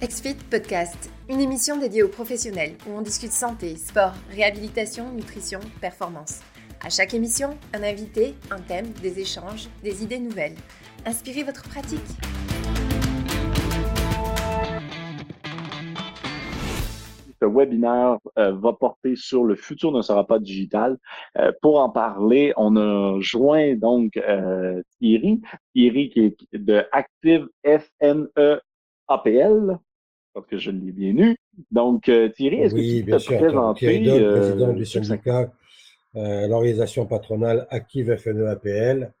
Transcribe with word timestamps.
XFIT 0.00 0.36
Podcast, 0.48 1.10
une 1.28 1.40
émission 1.40 1.76
dédiée 1.76 2.04
aux 2.04 2.08
professionnels 2.08 2.76
où 2.86 2.96
on 2.96 3.02
discute 3.02 3.32
santé, 3.32 3.74
sport, 3.74 4.12
réhabilitation, 4.30 5.10
nutrition, 5.10 5.58
performance. 5.80 6.40
À 6.80 6.88
chaque 6.88 7.14
émission, 7.14 7.58
un 7.74 7.82
invité, 7.82 8.36
un 8.52 8.60
thème, 8.60 8.92
des 9.02 9.18
échanges, 9.18 9.68
des 9.82 10.04
idées 10.04 10.20
nouvelles. 10.20 10.54
Inspirez 11.04 11.42
votre 11.42 11.68
pratique. 11.68 11.98
Ce 17.42 17.46
webinaire 17.46 18.18
euh, 18.38 18.52
va 18.52 18.74
porter 18.74 19.16
sur 19.16 19.42
le 19.42 19.56
futur 19.56 19.90
ne 19.90 20.02
sera 20.02 20.24
pas 20.24 20.38
digital. 20.38 20.96
Euh, 21.38 21.50
pour 21.60 21.80
en 21.80 21.90
parler, 21.90 22.52
on 22.56 22.76
a 22.76 23.20
joint 23.20 23.74
donc 23.74 24.16
euh, 24.16 24.80
Thierry, 25.00 25.40
Thierry 25.74 26.10
qui 26.10 26.20
est 26.20 26.36
de 26.52 26.84
Active 26.92 27.48
FNE 27.64 28.60
APL, 29.08 29.78
parce 30.38 30.50
que 30.50 30.58
je 30.58 30.70
l'ai 30.70 30.92
bien 30.92 31.16
eu. 31.16 31.36
Donc, 31.70 32.08
euh, 32.08 32.28
Thierry, 32.28 32.60
est-ce 32.60 32.74
que 32.74 32.98
tu 32.98 33.04
peux 33.04 33.18
te 33.18 33.34
présenter? 33.34 33.78
Thierry 33.80 34.10
euh, 34.10 34.40
président 34.40 34.72
du 34.72 34.86
syndicat, 34.86 35.52
euh, 36.16 36.46
l'organisation 36.46 37.06
patronale 37.06 37.66
Active 37.70 38.16
FNE-APL, 38.16 39.12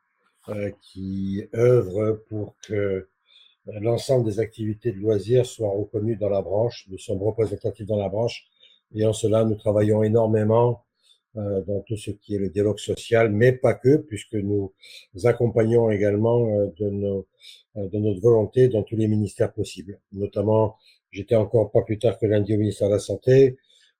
qui 0.80 1.44
œuvre 1.54 2.22
pour 2.28 2.54
que 2.66 3.06
l'ensemble 3.66 4.24
des 4.24 4.40
activités 4.40 4.92
de 4.92 4.98
loisirs 4.98 5.44
soient 5.44 5.68
reconnues 5.68 6.16
dans 6.16 6.30
la 6.30 6.40
branche. 6.40 6.86
Nous 6.90 6.96
sommes 6.96 7.22
représentatifs 7.22 7.86
dans 7.86 7.98
la 7.98 8.08
branche 8.08 8.46
et 8.94 9.04
en 9.04 9.12
cela, 9.12 9.44
nous 9.44 9.56
travaillons 9.56 10.02
énormément 10.02 10.84
dans 11.34 11.80
tout 11.86 11.98
ce 11.98 12.10
qui 12.12 12.34
est 12.34 12.38
le 12.38 12.48
dialogue 12.48 12.78
social, 12.78 13.30
mais 13.30 13.52
pas 13.52 13.74
que, 13.74 13.96
puisque 13.98 14.36
nous 14.36 14.72
accompagnons 15.24 15.90
également 15.90 16.46
de, 16.78 16.88
nos, 16.88 17.26
de 17.76 17.98
notre 17.98 18.22
volonté 18.22 18.68
dans 18.68 18.82
tous 18.82 18.96
les 18.96 19.06
ministères 19.06 19.52
possibles, 19.52 20.00
notamment 20.12 20.78
J'étais 21.10 21.36
encore 21.36 21.70
pas 21.70 21.82
plus 21.82 21.98
tard 21.98 22.18
que 22.18 22.26
lundi 22.26 22.54
au 22.54 22.58
ministère 22.58 22.88
de 22.88 22.94
la 22.94 22.98
Santé. 22.98 23.56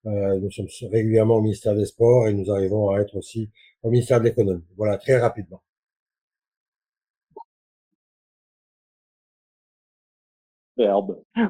Euh, 0.06 0.38
nous 0.38 0.50
sommes 0.50 0.68
régulièrement 0.90 1.36
au 1.36 1.40
ministère 1.42 1.74
des 1.74 1.86
Sports 1.86 2.28
et 2.28 2.34
nous 2.34 2.50
arrivons 2.50 2.90
à 2.90 3.00
être 3.00 3.16
aussi 3.16 3.50
au 3.82 3.90
ministère 3.90 4.20
de 4.20 4.24
l'Économie. 4.24 4.64
Voilà, 4.76 4.96
très 4.98 5.18
rapidement. 5.18 5.62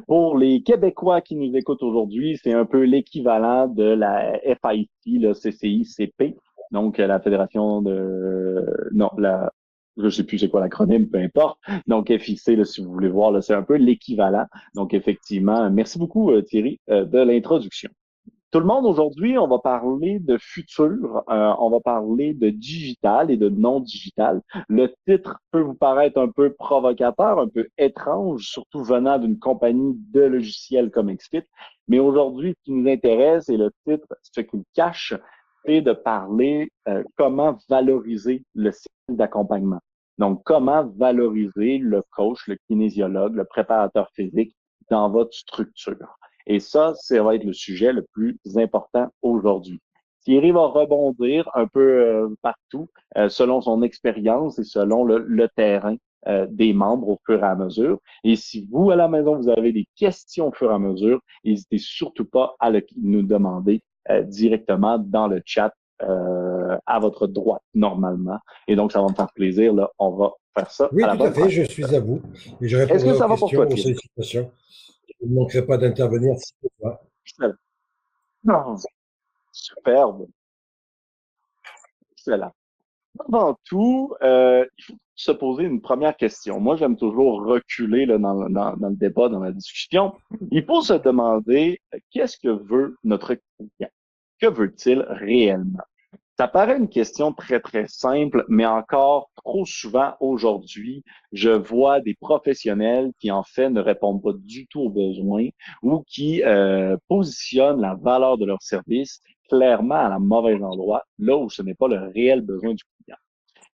Pour 0.06 0.38
les 0.38 0.62
Québécois 0.62 1.20
qui 1.20 1.36
nous 1.36 1.54
écoutent 1.54 1.82
aujourd'hui, 1.82 2.38
c'est 2.42 2.52
un 2.52 2.64
peu 2.64 2.84
l'équivalent 2.84 3.68
de 3.68 3.84
la 3.84 4.40
FIC, 4.42 4.90
le 5.06 5.34
CCI-CP, 5.34 6.34
donc 6.72 6.96
la 6.96 7.20
Fédération 7.20 7.82
de... 7.82 8.64
Non, 8.92 9.10
la 9.18 9.52
je 9.98 10.08
sais 10.08 10.24
plus 10.24 10.38
c'est 10.38 10.48
quoi 10.48 10.60
l'acronyme, 10.60 11.08
peu 11.08 11.18
importe. 11.18 11.58
Donc, 11.86 12.16
FIC, 12.16 12.46
là, 12.48 12.64
si 12.64 12.82
vous 12.82 12.92
voulez 12.92 13.08
voir, 13.08 13.42
c'est 13.42 13.54
un 13.54 13.62
peu 13.62 13.76
l'équivalent. 13.76 14.46
Donc, 14.74 14.94
effectivement, 14.94 15.70
merci 15.70 15.98
beaucoup, 15.98 16.30
euh, 16.30 16.42
Thierry, 16.42 16.80
euh, 16.90 17.04
de 17.04 17.18
l'introduction. 17.18 17.90
Tout 18.50 18.60
le 18.60 18.64
monde, 18.64 18.86
aujourd'hui, 18.86 19.36
on 19.36 19.46
va 19.46 19.58
parler 19.58 20.20
de 20.20 20.38
futur, 20.38 21.22
euh, 21.28 21.52
on 21.58 21.68
va 21.68 21.80
parler 21.80 22.32
de 22.32 22.48
digital 22.48 23.30
et 23.30 23.36
de 23.36 23.50
non 23.50 23.80
digital. 23.80 24.40
Le 24.70 24.90
titre 25.06 25.38
peut 25.50 25.60
vous 25.60 25.74
paraître 25.74 26.18
un 26.18 26.30
peu 26.30 26.54
provocateur, 26.54 27.40
un 27.40 27.48
peu 27.48 27.68
étrange, 27.76 28.46
surtout 28.46 28.82
venant 28.82 29.18
d'une 29.18 29.38
compagnie 29.38 29.94
de 30.14 30.22
logiciels 30.22 30.90
comme 30.90 31.12
XFIT. 31.12 31.42
Mais 31.88 31.98
aujourd'hui, 31.98 32.54
ce 32.56 32.64
qui 32.64 32.72
nous 32.72 32.88
intéresse 32.88 33.50
et 33.50 33.58
le 33.58 33.70
titre, 33.86 34.06
ce 34.22 34.40
qu'il 34.40 34.62
cache, 34.72 35.12
c'est 35.66 35.82
de 35.82 35.92
parler 35.92 36.70
comment 37.16 37.58
valoriser 37.68 38.44
le 38.54 38.72
cycle 38.72 38.88
d'accompagnement. 39.10 39.80
Donc, 40.18 40.42
comment 40.44 40.84
valoriser 40.96 41.78
le 41.78 42.02
coach, 42.10 42.46
le 42.48 42.56
kinésiologue, 42.66 43.34
le 43.34 43.44
préparateur 43.44 44.10
physique 44.14 44.54
dans 44.90 45.10
votre 45.10 45.32
structure? 45.32 46.18
Et 46.46 46.60
ça, 46.60 46.92
ça 46.94 47.22
va 47.22 47.34
être 47.34 47.44
le 47.44 47.52
sujet 47.52 47.92
le 47.92 48.02
plus 48.12 48.38
important 48.56 49.08
aujourd'hui. 49.22 49.80
Thierry 50.22 50.50
va 50.50 50.66
rebondir 50.66 51.48
un 51.54 51.66
peu 51.66 51.80
euh, 51.80 52.28
partout 52.42 52.88
euh, 53.16 53.28
selon 53.28 53.60
son 53.60 53.82
expérience 53.82 54.58
et 54.58 54.64
selon 54.64 55.04
le, 55.04 55.48
terrain 55.56 55.96
euh, 56.26 56.46
des 56.50 56.72
membres 56.72 57.08
au 57.08 57.18
fur 57.24 57.42
et 57.42 57.46
à 57.46 57.54
mesure. 57.54 57.98
Et 58.24 58.34
si 58.34 58.66
vous, 58.70 58.90
à 58.90 58.96
la 58.96 59.08
maison, 59.08 59.36
vous 59.36 59.48
avez 59.48 59.72
des 59.72 59.86
questions 59.96 60.48
au 60.48 60.52
fur 60.52 60.70
et 60.70 60.74
à 60.74 60.78
mesure, 60.78 61.20
n'hésitez 61.44 61.78
surtout 61.78 62.24
pas 62.24 62.56
à 62.60 62.70
nous 63.00 63.22
demander 63.22 63.82
directement 64.24 64.98
dans 64.98 65.28
le 65.28 65.42
chat 65.44 65.74
euh, 66.68 66.76
à 66.86 66.98
votre 66.98 67.26
droite 67.26 67.62
normalement. 67.74 68.38
Et 68.66 68.76
donc, 68.76 68.92
ça 68.92 69.00
va 69.00 69.08
me 69.08 69.14
faire 69.14 69.32
plaisir. 69.34 69.72
Là, 69.72 69.90
on 69.98 70.10
va 70.10 70.32
faire 70.56 70.70
ça. 70.70 70.88
Oui, 70.92 71.02
tout 71.02 71.22
à 71.22 71.32
fait. 71.32 71.50
Je 71.50 71.62
suis 71.62 71.94
à 71.94 72.00
vous. 72.00 72.20
Et 72.60 72.68
je 72.68 72.76
Est-ce 72.76 73.04
que 73.04 73.14
ça 73.14 73.26
va 73.26 73.36
pour 73.36 73.50
toi, 73.50 73.66
Je 73.68 74.40
ne 75.22 75.34
manquerai 75.34 75.64
pas 75.64 75.78
d'intervenir 75.78 76.36
si 76.38 76.52
Non. 78.44 78.76
Superbe. 79.52 80.26
Excellent. 82.12 82.52
Avant 83.26 83.58
tout, 83.64 84.14
euh, 84.22 84.64
il 84.78 84.84
faut 84.84 84.94
se 85.14 85.32
poser 85.32 85.64
une 85.64 85.80
première 85.80 86.16
question. 86.16 86.60
Moi, 86.60 86.76
j'aime 86.76 86.96
toujours 86.96 87.44
reculer 87.44 88.06
là, 88.06 88.18
dans, 88.18 88.48
dans, 88.48 88.76
dans, 88.76 88.88
le 88.88 88.96
débat, 88.96 89.28
dans 89.28 89.40
la 89.40 89.50
discussion. 89.50 90.14
Il 90.52 90.64
faut 90.64 90.82
se 90.82 90.92
demander 90.92 91.80
qu'est-ce 92.10 92.38
que 92.38 92.48
veut 92.48 92.96
notre 93.02 93.34
client? 93.34 93.90
Que 94.40 94.46
veut-il 94.46 95.00
réellement? 95.08 95.82
Ça 96.38 96.46
paraît 96.46 96.76
une 96.78 96.88
question 96.88 97.32
très, 97.32 97.58
très 97.58 97.88
simple, 97.88 98.44
mais 98.48 98.64
encore 98.64 99.28
trop 99.34 99.66
souvent 99.66 100.14
aujourd'hui, 100.20 101.02
je 101.32 101.50
vois 101.50 102.00
des 102.00 102.14
professionnels 102.14 103.10
qui, 103.18 103.32
en 103.32 103.42
fait, 103.42 103.70
ne 103.70 103.80
répondent 103.80 104.22
pas 104.22 104.32
du 104.34 104.68
tout 104.68 104.82
aux 104.82 104.88
besoins 104.88 105.48
ou 105.82 106.04
qui 106.06 106.44
euh, 106.44 106.96
positionnent 107.08 107.80
la 107.80 107.96
valeur 107.96 108.38
de 108.38 108.46
leur 108.46 108.62
service 108.62 109.20
clairement 109.48 109.96
à 109.96 110.10
la 110.10 110.20
mauvaise 110.20 110.62
endroit, 110.62 111.02
là 111.18 111.36
où 111.36 111.50
ce 111.50 111.60
n'est 111.62 111.74
pas 111.74 111.88
le 111.88 112.08
réel 112.14 112.42
besoin 112.42 112.72
du 112.72 112.84
client. 113.02 113.18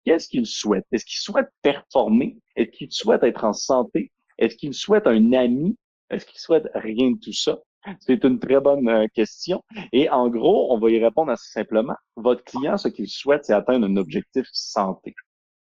Qu'est-ce 0.05 0.27
qu'ils 0.29 0.45
souhaitent? 0.45 0.85
Est-ce 0.91 1.05
qu'ils 1.05 1.19
souhaitent 1.19 1.53
performer? 1.63 2.37
Est-ce 2.55 2.69
qu'ils 2.69 2.91
souhaitent 2.91 3.23
être 3.23 3.43
en 3.43 3.53
santé? 3.53 4.11
Est-ce 4.37 4.55
qu'ils 4.55 4.75
souhaitent 4.75 5.07
un 5.07 5.33
ami? 5.33 5.75
Est-ce 6.11 6.27
qu'ils 6.27 6.39
souhaitent 6.39 6.69
rien 6.75 7.09
de 7.09 7.17
tout 7.17 7.33
ça? 7.33 7.57
C'est 7.99 8.23
une 8.23 8.39
très 8.39 8.59
bonne 8.59 8.87
euh, 8.87 9.07
question. 9.13 9.63
Et 9.91 10.09
en 10.09 10.29
gros, 10.29 10.73
on 10.73 10.79
va 10.79 10.89
y 10.89 11.03
répondre 11.03 11.31
assez 11.31 11.51
simplement. 11.51 11.95
Votre 12.15 12.43
client, 12.43 12.77
ce 12.77 12.87
qu'il 12.87 13.07
souhaite, 13.07 13.45
c'est 13.45 13.53
atteindre 13.53 13.87
un 13.87 13.97
objectif 13.97 14.47
santé. 14.51 15.15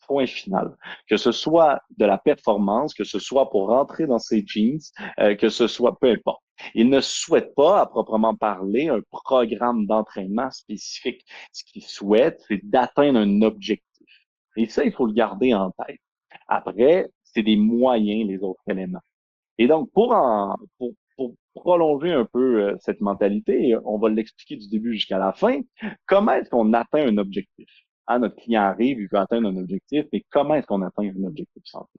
Point 0.07 0.27
final. 0.27 0.77
Que 1.09 1.17
ce 1.17 1.33
soit 1.33 1.81
de 1.97 2.05
la 2.05 2.19
performance, 2.19 2.93
que 2.93 3.05
ce 3.05 3.19
soit 3.19 3.51
pour 3.51 3.69
rentrer 3.69 4.07
dans 4.07 4.19
ses 4.19 4.45
jeans, 4.47 4.81
euh, 5.21 5.35
que 5.37 5.49
ce 5.49 5.67
soit 5.69 5.99
peu 5.99 6.11
importe. 6.11 6.43
Il 6.75 6.91
ne 6.91 7.01
souhaite 7.01 7.55
pas, 7.55 7.81
à 7.81 7.87
proprement 7.87 8.35
parler, 8.35 8.89
un 8.89 9.01
programme 9.11 9.87
d'entraînement 9.87 10.51
spécifique. 10.51 11.25
Ce 11.53 11.65
qu'il 11.65 11.83
souhaite, 11.83 12.43
c'est 12.49 12.61
d'atteindre 12.65 13.21
un 13.21 13.43
objectif. 13.43 14.07
Et 14.57 14.69
ça, 14.69 14.85
il 14.85 14.93
faut 14.93 15.07
le 15.07 15.13
garder 15.13 15.55
en 15.55 15.71
tête. 15.87 15.99
Après, 16.47 17.09
c'est 17.23 17.43
des 17.43 17.57
moyens, 17.57 18.29
les 18.29 18.43
autres 18.43 18.63
éléments. 18.69 19.01
Et 19.59 19.67
donc, 19.67 19.91
pour, 19.93 20.13
en, 20.13 20.57
pour 21.29 21.63
prolonger 21.63 22.13
un 22.13 22.25
peu 22.25 22.63
euh, 22.63 22.77
cette 22.81 23.01
mentalité, 23.01 23.77
on 23.85 23.99
va 23.99 24.09
l'expliquer 24.09 24.57
du 24.57 24.69
début 24.69 24.95
jusqu'à 24.95 25.19
la 25.19 25.33
fin. 25.33 25.61
Comment 26.07 26.33
est-ce 26.33 26.51
qu'on 26.51 26.73
atteint 26.73 27.07
un 27.07 27.19
objectif? 27.19 27.69
Ah, 28.07 28.19
notre 28.19 28.37
client 28.37 28.63
arrive, 28.63 29.01
il 29.01 29.09
veut 29.11 29.19
atteindre 29.19 29.49
un 29.49 29.57
objectif, 29.57 30.05
mais 30.13 30.23
comment 30.31 30.55
est-ce 30.55 30.67
qu'on 30.67 30.83
atteint 30.83 31.05
un 31.05 31.25
objectif 31.25 31.63
santé? 31.65 31.99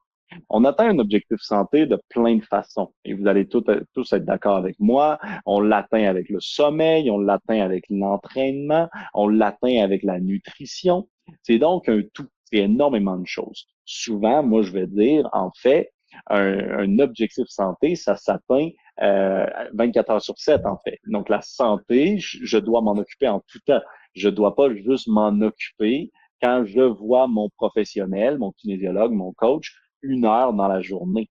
On 0.50 0.64
atteint 0.66 0.90
un 0.90 1.00
objectif 1.00 1.40
santé 1.42 1.86
de 1.86 2.00
plein 2.10 2.38
de 2.38 2.44
façons. 2.44 2.92
Et 3.06 3.14
vous 3.14 3.28
allez 3.28 3.48
tous, 3.48 3.64
tous 3.94 4.14
être 4.14 4.26
d'accord 4.26 4.58
avec 4.58 4.80
moi. 4.80 5.20
On 5.46 5.60
l'atteint 5.60 6.06
avec 6.06 6.30
le 6.30 6.40
sommeil, 6.40 7.12
on 7.12 7.20
l'atteint 7.20 7.62
avec 7.62 7.86
l'entraînement, 7.90 8.90
on 9.14 9.28
l'atteint 9.28 9.84
avec 9.84 10.04
la 10.04 10.20
nutrition. 10.20 11.08
C'est 11.44 11.60
donc 11.60 11.88
un 11.88 12.02
tout. 12.14 12.28
C'est 12.46 12.60
énormément 12.60 13.18
de 13.18 13.28
choses. 13.28 13.68
Souvent, 13.86 14.44
moi, 14.44 14.64
je 14.64 14.72
vais 14.72 14.88
dire, 14.88 15.30
en 15.34 15.52
fait, 15.56 15.93
un, 16.30 17.00
objectif 17.00 17.48
santé, 17.48 17.96
ça 17.96 18.16
s'atteint 18.16 18.70
euh, 19.02 19.46
24 19.74 20.10
heures 20.10 20.22
sur 20.22 20.38
7, 20.38 20.66
en 20.66 20.78
fait. 20.78 21.00
Donc, 21.08 21.30
la 21.30 21.42
santé, 21.42 22.18
je, 22.20 22.58
dois 22.58 22.82
m'en 22.82 22.94
occuper 22.94 23.28
en 23.28 23.42
tout 23.48 23.60
temps. 23.66 23.82
Je 24.14 24.30
dois 24.30 24.56
pas 24.56 24.74
juste 24.74 25.08
m'en 25.08 25.42
occuper 25.42 26.12
quand 26.42 26.66
je 26.66 26.82
vois 26.82 27.28
mon 27.28 27.50
professionnel, 27.50 28.38
mon 28.38 28.52
kinésiologue, 28.52 29.14
mon 29.14 29.34
coach, 29.34 29.76
une 30.02 30.26
heure 30.26 30.54
dans 30.54 30.68
la 30.68 30.82
journée 30.82 31.30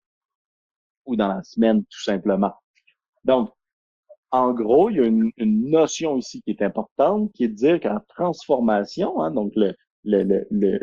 ou 1.05 1.17
dans 1.17 1.29
la 1.29 1.43
semaine, 1.43 1.85
tout 1.85 2.03
simplement. 2.03 2.53
Donc, 3.25 3.51
en 4.31 4.53
gros, 4.53 4.89
il 4.89 4.97
y 4.97 5.01
a 5.01 5.05
une, 5.05 5.31
notion 5.37 6.17
ici 6.17 6.41
qui 6.43 6.51
est 6.51 6.63
importante, 6.63 7.33
qui 7.33 7.45
est 7.45 7.49
de 7.49 7.55
dire 7.55 7.81
qu'en 7.81 8.01
transformation, 8.09 9.21
hein, 9.21 9.31
donc 9.31 9.53
le, 9.57 9.75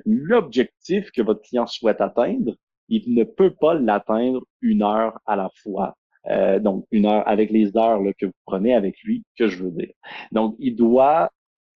l'objectif 0.06 1.12
que 1.12 1.22
votre 1.22 1.42
client 1.42 1.66
souhaite 1.66 2.00
atteindre, 2.00 2.54
il 2.89 3.13
ne 3.13 3.24
peut 3.24 3.51
pas 3.51 3.75
l'atteindre 3.75 4.44
une 4.62 4.83
heure 4.83 5.19
à 5.25 5.36
la 5.36 5.50
fois. 5.63 5.95
Euh, 6.27 6.59
donc, 6.59 6.86
une 6.91 7.06
heure 7.06 7.27
avec 7.27 7.50
les 7.51 7.75
heures 7.77 8.01
que 8.19 8.25
vous 8.25 8.31
prenez 8.45 8.74
avec 8.74 9.00
lui, 9.03 9.24
que 9.38 9.47
je 9.47 9.63
veux 9.63 9.71
dire. 9.71 9.94
Donc, 10.31 10.56
il 10.59 10.75
doit, 10.75 11.31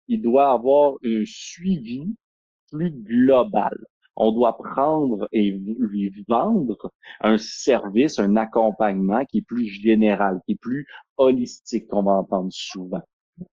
il 0.07 0.21
doit 0.21 0.51
avoir 0.51 0.95
un 1.03 1.23
suivi 1.25 2.15
plus 2.71 2.91
global. 2.91 3.77
on 4.15 4.31
doit 4.31 4.57
prendre 4.57 5.27
et 5.31 5.51
lui 5.51 6.13
vendre 6.27 6.91
un 7.21 7.37
service, 7.37 8.19
un 8.19 8.35
accompagnement 8.35 9.25
qui 9.25 9.39
est 9.39 9.41
plus 9.41 9.65
général, 9.65 10.39
qui 10.45 10.53
est 10.53 10.59
plus 10.59 10.85
holistique 11.17 11.87
qu'on 11.87 12.03
va 12.03 12.13
entendre 12.13 12.51
souvent. 12.51 13.01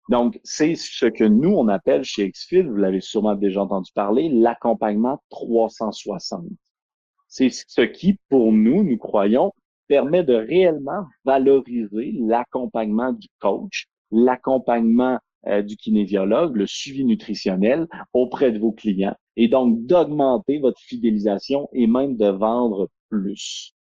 Donc, 0.10 0.40
c'est 0.44 0.76
ce 0.76 1.06
que 1.06 1.24
nous, 1.24 1.52
on 1.52 1.68
appelle 1.68 2.04
chez 2.04 2.30
Xfield, 2.32 2.70
vous 2.70 2.78
l'avez 2.78 3.02
sûrement 3.02 3.36
déjà 3.36 3.62
entendu 3.62 3.92
parler, 3.94 4.30
l'accompagnement 4.30 5.22
360. 5.30 6.46
C'est 7.38 7.52
ce 7.52 7.82
qui, 7.82 8.18
pour 8.30 8.52
nous, 8.52 8.84
nous 8.84 8.98
croyons, 8.98 9.54
permet 9.88 10.24
de 10.24 10.34
réellement 10.34 11.06
valoriser 11.24 12.16
l'accompagnement 12.20 13.14
du 13.14 13.28
coach, 13.40 13.86
l'accompagnement 14.10 15.20
euh, 15.46 15.62
du 15.62 15.78
kinésiologue, 15.78 16.56
le 16.56 16.66
suivi 16.66 17.06
nutritionnel 17.06 17.88
auprès 18.12 18.52
de 18.52 18.58
vos 18.58 18.72
clients 18.72 19.16
et 19.36 19.48
donc 19.48 19.86
d'augmenter 19.86 20.58
votre 20.58 20.80
fidélisation 20.80 21.70
et 21.74 21.86
même 21.86 22.18
de 22.18 22.28
vendre 22.28 22.90
plus. 23.08 23.76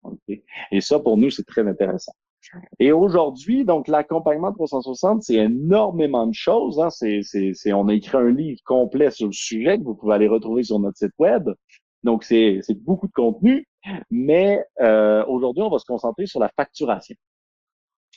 Et 0.71 0.81
ça, 0.81 1.00
pour 1.00 1.17
nous, 1.17 1.29
c'est 1.29 1.45
très 1.45 1.67
intéressant. 1.67 2.13
Et 2.79 2.91
aujourd'hui, 2.91 3.65
donc 3.65 3.88
l'accompagnement 3.88 4.51
360, 4.51 5.21
c'est 5.21 5.35
énormément 5.35 6.25
de 6.25 6.33
choses. 6.33 6.79
Hein. 6.79 6.89
C'est, 6.89 7.21
c'est, 7.21 7.71
on 7.71 7.88
a 7.88 7.94
écrit 7.94 8.17
un 8.17 8.31
livre 8.31 8.59
complet 8.65 9.11
sur 9.11 9.27
le 9.27 9.31
sujet 9.31 9.77
que 9.77 9.83
vous 9.83 9.94
pouvez 9.94 10.15
aller 10.15 10.27
retrouver 10.27 10.63
sur 10.63 10.79
notre 10.79 10.97
site 10.97 11.13
web. 11.19 11.51
Donc, 12.03 12.23
c'est, 12.23 12.61
beaucoup 12.75 13.07
de 13.07 13.13
contenu, 13.13 13.67
mais 14.11 14.63
euh, 14.81 15.25
aujourd'hui, 15.25 15.63
on 15.63 15.69
va 15.69 15.79
se 15.79 15.85
concentrer 15.85 16.25
sur 16.25 16.39
la 16.39 16.50
facturation. 16.55 17.15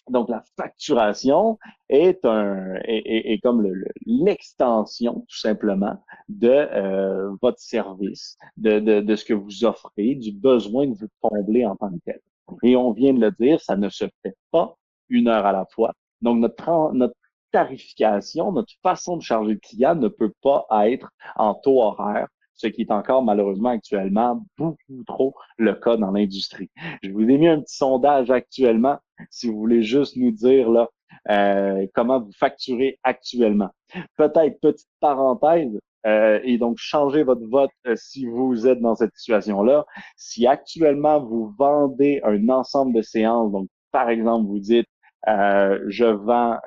Donc, 0.09 0.29
la 0.29 0.45
facturation 0.57 1.59
est 1.89 2.25
un 2.25 2.77
est, 2.85 3.33
est, 3.33 3.39
comme 3.41 3.67
l'extension, 4.05 5.25
tout 5.29 5.39
simplement, 5.39 5.97
de 6.29 6.49
euh, 6.49 7.35
votre 7.43 7.59
service, 7.59 8.37
de, 8.57 8.79
de, 8.79 9.01
de, 9.01 9.17
ce 9.17 9.25
que 9.25 9.35
vous 9.35 9.65
offrez, 9.65 10.15
du 10.15 10.33
besoin 10.33 10.87
de 10.87 10.95
vous 10.95 11.09
combler 11.21 11.67
en 11.67 11.75
tant 11.75 11.91
que 11.91 11.99
tel. 12.05 12.21
Et 12.63 12.77
on 12.77 12.93
vient 12.93 13.15
de 13.15 13.21
le 13.21 13.33
dire, 13.33 13.61
ça 13.61 13.77
ne 13.77 13.89
se 13.89 14.05
fait 14.23 14.37
pas 14.53 14.77
une 15.09 15.27
heure 15.27 15.45
à 15.45 15.53
la 15.53 15.67
fois. 15.67 15.93
Donc, 16.23 16.39
notre, 16.39 16.93
notre 16.93 17.17
tarification, 17.51 18.53
notre 18.53 18.75
façon 18.83 19.17
de 19.17 19.23
charger 19.23 19.55
le 19.55 19.59
client 19.59 19.97
ne 19.97 20.09
peut 20.09 20.33
pas 20.43 20.67
être 20.89 21.11
en 21.37 21.55
taux 21.55 21.83
horaire 21.83 22.29
ce 22.57 22.67
qui 22.67 22.83
est 22.83 22.91
encore 22.91 23.23
malheureusement 23.23 23.71
actuellement 23.71 24.45
beaucoup 24.59 25.05
trop 25.07 25.35
le 25.59 25.75
cas 25.75 25.97
dans 25.97 26.11
l'industrie. 26.11 26.71
Je 27.03 27.11
vous 27.11 27.23
ai 27.23 27.39
mis 27.39 27.49
un 27.49 27.61
petit 27.61 27.77
sondage 27.77 28.31
actuellement, 28.31 28.99
si 29.31 29.49
vous 29.49 29.59
voulez 29.59 29.83
juste 29.83 30.17
nous 30.17 30.31
dire 30.31 30.71
là 30.71 30.89
euh, 31.31 31.87
comment 31.95 32.21
vous 32.21 32.33
facturez 32.33 32.99
actuellement. 33.03 33.71
Peut-être 34.17 34.61
petite 34.61 34.89
parenthèse, 35.01 35.79
euh, 36.07 36.41
et 36.45 36.59
donc 36.59 36.79
changer 36.79 37.25
votre 37.25 37.47
vote 37.49 37.71
euh, 37.87 37.97
si 37.97 38.27
vous 38.27 38.67
êtes 38.67 38.81
dans 38.81 38.95
cette 38.95 39.15
situation-là. 39.17 39.85
Si 40.17 40.47
actuellement 40.47 41.21
vous 41.21 41.53
vendez 41.59 42.21
un 42.25 42.49
ensemble 42.49 42.95
de 42.95 43.03
séances, 43.03 43.51
donc 43.51 43.69
par 43.91 44.09
exemple 44.11 44.47
vous 44.47 44.61
dites 44.61 44.87
je 45.29 46.05
vends 46.05 46.59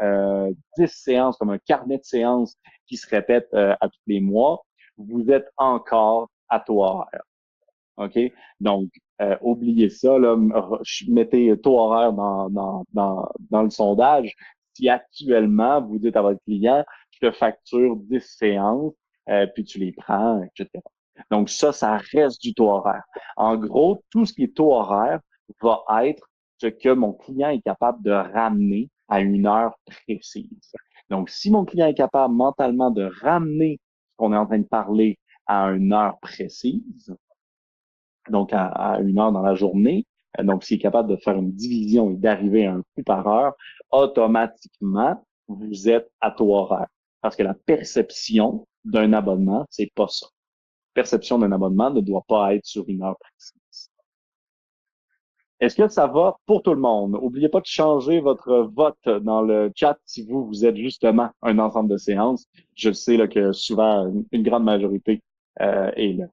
10 0.77 0.88
séances 0.88 1.38
comme 1.38 1.51
un 1.51 1.59
carnet 1.59 1.97
de 1.97 2.03
séances 2.03 2.57
qui 2.88 2.97
se 2.97 3.07
répète 3.07 3.47
à 3.53 3.88
tous 3.88 4.01
les 4.07 4.19
mois, 4.19 4.65
vous 5.00 5.31
êtes 5.31 5.50
encore 5.57 6.30
à 6.50 6.60
taux 6.60 6.84
horaire. 6.84 7.24
OK? 7.98 8.18
Donc, 8.60 8.90
euh, 9.22 9.36
oubliez 9.42 9.90
ça, 9.90 10.18
là, 10.18 10.38
mettez 11.07 11.60
taux 11.60 11.78
horaire 11.78 12.13
dans, 12.13 12.50
dans, 12.50 12.86
dans, 12.94 13.30
dans 13.50 13.63
le 13.63 13.69
sondage. 13.69 14.36
Si 14.74 14.88
actuellement, 14.88 15.81
vous 15.81 16.00
dites 16.00 16.16
à 16.16 16.22
votre 16.22 16.42
client, 16.46 16.86
je 17.12 17.28
te 17.28 17.31
facture 17.31 17.98
10 17.98 18.22
séances, 18.22 18.94
euh, 19.30 19.46
puis 19.48 19.63
tu 19.63 19.80
les 19.80 19.92
prends, 19.92 20.42
etc. 20.44 20.69
Donc, 21.31 21.50
ça, 21.50 21.74
ça 21.74 21.98
reste 22.13 22.42
du 22.42 22.54
taux 22.54 22.69
horaire. 22.69 23.04
En 23.36 23.57
gros, 23.57 24.02
tout 24.10 24.25
ce 24.25 24.34
qui 24.34 24.44
est 24.44 24.56
taux 24.56 24.74
horaire 24.74 25.19
va 25.62 25.84
être 26.06 26.30
ce 26.62 26.68
que 26.68 26.90
mon 26.90 27.13
client 27.13 27.50
est 27.50 27.62
capable 27.62 28.02
de 28.04 28.12
ramener 28.12 28.90
à 29.10 29.22
une 29.22 29.48
heure 29.48 29.75
précise. 30.06 30.72
Donc, 31.10 31.30
si 31.30 31.52
mon 31.52 31.66
client 31.66 31.88
est 31.88 31.95
capable 31.95 32.34
mentalement 32.34 32.92
de 32.92 33.10
ramener 33.22 33.80
qu'on 34.19 34.33
est 34.33 34.38
en 34.38 34.45
train 34.45 34.60
de 34.60 34.68
parler 34.68 35.18
à 35.48 35.68
une 35.69 35.94
heure 35.94 36.19
précise, 36.19 37.16
donc 38.30 38.51
à, 38.54 39.00
une 39.01 39.18
heure 39.18 39.31
dans 39.31 39.42
la 39.42 39.56
journée, 39.56 40.06
euh, 40.39 40.44
donc 40.44 40.63
s'il 40.63 40.77
est 40.77 40.81
capable 40.81 41.10
de 41.10 41.16
faire 41.16 41.36
une 41.38 41.51
division 41.51 42.12
et 42.12 42.16
d'arriver 42.16 42.68
à 42.68 42.74
un 42.74 42.83
coup 42.94 43.04
par 43.04 43.27
heure, 43.27 43.54
automatiquement, 43.92 45.24
vous 45.48 45.89
êtes 45.89 46.12
à 46.21 46.31
taux 46.31 46.54
horaire. 46.54 46.88
Parce 47.21 47.36
que 47.36 47.44
la 47.44 47.54
perception 47.54 48.68
d'un 48.86 49.13
abonnement, 49.13 49.66
c'est 49.69 49.92
pas 49.95 50.07
ça. 50.07 50.27
perception 50.94 51.39
d'un 51.39 51.51
abonnement 51.51 51.89
ne 51.89 52.01
doit 52.01 52.24
pas 52.27 52.54
être 52.56 52.66
sur 52.66 52.88
une 52.88 53.01
heure 53.04 53.18
précise. 53.19 53.58
Est-ce 55.59 55.75
que 55.75 55.88
ça 55.89 56.07
va 56.07 56.38
pour 56.45 56.63
tout 56.63 56.73
le 56.73 56.79
monde? 56.79 57.11
N'oubliez 57.11 57.50
pas 57.50 57.59
de 57.59 57.65
changer 57.65 58.21
votre 58.21 58.69
vote 58.73 59.23
dans 59.23 59.41
le 59.41 59.71
chat 59.75 59.97
si 60.06 60.25
vous, 60.25 60.45
vous 60.45 60.65
êtes 60.65 60.77
justement 60.77 61.29
un 61.41 61.59
ensemble 61.59 61.89
de 61.89 61.97
séances. 61.97 62.45
Je 62.75 62.91
sais 62.91 63.17
là, 63.17 63.27
que 63.27 63.51
souvent, 63.51 64.11
une 64.31 64.44
grande 64.44 64.63
majorité 64.63 65.21
euh, 65.61 65.91
est 65.95 66.13
là. 66.13 66.27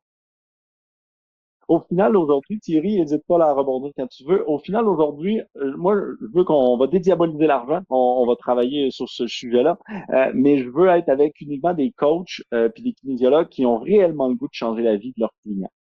Au 1.69 1.81
final, 1.81 2.17
aujourd'hui, 2.17 2.61
Thierry, 2.61 3.01
n'hésite 3.01 3.25
pas 3.27 3.45
à 3.45 3.53
rebondir 3.53 3.91
quand 3.97 4.07
tu 4.07 4.25
veux. 4.25 4.49
Au 4.49 4.59
final, 4.59 4.87
aujourd'hui, 4.87 5.41
euh, 5.57 5.77
moi, 5.77 5.97
je 6.21 6.27
veux 6.33 6.45
qu'on 6.45 6.77
va 6.77 6.87
dédiaboliser 6.87 7.47
l'argent. 7.49 7.81
On, 7.91 8.25
va 8.25 8.37
travailler 8.37 8.93
sur 8.93 9.09
ce 9.09 9.27
sujet-là. 9.27 9.77
Euh, 10.11 10.31
mais 10.35 10.59
je 10.59 10.71
veux 10.71 10.87
être 10.89 11.09
avec 11.09 11.41
uniquement 11.41 11.75
des 11.75 11.91
coachs 11.91 12.41
euh, 12.55 12.69
puis 12.69 12.85
des 12.85 12.93
kinésiologues 12.93 13.49
qui 13.49 13.67
ont 13.67 13.79
réellement 13.79 14.29
le 14.29 14.37
goût 14.37 14.47
de 14.47 14.55
changer 14.55 14.83
la 14.83 14.97
vie 14.97 15.11
de 15.17 15.21
leurs 15.21 15.35
clients. 15.43 15.71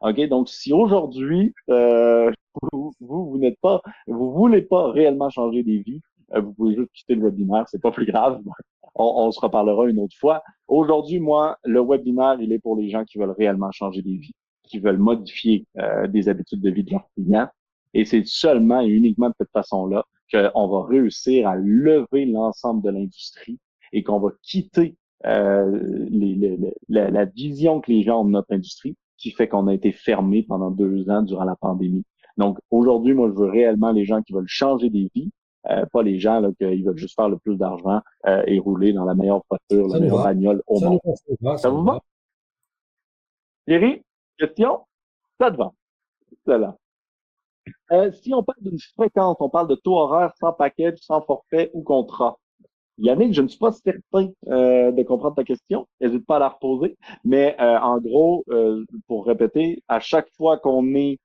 OK? 0.00 0.20
Donc, 0.28 0.48
si 0.48 0.72
aujourd'hui, 0.72 1.54
euh, 1.70 2.30
vous, 2.72 2.92
vous, 3.00 3.38
n'êtes 3.38 3.58
pas, 3.60 3.80
vous 4.06 4.32
voulez 4.32 4.62
pas 4.62 4.90
réellement 4.90 5.30
changer 5.30 5.62
des 5.62 5.78
vies, 5.78 6.00
euh, 6.34 6.40
vous 6.40 6.52
pouvez 6.52 6.74
juste 6.74 6.92
quitter 6.92 7.14
le 7.14 7.22
webinaire, 7.22 7.66
c'est 7.68 7.80
pas 7.80 7.90
plus 7.90 8.06
grave. 8.06 8.42
On, 8.98 9.30
se 9.30 9.40
reparlera 9.40 9.86
une 9.86 9.98
autre 9.98 10.16
fois. 10.16 10.42
Aujourd'hui, 10.68 11.20
moi, 11.20 11.58
le 11.64 11.82
webinaire, 11.82 12.38
il 12.40 12.50
est 12.52 12.58
pour 12.58 12.76
les 12.76 12.88
gens 12.88 13.04
qui 13.04 13.18
veulent 13.18 13.34
réellement 13.36 13.70
changer 13.70 14.00
des 14.00 14.16
vies, 14.16 14.32
qui 14.62 14.78
veulent 14.78 14.96
modifier 14.96 15.66
euh, 15.76 16.06
des 16.06 16.30
habitudes 16.30 16.62
de 16.62 16.70
vie 16.70 16.82
de 16.82 16.92
leurs 16.92 17.06
clients. 17.14 17.48
Et 17.92 18.06
c'est 18.06 18.26
seulement 18.26 18.80
et 18.80 18.88
uniquement 18.88 19.28
de 19.28 19.34
cette 19.38 19.52
façon-là 19.52 20.06
qu'on 20.32 20.68
va 20.68 20.86
réussir 20.86 21.46
à 21.46 21.56
lever 21.56 22.24
l'ensemble 22.24 22.82
de 22.82 22.88
l'industrie 22.88 23.58
et 23.92 24.02
qu'on 24.02 24.18
va 24.18 24.30
quitter 24.42 24.96
euh, 25.26 26.06
les, 26.08 26.58
la, 26.88 27.10
la, 27.10 27.24
vision 27.26 27.80
que 27.80 27.90
les 27.90 28.02
gens 28.02 28.22
ont 28.22 28.24
de 28.24 28.30
notre 28.30 28.52
industrie 28.52 28.96
qui 29.18 29.30
fait 29.30 29.48
qu'on 29.48 29.66
a 29.66 29.74
été 29.74 29.92
fermé 29.92 30.42
pendant 30.42 30.70
deux 30.70 31.08
ans 31.10 31.22
durant 31.22 31.44
la 31.44 31.56
pandémie. 31.56 32.04
Donc 32.36 32.58
aujourd'hui, 32.70 33.14
moi, 33.14 33.28
je 33.28 33.34
veux 33.34 33.48
réellement 33.48 33.92
les 33.92 34.04
gens 34.04 34.22
qui 34.22 34.32
veulent 34.32 34.48
changer 34.48 34.90
des 34.90 35.10
vies, 35.14 35.30
euh, 35.70 35.86
pas 35.86 36.02
les 36.02 36.18
gens 36.18 36.40
là, 36.40 36.50
qui 36.58 36.82
veulent 36.82 36.98
juste 36.98 37.16
faire 37.16 37.28
le 37.28 37.38
plus 37.38 37.56
d'argent 37.56 38.00
euh, 38.26 38.42
et 38.46 38.58
rouler 38.58 38.92
dans 38.92 39.04
la 39.04 39.14
meilleure 39.14 39.42
voiture, 39.48 39.88
la 39.88 40.00
meilleure 40.00 40.22
bagnole 40.22 40.62
au 40.66 40.80
monde. 40.80 41.00
ça, 41.56 41.70
vous 41.70 41.82
va? 41.82 42.00
Thierry, 43.66 44.02
question? 44.38 44.80
Ça 45.40 45.50
te 45.50 45.56
va. 45.56 45.72
Euh, 47.92 48.12
si 48.12 48.32
on 48.34 48.42
parle 48.42 48.58
d'une 48.60 48.78
fréquence, 48.96 49.36
on 49.40 49.48
parle 49.48 49.68
de 49.68 49.74
taux 49.74 49.96
horaire 49.96 50.32
sans 50.38 50.52
package, 50.52 50.98
sans 50.98 51.20
forfait 51.22 51.70
ou 51.72 51.82
contrat. 51.82 52.38
Yannick, 52.98 53.34
je 53.34 53.42
ne 53.42 53.48
suis 53.48 53.58
pas 53.58 53.72
certain 53.72 54.30
euh, 54.48 54.90
de 54.90 55.02
comprendre 55.02 55.36
ta 55.36 55.44
question. 55.44 55.86
N'hésite 56.00 56.24
pas 56.26 56.36
à 56.36 56.38
la 56.38 56.48
reposer. 56.48 56.96
Mais 57.24 57.56
euh, 57.60 57.78
en 57.78 57.98
gros, 57.98 58.44
euh, 58.50 58.84
pour 59.06 59.26
répéter, 59.26 59.82
à 59.88 60.00
chaque 60.00 60.28
fois 60.36 60.58
qu'on 60.58 60.94
est 60.94 61.18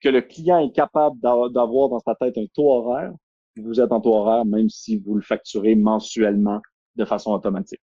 que 0.00 0.08
le 0.10 0.20
client 0.20 0.58
est 0.58 0.72
capable 0.72 1.18
d'avoir 1.20 1.88
dans 1.88 2.00
sa 2.00 2.14
tête 2.14 2.36
un 2.36 2.44
taux 2.54 2.70
horaire, 2.70 3.12
vous 3.56 3.80
êtes 3.80 3.92
en 3.92 4.00
taux 4.00 4.14
horaire, 4.14 4.44
même 4.44 4.68
si 4.68 4.98
vous 4.98 5.14
le 5.14 5.22
facturez 5.22 5.74
mensuellement 5.74 6.60
de 6.96 7.04
façon 7.06 7.32
automatique. 7.32 7.80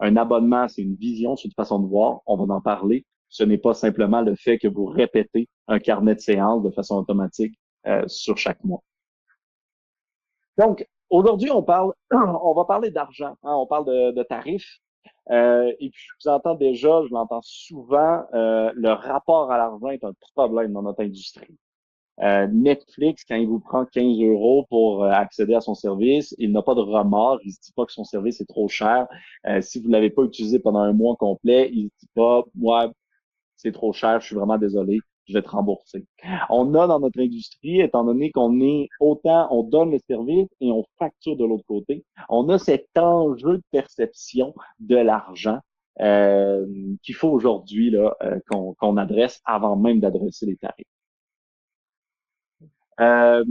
Un 0.00 0.16
abonnement, 0.16 0.66
c'est 0.66 0.82
une 0.82 0.96
vision, 0.96 1.36
c'est 1.36 1.46
une 1.46 1.54
façon 1.54 1.78
de 1.78 1.86
voir. 1.86 2.20
On 2.26 2.36
va 2.36 2.54
en 2.54 2.60
parler. 2.60 3.06
Ce 3.28 3.44
n'est 3.44 3.58
pas 3.58 3.74
simplement 3.74 4.22
le 4.22 4.34
fait 4.34 4.58
que 4.58 4.66
vous 4.68 4.86
répétez 4.86 5.48
un 5.68 5.78
carnet 5.78 6.16
de 6.16 6.20
séance 6.20 6.62
de 6.64 6.70
façon 6.70 6.96
automatique 6.96 7.54
sur 8.06 8.36
chaque 8.36 8.62
mois. 8.64 8.82
Donc, 10.58 10.86
Aujourd'hui, 11.12 11.50
on 11.50 11.62
parle, 11.62 11.92
on 12.10 12.54
va 12.54 12.64
parler 12.64 12.90
d'argent. 12.90 13.36
Hein, 13.42 13.54
on 13.54 13.66
parle 13.66 13.84
de, 14.14 14.22
tarifs. 14.22 14.78
Euh, 15.30 15.70
et 15.78 15.90
puis, 15.90 16.00
je 16.00 16.12
vous 16.24 16.34
entends 16.34 16.54
déjà, 16.54 17.02
je 17.06 17.12
l'entends 17.12 17.42
souvent, 17.42 18.24
euh, 18.32 18.72
le 18.74 18.92
rapport 18.92 19.52
à 19.52 19.58
l'argent 19.58 19.88
est 19.88 20.02
un 20.04 20.14
problème 20.34 20.72
dans 20.72 20.80
notre 20.80 21.02
industrie. 21.02 21.54
Euh, 22.22 22.46
Netflix, 22.46 23.24
quand 23.28 23.36
il 23.36 23.46
vous 23.46 23.60
prend 23.60 23.84
15 23.84 24.22
euros 24.22 24.64
pour 24.70 25.04
accéder 25.04 25.54
à 25.54 25.60
son 25.60 25.74
service, 25.74 26.34
il 26.38 26.50
n'a 26.50 26.62
pas 26.62 26.74
de 26.74 26.80
remords. 26.80 27.40
Il 27.44 27.48
ne 27.48 27.62
dit 27.62 27.72
pas 27.76 27.84
que 27.84 27.92
son 27.92 28.04
service 28.04 28.40
est 28.40 28.48
trop 28.48 28.68
cher. 28.68 29.06
si 29.60 29.80
vous 29.80 29.88
ne 29.88 29.92
l'avez 29.92 30.10
pas 30.10 30.22
utilisé 30.22 30.60
pendant 30.60 30.80
un 30.80 30.94
mois 30.94 31.16
complet, 31.16 31.68
il 31.74 31.84
ne 31.84 31.88
dit 32.00 32.08
pas, 32.14 32.42
moi, 32.54 32.90
c'est 33.56 33.72
trop 33.72 33.92
cher, 33.92 34.18
je 34.20 34.26
suis 34.28 34.36
vraiment 34.36 34.56
désolé 34.56 35.00
je 35.26 35.34
vais 35.34 35.42
te 35.42 35.48
rembourser. 35.50 36.06
On 36.50 36.74
a 36.74 36.86
dans 36.86 37.00
notre 37.00 37.20
industrie, 37.20 37.80
étant 37.80 38.04
donné 38.04 38.30
qu'on 38.30 38.60
est 38.60 38.88
autant, 39.00 39.48
on 39.50 39.62
donne 39.62 39.92
le 39.92 39.98
service 40.08 40.48
et 40.60 40.70
on 40.70 40.84
facture 40.98 41.36
de 41.36 41.44
l'autre 41.44 41.64
côté, 41.66 42.04
on 42.28 42.48
a 42.48 42.58
cet 42.58 42.88
enjeu 42.96 43.58
de 43.58 43.62
perception 43.70 44.54
de 44.80 44.96
l'argent 44.96 45.60
euh, 46.00 46.66
qu'il 47.02 47.14
faut 47.14 47.28
aujourd'hui 47.28 47.90
là 47.90 48.16
euh, 48.22 48.38
qu'on 48.48 48.96
adresse 48.96 49.40
avant 49.44 49.76
même 49.76 50.00
d'adresser 50.00 50.46
les 50.46 50.56
tarifs. 50.56 50.86
Euh, 53.00 53.44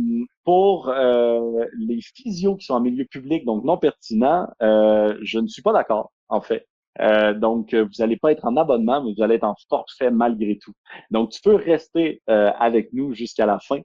pour 0.44 0.90
euh, 0.90 1.66
les 1.78 2.00
physios 2.01 2.56
qui 2.56 2.66
sont 2.66 2.75
en 2.75 2.80
milieu 2.80 3.06
public, 3.06 3.44
donc 3.46 3.63
non 3.63 3.78
pertinents, 3.78 4.48
euh, 4.62 5.18
je 5.24 5.40
ne 5.40 5.48
suis 5.48 5.62
pas 5.62 5.74
d'accord, 5.74 6.12
en 6.30 6.42
fait. 6.42 6.68
Donc, 7.00 7.74
vous 7.74 7.89
n'allez 8.00 8.17
pas 8.17 8.31
être 8.31 8.45
en 8.45 8.57
abonnement, 8.57 9.03
mais 9.03 9.13
vous 9.15 9.24
allez 9.24 9.36
être 9.36 9.43
en 9.43 9.55
forfait 9.69 10.12
malgré 10.12 10.57
tout. 10.57 10.74
Donc, 11.10 11.31
tu 11.31 11.41
peux 11.41 11.55
rester 11.55 12.21
avec 12.27 12.91
nous 12.93 13.13
jusqu'à 13.13 13.45
la 13.45 13.60
fin, 13.60 13.79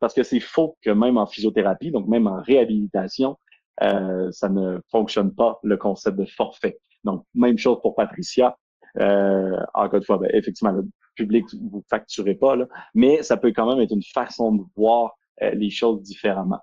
parce 0.00 0.14
que 0.14 0.22
c'est 0.22 0.40
faux 0.40 0.76
que 0.82 0.90
même 0.90 1.18
en 1.18 1.26
physiothérapie, 1.26 1.90
donc 1.90 2.08
même 2.08 2.26
en 2.26 2.40
réhabilitation, 2.40 3.36
ça 3.78 4.48
ne 4.48 4.80
fonctionne 4.90 5.34
pas 5.34 5.58
le 5.62 5.76
concept 5.76 6.18
de 6.18 6.24
forfait. 6.24 6.78
Donc, 7.04 7.24
même 7.34 7.58
chose 7.58 7.78
pour 7.82 7.94
Patricia. 7.94 8.56
encore 8.94 9.94
une 9.94 10.04
fois, 10.04 10.18
ben, 10.18 10.30
effectivement, 10.32 10.72
public, 11.16 11.46
vous 11.70 11.82
facturez 11.90 12.34
pas, 12.34 12.54
là, 12.54 12.66
mais 12.94 13.22
ça 13.22 13.36
peut 13.36 13.52
quand 13.54 13.68
même 13.68 13.80
être 13.80 13.92
une 13.92 14.02
façon 14.02 14.52
de 14.52 14.62
voir 14.76 15.16
euh, 15.42 15.50
les 15.50 15.70
choses 15.70 16.02
différemment. 16.02 16.60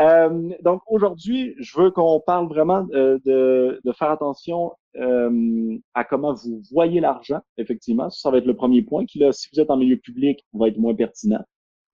Euh, 0.00 0.50
donc 0.62 0.82
aujourd'hui, 0.86 1.54
je 1.58 1.78
veux 1.78 1.90
qu'on 1.90 2.20
parle 2.20 2.48
vraiment 2.48 2.86
euh, 2.94 3.18
de, 3.26 3.80
de, 3.84 3.92
faire 3.92 4.10
attention 4.10 4.72
à 5.94 6.04
comment 6.04 6.34
vous 6.34 6.62
voyez 6.70 7.00
l'argent, 7.00 7.40
effectivement. 7.56 8.10
Ça, 8.10 8.30
va 8.30 8.38
être 8.38 8.46
le 8.46 8.56
premier 8.56 8.82
point 8.82 9.06
qui, 9.06 9.18
là, 9.18 9.32
si 9.32 9.48
vous 9.52 9.60
êtes 9.60 9.70
en 9.70 9.76
milieu 9.76 9.96
public, 9.96 10.44
va 10.52 10.68
être 10.68 10.76
moins 10.78 10.94
pertinent. 10.94 11.42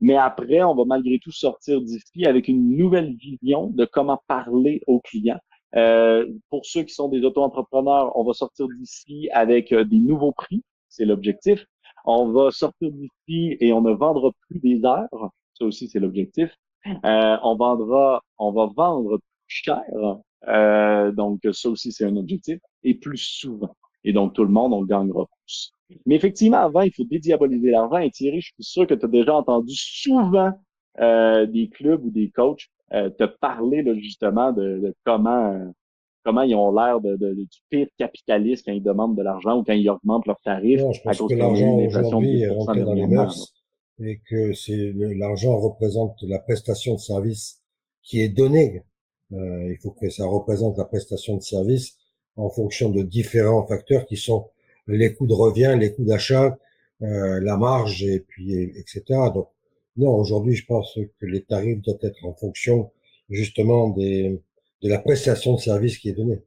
Mais 0.00 0.16
après, 0.16 0.62
on 0.62 0.74
va 0.74 0.84
malgré 0.84 1.18
tout 1.18 1.32
sortir 1.32 1.80
d'ici 1.80 2.26
avec 2.26 2.48
une 2.48 2.76
nouvelle 2.76 3.14
vision 3.16 3.68
de 3.68 3.84
comment 3.84 4.20
parler 4.26 4.82
aux 4.86 5.00
clients. 5.00 5.40
pour 6.50 6.64
ceux 6.66 6.82
qui 6.82 6.94
sont 6.94 7.08
des 7.08 7.22
auto-entrepreneurs, 7.24 8.16
on 8.16 8.24
va 8.24 8.32
sortir 8.32 8.66
d'ici 8.78 9.28
avec 9.32 9.72
des 9.72 9.98
nouveaux 9.98 10.32
prix 10.32 10.62
c'est 10.88 11.04
l'objectif. 11.04 11.64
On 12.04 12.30
va 12.32 12.50
sortir 12.50 12.90
d'ici 12.90 13.56
et 13.60 13.72
on 13.72 13.80
ne 13.80 13.92
vendra 13.92 14.30
plus 14.48 14.58
des 14.58 14.84
heures. 14.84 15.30
Ça 15.54 15.64
aussi, 15.64 15.88
c'est 15.88 16.00
l'objectif. 16.00 16.50
Euh, 17.04 17.36
on 17.42 17.56
vendra, 17.56 18.22
on 18.38 18.52
va 18.52 18.68
vendre 18.76 19.18
plus 19.18 19.62
cher. 19.64 19.82
Euh, 20.46 21.12
donc, 21.12 21.40
ça 21.52 21.68
aussi, 21.68 21.92
c'est 21.92 22.04
un 22.04 22.16
objectif. 22.16 22.58
Et 22.82 22.94
plus 22.94 23.18
souvent. 23.18 23.74
Et 24.04 24.12
donc, 24.12 24.34
tout 24.34 24.44
le 24.44 24.50
monde, 24.50 24.72
on 24.72 24.82
gagnera 24.82 25.26
plus. 25.44 25.72
Mais 26.06 26.14
effectivement, 26.14 26.58
avant, 26.58 26.82
il 26.82 26.92
faut 26.92 27.04
dédiaboliser 27.04 27.70
l'argent. 27.70 27.98
Et 27.98 28.10
Thierry, 28.10 28.40
je 28.40 28.52
suis 28.54 28.64
sûr 28.64 28.86
que 28.86 28.94
tu 28.94 29.04
as 29.04 29.08
déjà 29.08 29.36
entendu 29.36 29.74
souvent 29.74 30.52
euh, 31.00 31.46
des 31.46 31.68
clubs 31.68 32.04
ou 32.04 32.10
des 32.10 32.30
coachs 32.30 32.68
te 32.90 33.24
parler 33.24 33.84
justement 34.00 34.50
de, 34.50 34.78
de 34.78 34.94
comment 35.04 35.74
comment 36.24 36.40
ils 36.40 36.54
ont 36.54 36.72
l'air 36.72 37.02
de, 37.02 37.16
de, 37.16 37.34
du 37.34 37.46
pire 37.68 37.86
capitaliste 37.98 38.64
quand 38.66 38.72
ils 38.72 38.82
demandent 38.82 39.14
de 39.14 39.22
l'argent 39.22 39.58
ou 39.58 39.62
quand 39.62 39.74
ils 39.74 39.90
augmentent 39.90 40.26
leurs 40.26 40.40
tarifs. 40.40 40.80
Non, 40.80 40.92
je 40.92 41.02
pense 41.02 41.18
que 41.18 41.34
l'argent 41.34 41.76
aujourd'hui 41.76 42.44
dans 42.46 42.94
les 42.94 43.06
mœurs 43.06 43.52
et 44.00 44.20
que 44.28 44.52
c'est 44.52 44.92
l'argent 44.94 45.58
représente 45.58 46.22
la 46.22 46.38
prestation 46.38 46.94
de 46.94 47.00
service 47.00 47.60
qui 48.02 48.20
est 48.20 48.28
donnée. 48.28 48.84
Euh, 49.32 49.70
il 49.70 49.78
faut 49.78 49.90
que 49.90 50.08
ça 50.10 50.26
représente 50.26 50.78
la 50.78 50.84
prestation 50.84 51.36
de 51.36 51.42
service 51.42 51.96
en 52.36 52.48
fonction 52.50 52.90
de 52.90 53.02
différents 53.02 53.66
facteurs 53.66 54.06
qui 54.06 54.16
sont 54.16 54.50
les 54.86 55.14
coûts 55.14 55.26
de 55.26 55.34
revient, 55.34 55.76
les 55.78 55.92
coûts 55.92 56.04
d'achat, 56.04 56.58
euh, 57.02 57.40
la 57.40 57.56
marge 57.56 58.04
et 58.04 58.20
puis 58.20 58.54
etc. 58.78 59.02
Donc 59.34 59.48
non, 59.96 60.14
aujourd'hui, 60.14 60.54
je 60.54 60.64
pense 60.66 60.98
que 61.20 61.26
les 61.26 61.42
tarifs 61.44 61.80
doivent 61.82 61.98
être 62.02 62.24
en 62.24 62.34
fonction 62.34 62.90
justement 63.30 63.90
des 63.90 64.40
de 64.82 64.88
la 64.88 64.98
prestation 64.98 65.54
de 65.54 65.60
service 65.60 65.98
qui 65.98 66.08
est 66.10 66.12
donnée. 66.12 66.42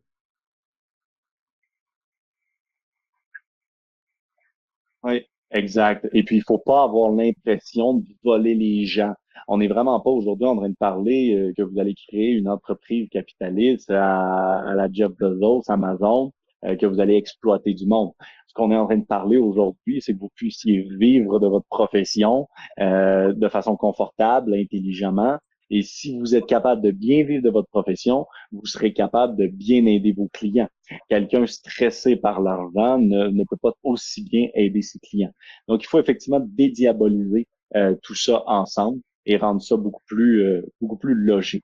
Oui, 5.04 5.28
exact. 5.52 6.08
Et 6.14 6.24
puis, 6.24 6.38
il 6.38 6.44
faut 6.44 6.58
pas 6.58 6.84
avoir 6.84 7.12
l'impression 7.12 7.96
de 7.96 8.06
voler 8.24 8.56
les 8.56 8.86
gens. 8.86 9.14
On 9.48 9.58
n'est 9.58 9.68
vraiment 9.68 10.00
pas 10.00 10.10
aujourd'hui 10.10 10.48
en 10.48 10.56
train 10.56 10.70
de 10.70 10.76
parler 10.76 11.36
euh, 11.36 11.54
que 11.58 11.64
vous 11.64 11.80
allez 11.80 11.96
créer 11.96 12.32
une 12.32 12.48
entreprise 12.48 13.10
capitaliste 13.10 13.90
à, 13.90 14.74
la 14.76 14.88
Jeff 14.92 15.12
Bezos, 15.20 15.64
Amazon, 15.68 16.32
euh, 16.66 16.76
que 16.76 16.86
vous 16.86 17.00
allez 17.00 17.16
exploiter 17.16 17.74
du 17.74 17.86
monde. 17.86 18.12
Ce 18.48 18.54
qu'on 18.54 18.72
est 18.72 18.78
en 18.78 18.86
train 18.86 18.98
de 18.98 19.06
parler 19.06 19.38
aujourd'hui, 19.38 20.02
c'est 20.02 20.14
que 20.14 20.20
vous 20.20 20.32
puissiez 20.36 20.88
vivre 20.98 21.40
de 21.40 21.48
votre 21.48 21.66
profession 21.68 22.48
euh, 22.80 23.34
de 23.34 23.48
façon 23.50 23.76
confortable, 23.76 24.54
intelligemment, 24.54 25.38
et 25.72 25.84
si 25.84 26.20
vous 26.20 26.36
êtes 26.36 26.46
capable 26.48 26.82
de 26.82 26.92
bien 26.92 27.24
vivre 27.24 27.42
de 27.42 27.50
votre 27.50 27.70
profession, 27.70 28.28
vous 28.52 28.66
serez 28.66 28.92
capable 28.92 29.38
de 29.38 29.48
bien 29.48 29.86
aider 29.86 30.12
vos 30.12 30.28
clients. 30.28 30.68
Quelqu'un 31.08 31.48
stressé 31.48 32.18
par 32.18 32.42
l'argent 32.42 33.00
ne, 33.00 33.30
ne, 33.30 33.44
peut 33.46 33.56
pas 33.56 33.72
aussi 33.82 34.22
bien 34.22 34.50
aider 34.54 34.82
ses 34.82 35.00
clients. 35.00 35.32
Donc, 35.70 35.82
il 35.82 35.88
faut 35.88 36.00
effectivement 36.00 36.42
dédiaboliser 36.42 37.48
euh, 37.76 37.96
tout 38.04 38.16
ça 38.16 38.44
ensemble 38.48 39.00
et 39.26 39.38
rendre 39.38 39.62
ça 39.62 39.78
beaucoup 39.78 40.04
plus, 40.08 40.44
euh, 40.44 40.62
beaucoup 40.82 40.98
plus 40.98 41.16
logique. 41.16 41.64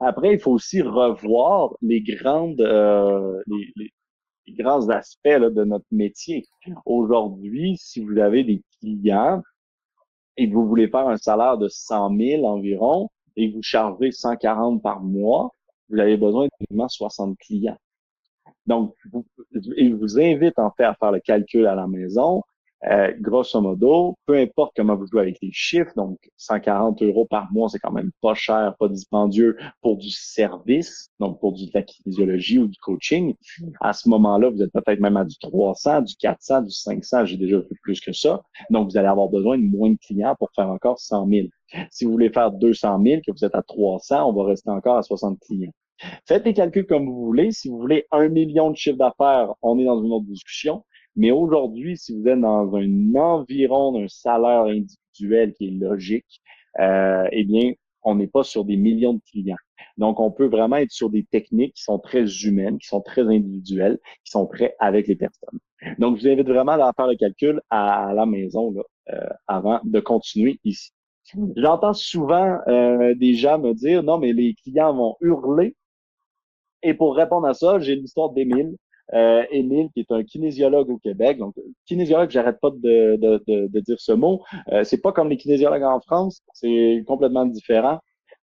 Après, 0.00 0.34
il 0.34 0.40
faut 0.40 0.50
aussi 0.50 0.82
revoir 0.82 1.76
les 1.80 2.00
grandes, 2.00 2.60
euh, 2.60 3.40
les, 3.46 3.72
les, 3.76 3.92
grands 4.54 4.88
aspects 4.88 5.26
là, 5.26 5.50
de 5.50 5.62
notre 5.62 5.86
métier. 5.92 6.44
Aujourd'hui, 6.86 7.76
si 7.78 8.00
vous 8.04 8.18
avez 8.18 8.42
des 8.42 8.62
clients 8.80 9.42
et 10.36 10.48
que 10.48 10.54
vous 10.54 10.66
voulez 10.66 10.88
faire 10.88 11.06
un 11.06 11.18
salaire 11.18 11.56
de 11.58 11.68
100 11.68 12.16
000 12.16 12.44
environ, 12.44 13.08
et 13.38 13.50
vous 13.50 13.62
chargez 13.62 14.10
140 14.10 14.82
par 14.82 15.00
mois, 15.00 15.52
vous 15.88 15.98
avez 16.00 16.16
besoin 16.16 16.46
de 16.46 16.88
60 16.88 17.38
clients. 17.38 17.78
Donc, 18.66 18.94
il 19.76 19.94
vous 19.94 20.18
invite 20.18 20.58
en 20.58 20.72
fait 20.72 20.84
à 20.84 20.94
faire 20.94 21.12
le 21.12 21.20
calcul 21.20 21.66
à 21.66 21.74
la 21.74 21.86
maison 21.86 22.42
euh, 22.86 23.12
grosso 23.20 23.60
modo, 23.60 24.16
peu 24.24 24.36
importe 24.36 24.72
comment 24.76 24.94
vous 24.94 25.06
jouez 25.06 25.22
avec 25.22 25.38
les 25.42 25.50
chiffres, 25.52 25.90
donc 25.96 26.18
140 26.36 27.02
euros 27.02 27.26
par 27.26 27.52
mois, 27.52 27.68
c'est 27.68 27.80
quand 27.80 27.90
même 27.90 28.12
pas 28.20 28.34
cher, 28.34 28.74
pas 28.78 28.88
dispendieux 28.88 29.56
pour 29.82 29.96
du 29.96 30.10
service, 30.10 31.10
donc 31.18 31.40
pour 31.40 31.52
du, 31.52 31.66
de 31.66 31.70
la 31.74 31.82
kinésiologie 31.82 32.58
ou 32.60 32.68
du 32.68 32.78
coaching. 32.78 33.34
À 33.80 33.92
ce 33.92 34.08
moment-là, 34.08 34.50
vous 34.50 34.62
êtes 34.62 34.72
peut-être 34.72 35.00
même 35.00 35.16
à 35.16 35.24
du 35.24 35.36
300, 35.38 36.02
du 36.02 36.14
400, 36.16 36.62
du 36.62 36.70
500, 36.70 37.24
j'ai 37.24 37.36
déjà 37.36 37.60
fait 37.60 37.74
plus 37.82 38.00
que 38.00 38.12
ça. 38.12 38.42
Donc, 38.70 38.90
vous 38.90 38.96
allez 38.96 39.08
avoir 39.08 39.28
besoin 39.28 39.58
de 39.58 39.64
moins 39.64 39.90
de 39.90 39.98
clients 39.98 40.36
pour 40.38 40.50
faire 40.54 40.68
encore 40.68 41.00
100 41.00 41.28
000. 41.28 41.48
Si 41.90 42.04
vous 42.04 42.12
voulez 42.12 42.30
faire 42.30 42.52
200 42.52 43.02
000, 43.04 43.20
que 43.26 43.32
vous 43.32 43.44
êtes 43.44 43.54
à 43.54 43.62
300, 43.62 44.30
on 44.30 44.32
va 44.32 44.44
rester 44.44 44.70
encore 44.70 44.96
à 44.96 45.02
60 45.02 45.38
clients. 45.40 45.72
Faites 46.26 46.44
les 46.44 46.54
calculs 46.54 46.86
comme 46.86 47.06
vous 47.06 47.24
voulez. 47.24 47.50
Si 47.50 47.68
vous 47.68 47.78
voulez 47.78 48.06
un 48.12 48.28
million 48.28 48.70
de 48.70 48.76
chiffre 48.76 48.98
d'affaires, 48.98 49.52
on 49.62 49.78
est 49.78 49.84
dans 49.84 50.02
une 50.02 50.12
autre 50.12 50.26
discussion. 50.26 50.84
Mais 51.18 51.32
aujourd'hui, 51.32 51.96
si 51.96 52.16
vous 52.16 52.28
êtes 52.28 52.40
dans 52.40 52.76
un 52.76 53.14
environ 53.16 53.92
d'un 53.92 54.06
salaire 54.06 54.62
individuel 54.62 55.52
qui 55.54 55.66
est 55.66 55.70
logique, 55.70 56.40
euh, 56.78 57.26
eh 57.32 57.44
bien, 57.44 57.72
on 58.04 58.14
n'est 58.14 58.28
pas 58.28 58.44
sur 58.44 58.64
des 58.64 58.76
millions 58.76 59.14
de 59.14 59.20
clients. 59.28 59.56
Donc, 59.96 60.20
on 60.20 60.30
peut 60.30 60.46
vraiment 60.46 60.76
être 60.76 60.92
sur 60.92 61.10
des 61.10 61.24
techniques 61.24 61.74
qui 61.74 61.82
sont 61.82 61.98
très 61.98 62.24
humaines, 62.44 62.78
qui 62.78 62.86
sont 62.86 63.00
très 63.00 63.22
individuelles, 63.22 63.98
qui 64.24 64.30
sont 64.30 64.46
prêtes 64.46 64.76
avec 64.78 65.08
les 65.08 65.16
personnes. 65.16 65.58
Donc, 65.98 66.18
je 66.18 66.22
vous 66.22 66.28
invite 66.28 66.46
vraiment 66.46 66.72
à 66.72 66.92
faire 66.92 67.08
le 67.08 67.16
calcul 67.16 67.60
à 67.68 68.12
la 68.14 68.24
maison 68.24 68.70
là, 68.70 68.82
euh, 69.12 69.28
avant 69.48 69.80
de 69.82 69.98
continuer 69.98 70.60
ici. 70.62 70.92
J'entends 71.56 71.94
souvent 71.94 72.58
euh, 72.68 73.16
des 73.16 73.34
gens 73.34 73.58
me 73.58 73.74
dire 73.74 74.04
non, 74.04 74.18
mais 74.18 74.32
les 74.32 74.54
clients 74.54 74.94
vont 74.94 75.16
hurler. 75.20 75.74
Et 76.84 76.94
pour 76.94 77.16
répondre 77.16 77.48
à 77.48 77.54
ça, 77.54 77.80
j'ai 77.80 77.96
l'histoire 77.96 78.30
d'Émile. 78.30 78.76
Euh, 79.14 79.44
Émile, 79.50 79.88
qui 79.94 80.00
est 80.00 80.12
un 80.12 80.22
kinésiologue 80.22 80.90
au 80.90 80.98
Québec. 80.98 81.38
Donc, 81.38 81.54
kinésiologue, 81.86 82.30
j'arrête 82.30 82.60
pas 82.60 82.70
de, 82.70 83.16
de, 83.16 83.42
de, 83.46 83.66
de, 83.68 83.80
dire 83.80 83.98
ce 83.98 84.12
mot. 84.12 84.42
Euh, 84.70 84.84
c'est 84.84 85.00
pas 85.00 85.12
comme 85.12 85.30
les 85.30 85.38
kinésiologues 85.38 85.82
en 85.82 86.00
France, 86.00 86.42
c'est 86.52 87.02
complètement 87.06 87.46
différent. 87.46 88.00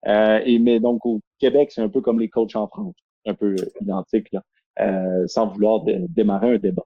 Euh, 0.08 0.40
et 0.46 0.60
mais 0.60 0.80
donc 0.80 1.06
au 1.06 1.22
Québec, 1.40 1.72
c'est 1.72 1.82
un 1.82 1.90
peu 1.90 2.02
comme 2.02 2.20
les 2.20 2.30
coachs 2.30 2.56
en 2.56 2.68
France, 2.68 2.96
un 3.26 3.34
peu 3.36 3.56
identique, 3.82 4.32
là, 4.32 4.42
euh, 4.80 5.28
sans 5.28 5.48
vouloir 5.48 5.84
démarrer 5.84 6.56
un 6.56 6.58
débat. 6.58 6.84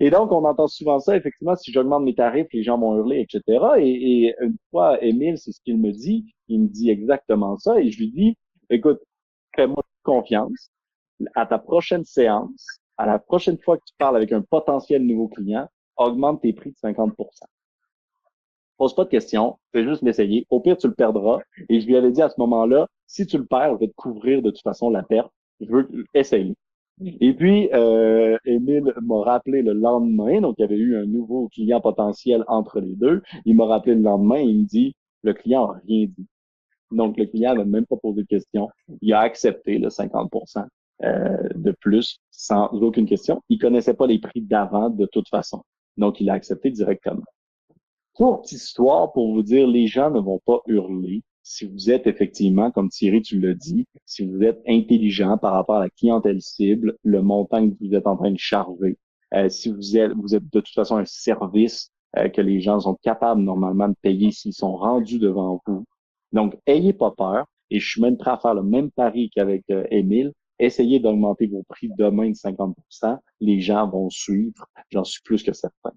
Et 0.00 0.10
donc, 0.10 0.32
on 0.32 0.44
entend 0.44 0.68
souvent 0.68 1.00
ça, 1.00 1.16
effectivement, 1.16 1.54
si 1.56 1.70
j'augmente 1.70 2.02
mes 2.04 2.14
tarifs, 2.14 2.46
les 2.52 2.62
gens 2.62 2.78
vont 2.78 2.96
hurler, 2.96 3.20
etc. 3.20 3.64
Et, 3.78 4.24
et 4.26 4.34
une 4.40 4.56
fois, 4.70 5.02
Émile, 5.04 5.36
c'est 5.36 5.52
ce 5.52 5.60
qu'il 5.60 5.78
me 5.78 5.92
dit, 5.92 6.24
il 6.48 6.62
me 6.62 6.68
dit 6.68 6.90
exactement 6.90 7.58
ça, 7.58 7.78
et 7.78 7.90
je 7.90 7.98
lui 7.98 8.10
dis, 8.10 8.36
écoute, 8.70 9.00
fais-moi 9.54 9.82
confiance, 10.02 10.70
à 11.34 11.44
ta 11.44 11.58
prochaine 11.58 12.04
séance, 12.04 12.80
à 12.98 13.06
la 13.06 13.18
prochaine 13.18 13.58
fois 13.58 13.76
que 13.76 13.84
tu 13.86 13.94
parles 13.98 14.16
avec 14.16 14.32
un 14.32 14.42
potentiel 14.42 15.04
nouveau 15.04 15.28
client, 15.28 15.68
augmente 15.96 16.42
tes 16.42 16.52
prix 16.52 16.70
de 16.70 16.76
50% 16.76 17.12
Pose 18.76 18.94
pas 18.94 19.04
de 19.04 19.08
questions, 19.08 19.58
fais 19.72 19.84
juste 19.84 20.02
l'essayer. 20.02 20.46
Au 20.50 20.60
pire, 20.60 20.76
tu 20.76 20.86
le 20.86 20.94
perdras. 20.94 21.40
Et 21.70 21.80
je 21.80 21.86
lui 21.86 21.96
avais 21.96 22.12
dit 22.12 22.20
à 22.20 22.28
ce 22.28 22.34
moment-là, 22.38 22.86
si 23.06 23.26
tu 23.26 23.38
le 23.38 23.46
perds, 23.46 23.74
je 23.74 23.80
vais 23.80 23.88
te 23.88 23.94
couvrir 23.94 24.42
de 24.42 24.50
toute 24.50 24.62
façon 24.62 24.90
la 24.90 25.02
perte. 25.02 25.32
Je 25.60 25.66
veux 25.70 25.88
essayer. 26.12 26.54
Et 27.00 27.32
puis, 27.34 27.70
euh, 27.72 28.36
Émile 28.44 28.92
m'a 29.02 29.22
rappelé 29.22 29.62
le 29.62 29.72
lendemain, 29.74 30.40
donc 30.40 30.56
il 30.58 30.62
y 30.62 30.64
avait 30.64 30.76
eu 30.76 30.96
un 30.96 31.06
nouveau 31.06 31.48
client 31.48 31.80
potentiel 31.80 32.44
entre 32.48 32.80
les 32.80 32.94
deux. 32.94 33.22
Il 33.44 33.56
m'a 33.56 33.66
rappelé 33.66 33.94
le 33.94 34.02
lendemain 34.02 34.36
et 34.36 34.44
il 34.44 34.60
me 34.60 34.64
dit, 34.64 34.94
le 35.22 35.34
client 35.34 35.72
n'a 35.72 35.80
rien 35.86 36.06
dit. 36.06 36.26
Donc, 36.90 37.16
le 37.16 37.26
client 37.26 37.54
n'a 37.54 37.64
même 37.64 37.86
pas 37.86 37.96
posé 37.96 38.22
de 38.22 38.26
questions. 38.26 38.68
Il 39.02 39.12
a 39.12 39.20
accepté 39.20 39.78
le 39.78 39.90
50 39.90 40.30
de 41.02 41.72
plus 41.80 42.18
sans 42.30 42.68
aucune 42.68 43.06
question. 43.06 43.42
Il 43.48 43.58
connaissait 43.58 43.94
pas 43.94 44.06
les 44.06 44.18
prix 44.18 44.40
d'avant 44.40 44.90
de 44.90 45.06
toute 45.06 45.28
façon. 45.28 45.62
Donc, 45.96 46.20
il 46.20 46.30
a 46.30 46.34
accepté 46.34 46.70
directement. 46.70 47.24
Courte 48.14 48.50
histoire 48.52 49.12
pour 49.12 49.34
vous 49.34 49.42
dire, 49.42 49.66
les 49.66 49.86
gens 49.86 50.10
ne 50.10 50.20
vont 50.20 50.40
pas 50.44 50.60
hurler 50.66 51.22
si 51.48 51.64
vous 51.64 51.90
êtes 51.90 52.08
effectivement, 52.08 52.72
comme 52.72 52.88
Thierry, 52.88 53.22
tu 53.22 53.38
l'as 53.38 53.54
dit, 53.54 53.86
si 54.04 54.26
vous 54.26 54.42
êtes 54.42 54.60
intelligent 54.66 55.38
par 55.38 55.52
rapport 55.52 55.76
à 55.76 55.80
la 55.84 55.90
clientèle 55.90 56.42
cible, 56.42 56.96
le 57.04 57.22
montant 57.22 57.70
que 57.70 57.74
vous 57.80 57.94
êtes 57.94 58.08
en 58.08 58.16
train 58.16 58.32
de 58.32 58.38
charger, 58.38 58.98
euh, 59.32 59.48
si 59.48 59.70
vous 59.70 59.96
êtes, 59.96 60.12
vous 60.12 60.34
êtes 60.34 60.42
de 60.42 60.60
toute 60.60 60.74
façon 60.74 60.96
un 60.96 61.04
service 61.04 61.92
euh, 62.16 62.28
que 62.28 62.40
les 62.40 62.60
gens 62.60 62.80
sont 62.80 62.96
capables 63.00 63.42
normalement 63.42 63.88
de 63.88 63.94
payer 64.02 64.32
s'ils 64.32 64.54
sont 64.54 64.76
rendus 64.76 65.20
devant 65.20 65.62
vous. 65.66 65.84
Donc, 66.32 66.56
ayez 66.66 66.92
pas 66.92 67.12
peur. 67.12 67.46
Et 67.70 67.78
je 67.78 67.88
suis 67.88 68.00
même 68.00 68.16
prêt 68.16 68.30
à 68.32 68.38
faire 68.38 68.54
le 68.54 68.62
même 68.64 68.90
pari 68.90 69.30
qu'avec 69.32 69.62
euh, 69.70 69.86
Émile. 69.90 70.32
Essayez 70.58 71.00
d'augmenter 71.00 71.46
vos 71.46 71.62
prix 71.64 71.90
demain 71.98 72.30
de 72.30 72.34
50 72.34 72.76
Les 73.40 73.60
gens 73.60 73.88
vont 73.88 74.08
suivre. 74.10 74.66
J'en 74.90 75.04
suis 75.04 75.22
plus 75.22 75.42
que 75.42 75.52
certain. 75.52 75.92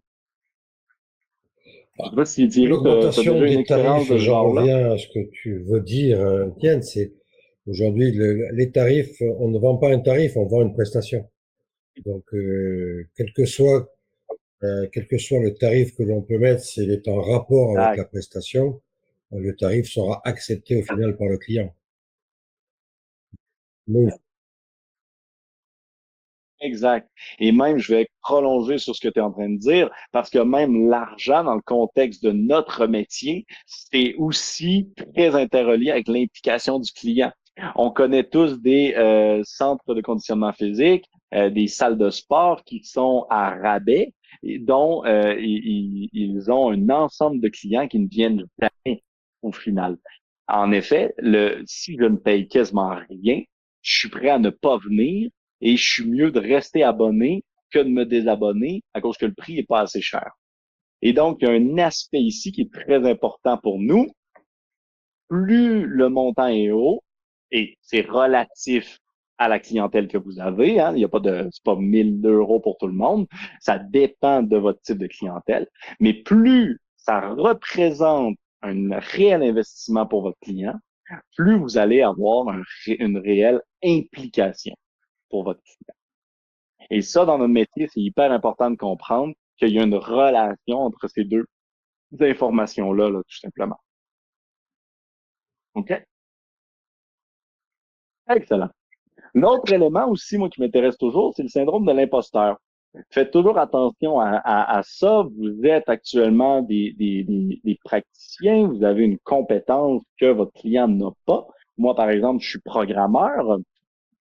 L'augmentation 1.97 3.39
des 3.39 3.63
tarifs, 3.63 4.13
j'en 4.17 4.51
reviens 4.51 4.91
à 4.91 4.97
ce 4.97 5.07
que 5.07 5.29
tu 5.31 5.59
veux 5.59 5.81
dire, 5.81 6.19
Tienne, 6.59 6.81
c'est 6.81 7.13
aujourd'hui 7.67 8.11
les 8.53 8.71
tarifs, 8.71 9.21
on 9.21 9.49
ne 9.49 9.59
vend 9.59 9.77
pas 9.77 9.91
un 9.91 9.99
tarif, 9.99 10.37
on 10.37 10.45
vend 10.45 10.61
une 10.61 10.73
prestation. 10.73 11.27
Donc, 12.05 12.23
euh, 12.33 13.07
quel 13.15 13.33
que 13.33 13.45
soit 13.45 13.93
euh, 14.63 14.87
quel 14.91 15.07
que 15.07 15.17
soit 15.17 15.39
le 15.39 15.53
tarif 15.53 15.95
que 15.95 16.03
l'on 16.03 16.21
peut 16.21 16.37
mettre, 16.37 16.61
s'il 16.63 16.91
est 16.91 17.07
en 17.07 17.21
rapport 17.21 17.77
avec 17.77 17.97
la 17.97 18.05
prestation, 18.05 18.81
le 19.31 19.55
tarif 19.55 19.89
sera 19.89 20.21
accepté 20.25 20.75
au 20.77 20.83
final 20.83 21.15
par 21.17 21.27
le 21.27 21.37
client. 21.37 21.73
Exact. 26.61 27.09
Et 27.39 27.51
même, 27.51 27.77
je 27.77 27.95
vais 27.95 28.07
prolonger 28.21 28.79
sur 28.79 28.95
ce 28.95 29.01
que 29.01 29.07
tu 29.07 29.19
es 29.19 29.21
en 29.21 29.31
train 29.31 29.49
de 29.49 29.57
dire, 29.57 29.89
parce 30.11 30.29
que 30.29 30.39
même 30.39 30.89
l'argent, 30.89 31.43
dans 31.43 31.55
le 31.55 31.61
contexte 31.61 32.21
de 32.23 32.31
notre 32.31 32.85
métier, 32.85 33.45
c'est 33.65 34.13
aussi 34.15 34.89
très 35.15 35.35
interrelié 35.35 35.91
avec 35.91 36.07
l'implication 36.09 36.79
du 36.79 36.91
client. 36.91 37.31
On 37.75 37.91
connaît 37.91 38.23
tous 38.23 38.59
des 38.61 38.93
euh, 38.97 39.41
centres 39.45 39.93
de 39.95 40.01
conditionnement 40.01 40.53
physique, 40.53 41.05
euh, 41.33 41.49
des 41.49 41.67
salles 41.67 41.97
de 41.97 42.09
sport 42.09 42.63
qui 42.63 42.83
sont 42.83 43.25
à 43.29 43.51
rabais, 43.51 44.13
dont 44.43 45.05
euh, 45.05 45.35
ils, 45.39 46.09
ils, 46.13 46.51
ont 46.51 46.71
un 46.71 46.89
ensemble 46.89 47.41
de 47.41 47.49
clients 47.49 47.87
qui 47.87 47.99
ne 47.99 48.07
viennent 48.07 48.45
jamais 48.59 49.03
au 49.41 49.51
final. 49.51 49.97
En 50.47 50.71
effet, 50.71 51.13
le, 51.17 51.61
si 51.65 51.95
je 51.97 52.05
ne 52.05 52.17
paye 52.17 52.47
quasiment 52.47 52.95
rien, 53.09 53.41
je 53.81 53.99
suis 53.99 54.09
prêt 54.09 54.29
à 54.29 54.39
ne 54.39 54.49
pas 54.49 54.77
venir 54.77 55.29
et 55.61 55.77
je 55.77 55.93
suis 55.93 56.05
mieux 56.05 56.31
de 56.31 56.39
rester 56.39 56.83
abonné 56.83 57.43
que 57.71 57.79
de 57.79 57.89
me 57.89 58.05
désabonner 58.05 58.83
à 58.93 59.01
cause 59.01 59.17
que 59.17 59.25
le 59.25 59.33
prix 59.33 59.59
est 59.59 59.67
pas 59.67 59.81
assez 59.81 60.01
cher. 60.01 60.31
Et 61.01 61.13
donc, 61.13 61.39
il 61.41 61.47
y 61.47 61.51
a 61.51 61.53
un 61.53 61.77
aspect 61.77 62.19
ici 62.19 62.51
qui 62.51 62.61
est 62.61 62.73
très 62.73 63.09
important 63.09 63.57
pour 63.57 63.79
nous. 63.79 64.07
Plus 65.29 65.85
le 65.85 66.09
montant 66.09 66.47
est 66.47 66.71
haut, 66.71 67.03
et 67.51 67.77
c'est 67.81 68.01
relatif 68.01 68.99
à 69.37 69.47
la 69.47 69.59
clientèle 69.59 70.07
que 70.07 70.17
vous 70.17 70.39
avez, 70.39 70.79
hein, 70.79 70.91
il 70.93 70.97
n'y 70.97 71.05
a 71.05 71.09
pas 71.09 71.19
de, 71.19 71.47
c'est 71.51 71.63
pas 71.63 71.75
1000 71.75 72.25
euros 72.25 72.59
pour 72.59 72.77
tout 72.77 72.87
le 72.87 72.93
monde, 72.93 73.25
ça 73.61 73.79
dépend 73.79 74.43
de 74.43 74.57
votre 74.57 74.81
type 74.81 74.97
de 74.97 75.07
clientèle, 75.07 75.67
mais 75.99 76.13
plus 76.13 76.79
ça 76.97 77.29
représente 77.29 78.35
un 78.61 78.99
réel 78.99 79.41
investissement 79.41 80.05
pour 80.05 80.23
votre 80.23 80.37
client, 80.41 80.73
plus 81.37 81.57
vous 81.57 81.77
allez 81.77 82.01
avoir 82.01 82.53
une 82.87 83.17
réelle 83.17 83.61
implication 83.83 84.75
pour 85.29 85.43
votre 85.43 85.61
client. 85.61 85.95
Et 86.89 87.01
ça, 87.01 87.25
dans 87.25 87.37
notre 87.37 87.53
métier, 87.53 87.87
c'est 87.91 88.01
hyper 88.01 88.31
important 88.31 88.71
de 88.71 88.75
comprendre 88.77 89.33
qu'il 89.57 89.69
y 89.69 89.79
a 89.79 89.83
une 89.83 89.95
relation 89.95 90.79
entre 90.79 91.07
ces 91.07 91.23
deux 91.23 91.45
informations-là, 92.19 93.09
là, 93.09 93.21
tout 93.27 93.37
simplement. 93.37 93.79
OK? 95.75 95.93
Excellent. 98.29 98.69
L'autre 99.33 99.71
élément 99.73 100.07
aussi, 100.09 100.37
moi, 100.37 100.49
qui 100.49 100.61
m'intéresse 100.61 100.97
toujours, 100.97 101.33
c'est 101.35 101.43
le 101.43 101.49
syndrome 101.49 101.85
de 101.85 101.91
l'imposteur. 101.91 102.57
Faites 103.11 103.31
toujours 103.31 103.59
attention 103.59 104.19
à, 104.19 104.81
ça. 104.83 105.23
Vous 105.37 105.63
êtes 105.63 105.87
actuellement 105.89 106.61
des, 106.63 107.79
praticiens, 107.83 108.67
vous 108.67 108.83
avez 108.83 109.03
une 109.03 109.19
compétence 109.19 110.01
que 110.19 110.25
votre 110.25 110.53
client 110.53 110.87
n'a 110.87 111.11
pas. 111.25 111.45
Moi, 111.77 111.95
par 111.95 112.09
exemple, 112.09 112.43
je 112.43 112.49
suis 112.49 112.59
programmeur. 112.59 113.59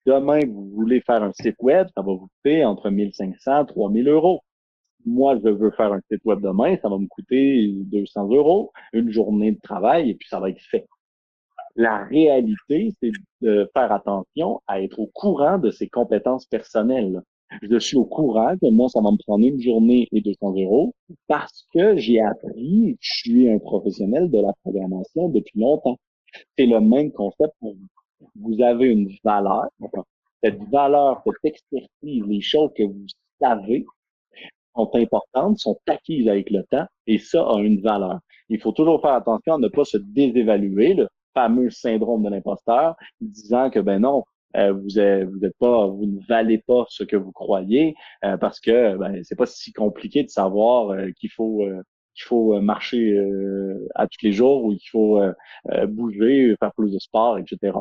Demain, 0.09 0.41
vous 0.47 0.71
voulez 0.71 1.03
faire 1.03 1.23
un 1.23 1.35
site 1.35 1.57
web, 1.61 1.87
ça 1.95 2.01
va 2.01 2.15
vous 2.15 2.29
coûter 2.29 2.65
entre 2.65 2.89
1500 2.89 3.65
et 3.65 3.67
3000 3.67 4.09
euros. 4.09 4.41
Moi, 5.05 5.39
je 5.45 5.51
veux 5.51 5.71
faire 5.73 5.93
un 5.93 6.01
site 6.11 6.25
web 6.25 6.41
demain, 6.41 6.79
ça 6.81 6.89
va 6.89 6.97
me 6.97 7.07
coûter 7.07 7.71
200 7.75 8.29
euros, 8.31 8.73
une 8.95 9.11
journée 9.11 9.53
de 9.53 9.61
travail, 9.61 10.09
et 10.09 10.15
puis 10.15 10.27
ça 10.27 10.41
va 10.41 10.49
être 10.49 10.63
fait. 10.71 10.87
La 11.77 12.05
réalité, 12.05 12.95
c'est 13.03 13.13
de 13.43 13.71
faire 13.75 13.93
attention 13.93 14.63
à 14.67 14.81
être 14.81 14.99
au 14.99 15.11
courant 15.13 15.59
de 15.59 15.71
ses 15.71 15.91
compétences 15.91 16.47
personnelles. 16.47 17.21
Je 17.61 17.79
suis 17.79 17.99
au 17.99 18.07
courant 18.07 18.55
que 18.57 18.71
moi, 18.71 18.89
ça 18.89 19.03
va 19.03 19.11
me 19.11 19.19
prendre 19.19 19.45
une 19.45 19.61
journée 19.61 20.09
et 20.11 20.23
200 20.23 20.55
euros 20.57 20.95
parce 21.27 21.67
que 21.75 21.99
j'ai 21.99 22.23
appris, 22.23 22.97
je 22.99 23.13
suis 23.13 23.51
un 23.51 23.59
professionnel 23.59 24.31
de 24.31 24.41
la 24.41 24.55
programmation 24.63 25.29
depuis 25.29 25.61
longtemps. 25.61 25.99
C'est 26.57 26.65
le 26.65 26.81
même 26.81 27.13
concept 27.13 27.53
pour 27.61 27.75
vous 28.37 28.63
avez 28.63 28.87
une 28.87 29.11
valeur. 29.25 29.67
Cette 30.43 30.63
valeur, 30.71 31.23
cette 31.25 31.45
expertise, 31.45 32.25
les 32.27 32.41
choses 32.41 32.71
que 32.77 32.85
vous 32.85 33.07
savez 33.41 33.85
sont 34.75 34.91
importantes, 34.95 35.59
sont 35.59 35.79
acquises 35.89 36.29
avec 36.29 36.51
le 36.51 36.63
temps, 36.65 36.87
et 37.07 37.19
ça 37.19 37.43
a 37.43 37.59
une 37.59 37.81
valeur. 37.81 38.21
Il 38.49 38.61
faut 38.61 38.73
toujours 38.73 39.01
faire 39.01 39.15
attention 39.15 39.55
à 39.55 39.59
ne 39.59 39.69
pas 39.69 39.85
se 39.85 39.97
désévaluer, 39.99 40.95
le 40.95 41.09
fameux 41.35 41.71
syndrome 41.71 42.23
de 42.23 42.31
l'imposteur, 42.31 42.97
disant 43.21 43.71
que 43.71 43.81
ben 43.81 44.01
non, 44.01 44.25
euh, 44.57 44.73
vous 44.73 44.99
êtes, 44.99 45.29
vous 45.29 45.45
êtes 45.45 45.57
pas, 45.59 45.87
vous 45.87 46.07
ne 46.07 46.21
valez 46.27 46.59
pas 46.59 46.85
ce 46.89 47.05
que 47.05 47.17
vous 47.17 47.33
croyez, 47.33 47.95
euh, 48.25 48.37
parce 48.37 48.61
que 48.61 48.97
ben, 48.97 49.23
c'est 49.25 49.37
pas 49.37 49.47
si 49.47 49.73
compliqué 49.73 50.23
de 50.23 50.31
savoir 50.31 50.91
euh, 50.91 51.11
qu'il 51.19 51.31
faut 51.31 51.65
qu'il 52.15 52.25
faut 52.27 52.61
marcher 52.61 53.17
à 53.95 54.09
tous 54.09 54.19
les 54.23 54.33
jours 54.33 54.65
ou 54.65 54.75
qu'il 54.75 54.91
faut 54.91 55.21
bouger, 55.87 56.57
faire 56.59 56.73
plus 56.75 56.91
de 56.93 56.99
sport, 56.99 57.39
etc 57.39 57.73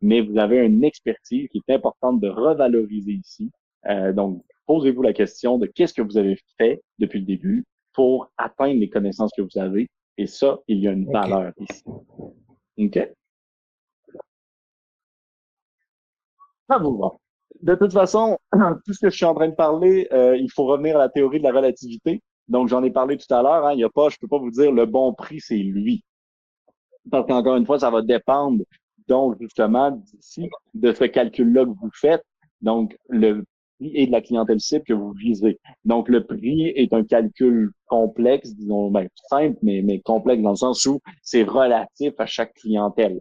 mais 0.00 0.20
vous 0.20 0.38
avez 0.38 0.58
une 0.58 0.84
expertise 0.84 1.48
qui 1.48 1.62
est 1.66 1.74
importante 1.74 2.20
de 2.20 2.28
revaloriser 2.28 3.12
ici. 3.12 3.50
Euh, 3.88 4.12
donc, 4.12 4.42
posez-vous 4.66 5.02
la 5.02 5.12
question 5.12 5.58
de 5.58 5.66
qu'est-ce 5.66 5.94
que 5.94 6.02
vous 6.02 6.18
avez 6.18 6.38
fait 6.58 6.82
depuis 6.98 7.20
le 7.20 7.26
début 7.26 7.64
pour 7.92 8.30
atteindre 8.36 8.78
les 8.78 8.90
connaissances 8.90 9.32
que 9.36 9.42
vous 9.42 9.58
avez. 9.58 9.88
Et 10.18 10.26
ça, 10.26 10.58
il 10.68 10.78
y 10.78 10.88
a 10.88 10.92
une 10.92 11.10
valeur 11.10 11.52
ici. 11.58 11.84
OK? 12.78 12.98
Ça 16.68 16.78
vous 16.78 16.96
va. 16.98 17.12
De 17.62 17.74
toute 17.74 17.92
façon, 17.92 18.38
tout 18.84 18.92
ce 18.92 19.00
que 19.00 19.10
je 19.10 19.16
suis 19.16 19.24
en 19.24 19.34
train 19.34 19.48
de 19.48 19.54
parler, 19.54 20.08
euh, 20.12 20.36
il 20.36 20.50
faut 20.50 20.64
revenir 20.64 20.96
à 20.96 20.98
la 20.98 21.08
théorie 21.08 21.38
de 21.38 21.44
la 21.44 21.52
relativité. 21.52 22.20
Donc, 22.48 22.68
j'en 22.68 22.82
ai 22.82 22.90
parlé 22.90 23.16
tout 23.16 23.32
à 23.32 23.42
l'heure. 23.42 23.66
Hein, 23.66 23.72
il 23.74 23.80
y 23.80 23.84
a 23.84 23.90
pas, 23.90 24.08
je 24.08 24.16
peux 24.20 24.28
pas 24.28 24.38
vous 24.38 24.50
dire 24.50 24.72
le 24.72 24.86
bon 24.86 25.14
prix, 25.14 25.40
c'est 25.40 25.56
lui. 25.56 26.04
Parce 27.10 27.26
qu'encore 27.26 27.56
une 27.56 27.66
fois, 27.66 27.78
ça 27.78 27.90
va 27.90 28.02
dépendre 28.02 28.64
donc, 29.08 29.36
justement, 29.40 29.90
d'ici, 29.90 30.48
de 30.74 30.92
ce 30.92 31.04
calcul-là 31.04 31.64
que 31.64 31.70
vous 31.70 31.90
faites, 31.92 32.24
donc 32.60 32.96
le 33.08 33.44
prix 33.78 33.90
et 33.94 34.06
de 34.06 34.12
la 34.12 34.20
clientèle 34.20 34.60
cible 34.60 34.84
que 34.84 34.94
vous 34.94 35.12
visez. 35.12 35.58
Donc, 35.84 36.08
le 36.08 36.24
prix 36.24 36.68
est 36.68 36.92
un 36.92 37.04
calcul 37.04 37.70
complexe, 37.86 38.54
disons, 38.54 38.90
ben, 38.90 39.08
simple, 39.28 39.58
mais, 39.62 39.82
mais 39.82 40.00
complexe 40.00 40.42
dans 40.42 40.50
le 40.50 40.56
sens 40.56 40.84
où 40.86 41.00
c'est 41.22 41.42
relatif 41.42 42.12
à 42.18 42.26
chaque 42.26 42.54
clientèle. 42.54 43.18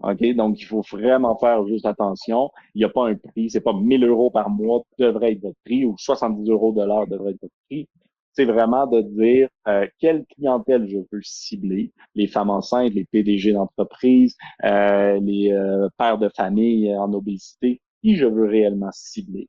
OK? 0.00 0.34
Donc, 0.34 0.60
il 0.60 0.64
faut 0.64 0.82
vraiment 0.92 1.36
faire 1.38 1.66
juste 1.66 1.86
attention. 1.86 2.50
Il 2.74 2.78
n'y 2.78 2.84
a 2.84 2.88
pas 2.88 3.08
un 3.08 3.14
prix, 3.14 3.50
c'est 3.50 3.60
pas 3.60 3.72
1000 3.72 4.04
euros 4.04 4.30
par 4.30 4.50
mois 4.50 4.82
devrait 4.98 5.32
être 5.32 5.42
votre 5.42 5.58
prix 5.64 5.84
ou 5.84 5.96
70 5.98 6.50
euros 6.50 6.72
de 6.72 6.84
l'heure 6.84 7.06
devrait 7.06 7.32
être 7.32 7.40
votre 7.42 7.54
prix 7.68 7.88
c'est 8.36 8.44
vraiment 8.44 8.86
de 8.86 9.00
dire 9.00 9.48
euh, 9.66 9.86
quelle 9.98 10.26
clientèle 10.26 10.86
je 10.88 10.98
veux 11.10 11.22
cibler, 11.22 11.92
les 12.14 12.26
femmes 12.26 12.50
enceintes, 12.50 12.92
les 12.92 13.06
PDG 13.06 13.54
d'entreprise, 13.54 14.36
euh, 14.64 15.18
les 15.20 15.52
euh, 15.52 15.88
pères 15.96 16.18
de 16.18 16.28
famille 16.28 16.94
en 16.94 17.12
obésité, 17.14 17.80
qui 18.02 18.16
je 18.16 18.26
veux 18.26 18.46
réellement 18.46 18.90
cibler? 18.92 19.48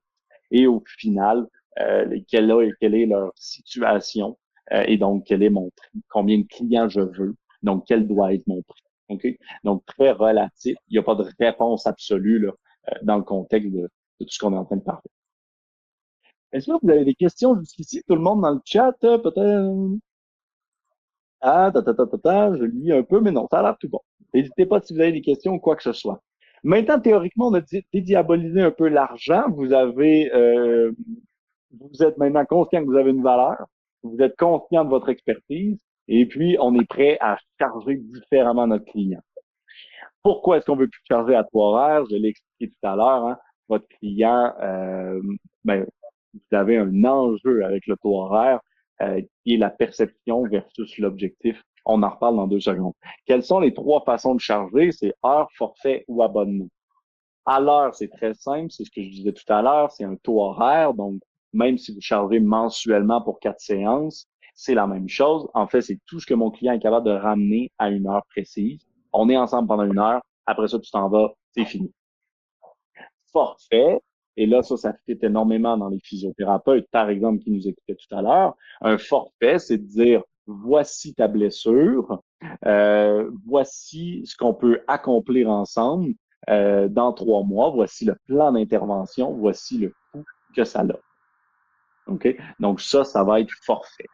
Et 0.52 0.68
au 0.68 0.82
final, 0.98 1.48
quelle, 2.28 2.52
quelle 2.80 2.96
est 2.96 3.06
leur 3.06 3.32
situation 3.36 4.38
et 4.72 4.98
donc 4.98 5.26
quel 5.28 5.44
est 5.44 5.50
mon 5.50 5.70
prix, 5.76 6.02
combien 6.10 6.40
de 6.40 6.48
clients 6.48 6.90
je 6.90 7.02
veux, 7.02 7.36
donc 7.62 7.84
quel 7.88 8.08
doit 8.08 8.34
être 8.34 8.48
mon 8.48 8.64
prix? 8.64 8.82
Okay? 9.10 9.38
Donc 9.64 9.86
très 9.86 10.12
relatif, 10.12 10.76
il 10.88 10.94
n'y 10.94 10.98
a 10.98 11.04
pas 11.04 11.14
de 11.16 11.26
réponse 11.40 11.86
absolue 11.86 12.40
là, 12.40 12.54
dans 13.04 13.18
le 13.18 13.24
contexte 13.24 13.72
de 13.72 13.90
tout 14.20 14.28
ce 14.28 14.40
qu'on 14.40 14.54
est 14.54 14.58
en 14.58 14.66
train 14.66 14.78
de 14.78 14.82
parler. 14.82 15.10
Est-ce 16.52 16.68
que 16.68 16.78
vous 16.82 16.90
avez 16.90 17.06
des 17.06 17.16
questions 17.16 17.58
jusqu'ici? 17.60 18.04
Tout 18.08 18.16
le 18.16 18.22
monde 18.22 18.42
dans 18.42 18.52
le 18.52 18.62
chat, 18.66 18.96
euh, 19.04 19.18
peut-être? 19.18 20.00
Ah, 21.42 21.72
ta, 21.74 21.82
ta, 21.84 21.94
ta, 21.94 22.06
ta, 22.18 22.56
je 22.58 22.64
lis 22.64 22.92
un 22.92 23.04
peu, 23.04 23.20
mais 23.22 23.32
non, 23.32 23.48
ça 23.52 23.60
a 23.60 23.64
l'air 23.64 23.78
tout 23.80 23.90
bon. 23.90 24.00
N'hésitez 24.34 24.66
pas 24.66 24.82
si 24.82 24.94
vous 24.94 25.00
avez 25.02 25.12
des 25.12 25.22
questions 25.22 25.54
ou 25.54 25.60
quoi 25.60 25.76
que 25.76 25.84
ce 25.84 25.94
soit. 25.94 26.22
Maintenant, 26.64 27.00
théoriquement, 27.00 27.48
on 27.48 27.54
a 27.54 27.62
dédiabolisé 27.94 28.62
un 28.62 28.72
peu 28.72 28.88
l'argent. 28.88 29.46
Vous 29.52 29.74
avez, 29.74 30.32
euh, 30.34 30.92
vous 31.80 32.04
êtes 32.04 32.18
maintenant 32.18 32.46
conscient 32.46 32.82
que 32.82 32.86
vous 32.88 32.98
avez 32.98 33.12
une 33.12 33.24
valeur. 33.24 33.68
Vous 34.04 34.18
êtes 34.20 34.36
conscient 34.38 34.84
de 34.86 34.90
votre 34.90 35.10
expertise. 35.10 35.80
Et 36.08 36.26
puis, 36.26 36.58
on 36.60 36.74
est 36.80 36.86
prêt 36.88 37.18
à 37.22 37.38
charger 37.60 37.98
différemment 37.98 38.68
notre 38.68 38.86
client. 38.86 39.22
Pourquoi 40.24 40.58
est-ce 40.58 40.66
qu'on 40.66 40.76
veut 40.76 40.88
plus 40.88 41.02
charger 41.08 41.36
à 41.36 41.44
trois 41.44 41.70
horaires? 41.70 42.06
Je 42.10 42.16
l'ai 42.16 42.30
expliqué 42.30 42.74
tout 42.74 42.88
à 42.88 42.96
l'heure. 42.96 43.26
Hein. 43.26 43.38
Votre 43.70 43.88
client, 44.00 44.54
euh, 44.62 45.22
ben, 45.64 45.86
vous 46.50 46.58
avez 46.58 46.78
un 46.78 47.04
enjeu 47.04 47.64
avec 47.64 47.88
le 47.88 47.96
taux 47.98 48.16
horaire 48.16 48.60
euh, 49.02 49.22
qui 49.44 49.56
est 49.56 49.58
la 49.58 49.70
perception 49.70 50.44
versus 50.44 50.98
l'objectif. 50.98 51.62
On 51.86 52.04
en 52.04 52.10
reparle 52.10 52.36
dans 52.36 52.48
deux 52.48 52.60
secondes. 52.60 52.94
Quelles 53.26 53.44
sont 53.44 53.60
les 53.60 53.74
trois 53.74 54.04
façons 54.04 54.36
de 54.36 54.42
charger? 54.42 54.92
C'est 54.92 55.14
heure, 55.26 55.48
forfait 55.58 56.04
ou 56.08 56.24
abonnement. 56.24 56.68
À 57.46 57.62
l'heure, 57.62 57.96
c'est 57.96 58.10
très 58.10 58.34
simple, 58.34 58.72
c'est 58.72 58.84
ce 58.84 58.92
que 58.92 59.02
je 59.02 59.10
disais 59.10 59.32
tout 59.32 59.54
à 59.54 59.62
l'heure, 59.62 59.90
c'est 59.92 60.04
un 60.04 60.18
taux 60.18 60.42
horaire, 60.42 60.94
donc 60.94 61.22
même 61.54 61.78
si 61.78 61.94
vous 61.94 62.02
chargez 62.02 62.42
mensuellement 62.42 63.22
pour 63.22 63.40
quatre 63.40 63.62
séances, 63.62 64.28
c'est 64.54 64.74
la 64.74 64.86
même 64.86 65.08
chose. 65.08 65.48
En 65.54 65.68
fait, 65.68 65.82
c'est 65.82 65.98
tout 66.08 66.20
ce 66.20 66.26
que 66.26 66.34
mon 66.34 66.52
client 66.52 66.74
est 66.74 66.80
capable 66.80 67.06
de 67.06 67.12
ramener 67.12 67.72
à 67.78 67.90
une 67.90 68.08
heure 68.08 68.26
précise. 68.30 68.86
On 69.14 69.30
est 69.30 69.38
ensemble 69.38 69.68
pendant 69.68 69.86
une 69.86 69.98
heure, 70.00 70.22
après 70.46 70.68
ça, 70.68 70.80
tu 70.80 70.92
t'en 70.92 71.08
vas, 71.08 71.34
c'est 71.52 71.66
fini. 71.66 71.94
Forfait, 73.32 74.02
et 74.38 74.46
là, 74.46 74.62
ça, 74.62 74.78
ça 74.78 74.94
fit 75.06 75.18
énormément 75.24 75.78
dans 75.78 75.90
les 75.90 76.00
physiothérapeutes, 76.00 76.88
par 76.92 77.10
exemple, 77.10 77.44
qui 77.44 77.50
nous 77.50 77.68
écoutaient 77.68 77.96
tout 77.96 78.16
à 78.16 78.22
l'heure. 78.22 78.56
Un 78.82 79.00
forfait, 79.00 79.58
c'est 79.58 79.80
de 79.80 79.88
dire, 79.88 80.22
voici 80.46 81.16
ta 81.16 81.28
blessure, 81.28 82.22
euh, 82.66 83.30
voici 83.46 84.24
ce 84.26 84.38
qu'on 84.38 84.54
peut 84.54 84.82
accomplir 84.88 85.50
ensemble 85.50 86.14
euh, 86.50 86.88
dans 86.88 87.14
trois 87.14 87.44
mois, 87.44 87.72
voici 87.72 88.06
le 88.06 88.16
plan 88.28 88.52
d'intervention, 88.52 89.34
voici 89.34 89.80
le 89.80 89.94
coût 90.12 90.24
que 90.56 90.64
ça 90.64 90.82
a. 90.82 92.12
OK? 92.12 92.38
Donc, 92.60 92.80
ça, 92.80 93.04
ça 93.04 93.24
va 93.24 93.42
être 93.42 93.52
forfait. 93.66 94.06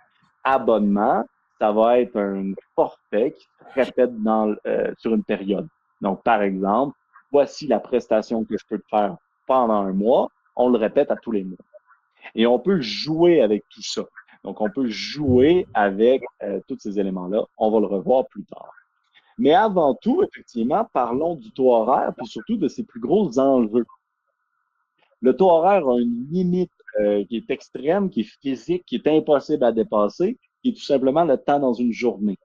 Abonnement, 0.46 1.26
ça 1.60 1.74
va 1.74 2.00
être 2.00 2.16
un 2.18 2.54
forfait 2.76 3.34
qui 3.34 3.44
se 3.44 3.74
répète 3.76 4.22
dans, 4.24 4.56
euh, 4.68 4.94
sur 4.98 5.14
une 5.14 5.24
période. 5.24 5.68
Donc, 6.02 6.24
par 6.24 6.42
exemple, 6.42 6.98
voici 7.32 7.68
la 7.68 7.80
prestation 7.80 8.46
que 8.46 8.58
je 8.58 8.66
peux 8.70 8.80
te 8.80 8.88
faire 8.90 9.18
pendant 9.46 9.82
un 9.82 9.94
mois, 9.94 10.30
on 10.56 10.70
le 10.70 10.78
répète 10.78 11.12
à 11.12 11.16
tous 11.16 11.32
les 11.32 11.44
mois. 11.44 11.58
Et 12.36 12.46
on 12.48 12.60
peut 12.60 12.82
jouer 12.82 13.42
avec 13.42 13.64
tout 13.70 13.84
ça. 13.84 14.04
Donc, 14.44 14.60
on 14.60 14.70
peut 14.70 14.88
jouer 14.88 15.66
avec 15.74 16.24
euh, 16.42 16.60
tous 16.68 16.78
ces 16.80 17.00
éléments-là. 17.00 17.46
On 17.58 17.72
va 17.72 17.80
le 17.80 17.86
revoir 17.86 18.28
plus 18.28 18.44
tard. 18.44 18.74
Mais 19.38 19.54
avant 19.54 19.96
tout, 19.96 20.22
effectivement, 20.24 20.88
parlons 20.94 21.36
du 21.36 21.52
taux 21.52 21.74
horaire, 21.74 22.14
puis 22.16 22.28
surtout 22.28 22.58
de 22.58 22.68
ses 22.68 22.84
plus 22.84 23.00
gros 23.00 23.40
enjeux. 23.40 23.86
Le 25.22 25.36
taux 25.36 25.50
horaire 25.50 25.88
a 25.88 26.00
une 26.00 26.28
limite 26.30 26.72
euh, 27.00 27.24
qui 27.26 27.38
est 27.38 27.50
extrême, 27.50 28.10
qui 28.10 28.22
est 28.22 28.38
physique, 28.42 28.84
qui 28.86 28.96
est 28.96 29.08
impossible 29.08 29.64
à 29.64 29.72
dépasser, 29.72 30.38
qui 30.62 30.70
est 30.70 30.74
tout 30.74 30.84
simplement 30.84 31.24
le 31.24 31.38
temps 31.38 31.60
dans 31.60 31.74
une 31.74 31.94
journée. 31.94 32.38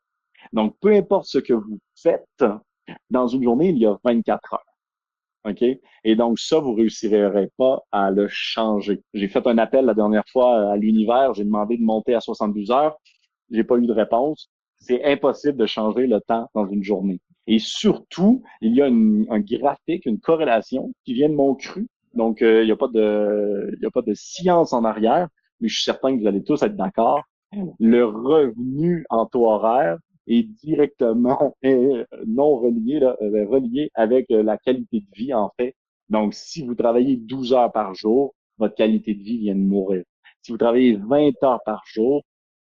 Donc, 0.53 0.77
peu 0.81 0.95
importe 0.95 1.27
ce 1.27 1.39
que 1.39 1.53
vous 1.53 1.79
faites, 1.97 2.45
dans 3.11 3.27
une 3.27 3.43
journée, 3.43 3.69
il 3.71 3.79
y 3.79 3.87
a 3.87 3.99
24 4.05 4.55
heures. 4.55 4.68
OK? 5.49 5.65
Et 6.05 6.17
donc, 6.17 6.39
ça, 6.39 6.59
vous 6.59 6.75
réussirez 6.75 7.49
pas 7.57 7.83
à 7.93 8.11
le 8.11 8.27
changer. 8.29 9.03
J'ai 9.15 9.29
fait 9.29 9.47
un 9.47 9.59
appel 9.59 9.85
la 9.85 9.95
dernière 9.95 10.25
fois 10.31 10.73
à 10.73 10.77
l'univers, 10.77 11.35
j'ai 11.35 11.45
demandé 11.45 11.77
de 11.77 11.83
monter 11.83 12.15
à 12.15 12.21
72 12.21 12.71
heures. 12.71 12.97
J'ai 13.51 13.65
pas 13.65 13.77
eu 13.77 13.87
de 13.87 13.93
réponse. 13.93 14.51
C'est 14.79 15.05
impossible 15.05 15.57
de 15.57 15.67
changer 15.67 16.07
le 16.07 16.21
temps 16.21 16.49
dans 16.55 16.67
une 16.67 16.85
journée. 16.85 17.21
Et 17.47 17.59
surtout, 17.59 18.43
il 18.61 18.75
y 18.75 18.83
a 18.83 18.87
un 18.87 19.41
graphique, 19.41 20.07
une 20.07 20.21
corrélation 20.21 20.93
qui 21.05 21.15
vient 21.15 21.29
de 21.29 21.35
mon 21.35 21.55
cru. 21.55 21.89
Donc, 22.15 22.43
euh, 22.43 22.63
il 22.63 22.67
n'y 22.67 22.73
a 22.73 22.77
pas 22.77 22.89
de, 22.89 23.71
il 23.77 23.83
y 23.83 23.87
a 23.87 23.91
pas 23.91 24.03
de 24.03 24.15
science 24.15 24.73
en 24.73 24.85
arrière, 24.85 25.29
mais 25.61 25.69
je 25.69 25.75
suis 25.75 25.85
certain 25.85 26.15
que 26.15 26.21
vous 26.21 26.27
allez 26.27 26.45
tous 26.45 26.63
être 26.63 26.77
d'accord. 26.77 27.23
Le 27.81 28.05
revenu 28.05 29.07
en 29.09 29.25
taux 29.25 29.47
horaire 29.47 29.97
est 30.29 30.43
directement 30.43 31.57
non 32.27 32.57
relié, 32.57 33.01
là, 33.01 33.17
euh, 33.23 33.47
relié 33.49 33.91
avec 33.95 34.31
euh, 34.31 34.43
la 34.43 34.59
qualité 34.59 35.01
de 35.01 35.07
vie, 35.15 35.35
en 35.35 35.51
fait. 35.59 35.75
Donc, 36.09 36.35
si 36.35 36.65
vous 36.65 36.75
travaillez 36.75 37.17
12 37.17 37.53
heures 37.53 37.73
par 37.73 37.95
jour, 37.95 38.35
votre 38.59 38.75
qualité 38.75 39.15
de 39.15 39.23
vie 39.23 39.39
vient 39.39 39.55
de 39.55 39.61
mourir. 39.61 40.05
Si 40.43 40.53
vous 40.53 40.59
travaillez 40.59 40.97
20 40.97 41.43
heures 41.43 41.61
par 41.65 41.83
jour, 41.87 42.23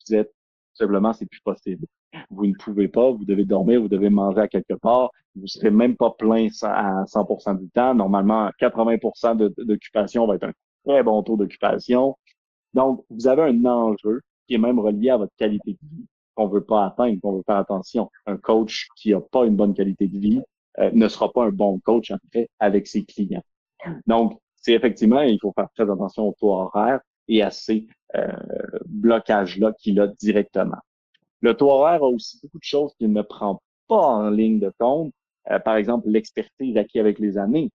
vous 0.07 0.15
êtes 0.15 0.33
simplement, 0.73 1.13
c'est 1.13 1.25
plus 1.25 1.41
possible. 1.41 1.85
Vous 2.29 2.47
ne 2.47 2.53
pouvez 2.53 2.87
pas, 2.87 3.11
vous 3.11 3.25
devez 3.25 3.45
dormir, 3.45 3.81
vous 3.81 3.87
devez 3.87 4.09
manger 4.09 4.41
à 4.41 4.47
quelque 4.47 4.73
part, 4.73 5.11
vous 5.35 5.47
serez 5.47 5.69
même 5.69 5.95
pas 5.95 6.11
plein 6.11 6.47
à 6.63 7.05
100% 7.05 7.59
du 7.59 7.69
temps. 7.69 7.93
Normalement, 7.93 8.49
80% 8.59 9.53
d'occupation 9.57 10.25
va 10.25 10.35
être 10.35 10.45
un 10.45 10.53
très 10.85 11.03
bon 11.03 11.21
taux 11.23 11.37
d'occupation. 11.37 12.17
Donc, 12.73 13.03
vous 13.09 13.27
avez 13.27 13.43
un 13.43 13.65
enjeu 13.65 14.21
qui 14.47 14.55
est 14.55 14.57
même 14.57 14.79
relié 14.79 15.11
à 15.11 15.17
votre 15.17 15.33
qualité 15.37 15.73
de 15.73 15.89
vie 15.89 16.05
qu'on 16.39 16.47
veut 16.47 16.63
pas 16.63 16.85
atteindre, 16.85 17.19
qu'on 17.19 17.33
veut 17.33 17.43
faire 17.45 17.57
attention. 17.57 18.09
Un 18.25 18.37
coach 18.37 18.87
qui 18.95 19.13
a 19.13 19.19
pas 19.19 19.45
une 19.45 19.57
bonne 19.57 19.73
qualité 19.73 20.07
de 20.07 20.17
vie 20.17 20.41
euh, 20.79 20.89
ne 20.93 21.07
sera 21.09 21.31
pas 21.33 21.43
un 21.43 21.51
bon 21.51 21.79
coach 21.79 22.13
fait 22.31 22.49
avec 22.59 22.87
ses 22.87 23.03
clients. 23.03 23.43
Donc, 24.07 24.39
c'est 24.55 24.71
effectivement, 24.71 25.21
il 25.21 25.37
faut 25.41 25.51
faire 25.51 25.67
très 25.75 25.83
attention 25.83 26.29
au 26.29 26.35
taux 26.39 26.51
horaire 26.51 27.01
et 27.27 27.41
à 27.41 27.51
ces 27.51 27.87
euh, 28.15 28.31
blocages-là 28.85 29.73
qu'il 29.73 29.99
a 29.99 30.07
directement. 30.07 30.77
Le 31.41 31.53
taux 31.55 31.71
horaire 31.71 32.03
a 32.03 32.07
aussi 32.07 32.39
beaucoup 32.41 32.59
de 32.59 32.63
choses 32.63 32.93
qu'il 32.97 33.11
ne 33.11 33.21
prend 33.21 33.61
pas 33.89 34.01
en 34.01 34.29
ligne 34.29 34.59
de 34.59 34.71
compte. 34.79 35.11
Euh, 35.51 35.59
par 35.59 35.75
exemple, 35.75 36.07
l'expertise 36.07 36.77
acquise 36.77 37.01
avec 37.01 37.19
les 37.19 37.37
années. 37.37 37.69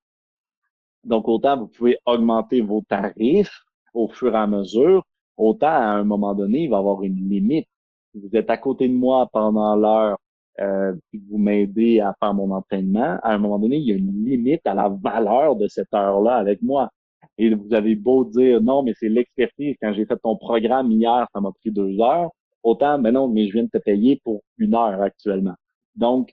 Donc, 1.04 1.28
autant 1.28 1.58
vous 1.58 1.68
pouvez 1.68 1.98
augmenter 2.06 2.62
vos 2.62 2.82
tarifs 2.88 3.60
au 3.92 4.08
fur 4.08 4.34
et 4.34 4.38
à 4.38 4.46
mesure, 4.46 5.04
autant 5.36 5.66
à 5.66 5.98
un 5.98 6.04
moment 6.04 6.34
donné, 6.34 6.60
il 6.64 6.70
va 6.70 6.76
y 6.76 6.78
avoir 6.78 7.02
une 7.02 7.28
limite 7.28 7.68
vous 8.14 8.36
êtes 8.36 8.50
à 8.50 8.56
côté 8.56 8.88
de 8.88 8.94
moi 8.94 9.28
pendant 9.32 9.76
l'heure, 9.76 10.18
euh, 10.60 10.94
puis 11.10 11.22
vous 11.30 11.38
m'aidez 11.38 12.00
à 12.00 12.14
faire 12.20 12.34
mon 12.34 12.50
entraînement, 12.52 13.18
à 13.22 13.32
un 13.34 13.38
moment 13.38 13.58
donné, 13.58 13.76
il 13.76 13.84
y 13.84 13.92
a 13.92 13.96
une 13.96 14.24
limite 14.24 14.66
à 14.66 14.74
la 14.74 14.88
valeur 14.88 15.56
de 15.56 15.66
cette 15.68 15.92
heure-là 15.92 16.36
avec 16.36 16.62
moi. 16.62 16.90
Et 17.38 17.52
vous 17.52 17.74
avez 17.74 17.96
beau 17.96 18.24
dire 18.24 18.60
non, 18.60 18.82
mais 18.82 18.94
c'est 18.98 19.08
l'expertise. 19.08 19.76
Quand 19.82 19.92
j'ai 19.92 20.06
fait 20.06 20.18
ton 20.22 20.36
programme 20.36 20.92
hier, 20.92 21.26
ça 21.32 21.40
m'a 21.40 21.50
pris 21.52 21.70
deux 21.72 22.00
heures. 22.00 22.30
Autant, 22.62 22.98
mais 22.98 23.12
non, 23.12 23.28
mais 23.28 23.48
je 23.48 23.52
viens 23.54 23.64
de 23.64 23.68
te 23.68 23.78
payer 23.78 24.20
pour 24.24 24.42
une 24.58 24.74
heure 24.74 25.02
actuellement. 25.02 25.54
Donc, 25.96 26.32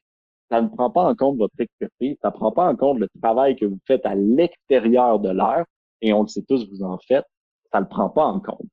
ça 0.50 0.62
ne 0.62 0.67
prend 0.67 0.89
pas 0.89 1.04
en 1.04 1.15
compte 1.15 1.38
votre 1.38 1.60
expertise, 1.60 2.17
ça 2.22 2.30
ne 2.30 2.34
prend 2.34 2.52
pas 2.52 2.70
en 2.70 2.76
compte 2.76 3.00
le 3.00 3.08
travail 3.22 3.56
que 3.56 3.65
vous 3.65 3.80
faites 3.88 4.06
à 4.06 4.15
l'extérieur 4.15 5.20
de 5.20 5.30
l'heure, 5.30 5.65
et 6.02 6.13
on 6.13 6.24
le 6.24 6.28
sait 6.28 6.44
tous, 6.48 6.70
vous 6.70 6.84
en 6.84 6.98
faites, 7.00 7.26
ça 7.72 7.80
ne 7.80 7.86
le 7.86 7.89
prend 7.89 8.10
pas 8.10 8.26
en 8.26 8.39
compte. 8.39 8.67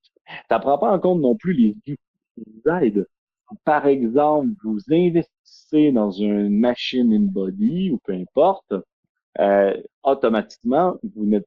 Ça 0.48 0.56
ne 0.56 0.62
prend 0.62 0.78
pas 0.78 0.92
en 0.92 0.98
compte 0.98 1.20
non 1.20 1.36
plus 1.36 1.52
les 1.52 1.76
Par 3.64 3.86
exemple, 3.86 4.50
vous 4.62 4.78
investissez 4.90 5.92
dans 5.92 6.10
une 6.10 6.50
machine 6.50 7.12
in-body 7.12 7.90
ou 7.92 7.98
peu 8.04 8.12
importe, 8.12 8.74
euh, 9.40 9.74
automatiquement, 10.02 10.96
vous 11.02 11.40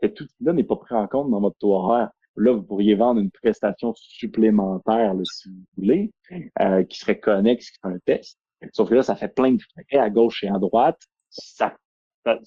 cet 0.00 0.20
outil-là 0.20 0.52
n'est 0.52 0.64
pas 0.64 0.76
pris 0.76 0.94
en 0.94 1.06
compte 1.06 1.30
dans 1.30 1.40
votre 1.40 1.56
taux 1.58 1.74
horaire. 1.74 2.10
Là, 2.36 2.52
vous 2.52 2.62
pourriez 2.62 2.94
vendre 2.94 3.20
une 3.20 3.30
prestation 3.30 3.92
supplémentaire, 3.96 5.14
si 5.24 5.48
vous 5.48 5.64
voulez, 5.76 6.12
euh, 6.60 6.82
qui 6.84 6.98
serait 6.98 7.18
connexe 7.18 7.72
à 7.82 7.88
un 7.88 7.98
test. 8.04 8.38
Sauf 8.72 8.88
que 8.88 8.94
là, 8.94 9.02
ça 9.02 9.14
fait 9.14 9.28
plein 9.28 9.52
de 9.52 9.62
frais 9.62 9.98
à 9.98 10.10
gauche 10.10 10.42
et 10.42 10.48
à 10.48 10.58
droite. 10.58 11.00
Ça, 11.30 11.76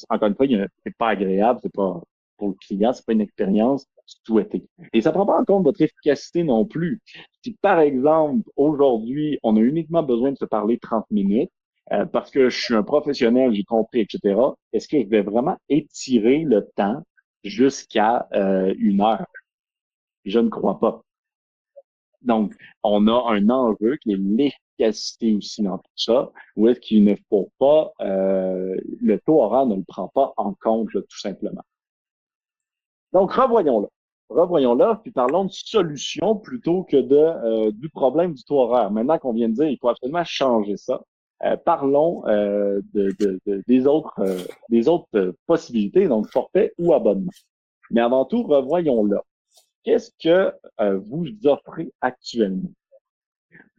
encore 0.10 0.28
une 0.28 0.36
fois, 0.36 0.48
c'est 0.84 0.98
pas 0.98 1.10
agréable, 1.10 1.60
c'est 1.62 1.74
pas 1.74 2.02
pour 2.38 2.50
le 2.50 2.56
client, 2.56 2.94
c'est 2.94 3.06
pas 3.06 3.14
une 3.14 3.22
expérience 3.22 3.86
souhaitée. 4.26 4.66
Et 4.94 5.02
ça 5.02 5.12
prend 5.12 5.26
pas 5.26 5.40
en 5.40 5.46
compte 5.46 5.64
votre 5.64 5.82
efficacité 5.82 6.44
non 6.44 6.66
plus. 6.66 7.02
Si 7.44 7.58
par 7.62 7.80
exemple, 7.80 8.50
aujourd'hui, 8.56 9.40
on 9.44 9.58
a 9.58 9.60
uniquement 9.60 10.04
besoin 10.04 10.32
de 10.32 10.38
se 10.38 10.46
parler 10.46 10.78
30 10.78 11.06
minutes, 11.12 11.52
euh, 11.94 12.06
parce 12.06 12.32
que 12.32 12.50
je 12.50 12.62
suis 12.62 12.74
un 12.76 12.84
professionnel, 12.84 13.54
j'ai 13.54 13.64
compris, 13.64 14.02
etc., 14.02 14.40
est-ce 14.74 14.88
que 14.88 15.02
je 15.02 15.08
vais 15.08 15.22
vraiment 15.22 15.58
étirer 15.70 16.40
le 16.40 16.68
temps 16.76 17.02
jusqu'à 17.44 18.28
euh, 18.34 18.74
une 18.78 19.02
heure? 19.02 19.26
Je 20.26 20.40
ne 20.40 20.50
crois 20.50 20.80
pas. 20.80 21.02
Donc, 22.22 22.54
on 22.84 23.08
a 23.08 23.34
un 23.34 23.50
enjeu 23.50 23.96
qui 23.98 24.12
est 24.12 24.18
l'efficacité 24.18 25.36
aussi 25.36 25.62
dans 25.64 25.78
tout 25.78 25.92
ça, 25.96 26.32
ou 26.56 26.68
est-ce 26.68 26.80
qu'il 26.80 27.04
ne 27.06 27.16
faut 27.30 27.52
pas, 27.58 27.94
euh, 28.02 28.76
le 29.02 29.20
taux 29.20 29.42
horaire 29.42 29.66
ne 29.66 29.76
le 29.76 29.84
prend 29.88 30.10
pas 30.10 30.34
en 30.38 30.54
compte, 30.54 30.90
tout 30.92 31.20
simplement. 31.20 31.64
Donc, 33.14 33.32
revoyons-le. 33.32 33.88
Revoyons-le, 34.30 35.02
puis 35.02 35.12
parlons 35.12 35.46
de 35.46 35.52
solution 35.52 36.36
plutôt 36.36 36.84
que 36.84 36.98
de, 36.98 37.16
euh, 37.16 37.72
du 37.72 37.90
problème 37.90 38.34
du 38.34 38.44
taux 38.44 38.60
horaire. 38.60 38.92
Maintenant 38.92 39.18
qu'on 39.18 39.32
vient 39.32 39.48
de 39.48 39.54
dire 39.54 39.68
qu'il 39.68 39.78
faut 39.80 39.88
absolument 39.88 40.26
changer 40.26 40.76
ça, 40.76 41.02
euh, 41.46 41.56
parlons 41.56 42.28
euh, 42.28 42.82
de, 42.94 43.16
des 43.68 43.88
autres, 43.88 44.20
des 44.70 44.90
autres 44.90 45.34
possibilités, 45.46 46.08
donc 46.08 46.28
forfait 46.30 46.74
ou 46.78 46.94
abonnement. 46.94 47.32
Mais 47.90 48.02
avant 48.02 48.26
tout, 48.26 48.44
revoyons-le. 48.44 49.18
Qu'est-ce 49.84 50.12
que 50.22 50.54
vous 50.98 51.26
offrez 51.46 51.94
actuellement? 52.02 52.70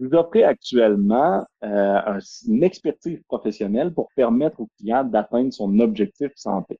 Vous 0.00 0.14
offrez 0.14 0.44
actuellement 0.44 1.44
une 1.60 2.62
expertise 2.62 3.20
professionnelle 3.28 3.92
pour 3.92 4.08
permettre 4.16 4.60
au 4.60 4.68
client 4.78 5.04
d'atteindre 5.04 5.52
son 5.52 5.78
objectif 5.80 6.32
santé. 6.36 6.78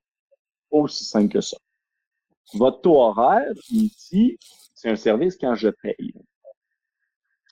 Aussi 0.71 1.03
simple 1.03 1.33
que 1.33 1.41
ça. 1.41 1.57
Votre 2.53 2.81
taux 2.81 2.97
horaire, 2.97 3.53
ici, 3.71 4.37
c'est 4.73 4.89
un 4.89 4.95
service 4.95 5.37
quand 5.37 5.55
je 5.55 5.69
paye. 5.69 6.13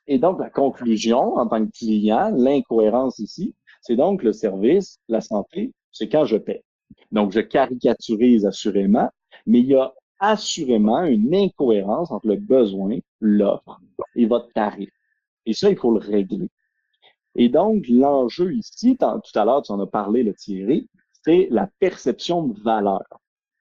Et 0.07 0.17
donc, 0.17 0.39
la 0.39 0.49
conclusion 0.49 1.35
en 1.35 1.47
tant 1.47 1.65
que 1.65 1.71
client, 1.71 2.31
l'incohérence 2.35 3.19
ici, 3.19 3.53
c'est 3.81 3.95
donc 3.95 4.23
le 4.23 4.33
service, 4.33 4.99
la 5.07 5.21
santé, 5.21 5.73
c'est 5.91 6.09
quand 6.09 6.25
je 6.25 6.37
paie. 6.37 6.63
Donc, 7.11 7.31
je 7.31 7.41
caricaturise 7.41 8.45
assurément, 8.45 9.09
mais 9.45 9.59
il 9.59 9.67
y 9.67 9.75
a 9.75 9.93
assurément 10.19 11.03
une 11.03 11.33
incohérence 11.35 12.11
entre 12.11 12.27
le 12.27 12.37
besoin, 12.37 12.97
l'offre 13.19 13.79
et 14.15 14.25
votre 14.25 14.51
tarif. 14.53 14.89
Et 15.45 15.53
ça, 15.53 15.69
il 15.69 15.77
faut 15.77 15.91
le 15.91 15.99
régler. 15.99 16.49
Et 17.35 17.49
donc, 17.49 17.85
l'enjeu 17.87 18.53
ici, 18.53 18.97
tout 18.97 19.39
à 19.39 19.45
l'heure, 19.45 19.61
tu 19.61 19.71
en 19.71 19.79
as 19.79 19.87
parlé, 19.87 20.23
le 20.23 20.33
Thierry, 20.33 20.89
c'est 21.23 21.47
la 21.51 21.69
perception 21.79 22.43
de 22.47 22.59
valeur. 22.61 23.03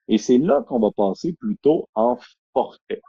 Et 0.07 0.17
c'est 0.17 0.37
là 0.37 0.63
qu'on 0.67 0.79
va 0.79 0.91
passer 0.91 1.33
plutôt 1.33 1.87
en 1.95 2.17
forfait. 2.53 3.01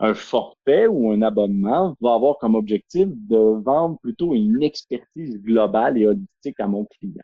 Un 0.00 0.14
forfait 0.14 0.86
ou 0.86 1.10
un 1.12 1.22
abonnement 1.22 1.94
va 2.00 2.14
avoir 2.14 2.38
comme 2.38 2.54
objectif 2.54 3.08
de 3.08 3.60
vendre 3.62 3.98
plutôt 4.00 4.34
une 4.34 4.62
expertise 4.62 5.40
globale 5.42 5.98
et 5.98 6.06
holistique 6.06 6.58
à 6.58 6.66
mon 6.66 6.86
client. 6.86 7.22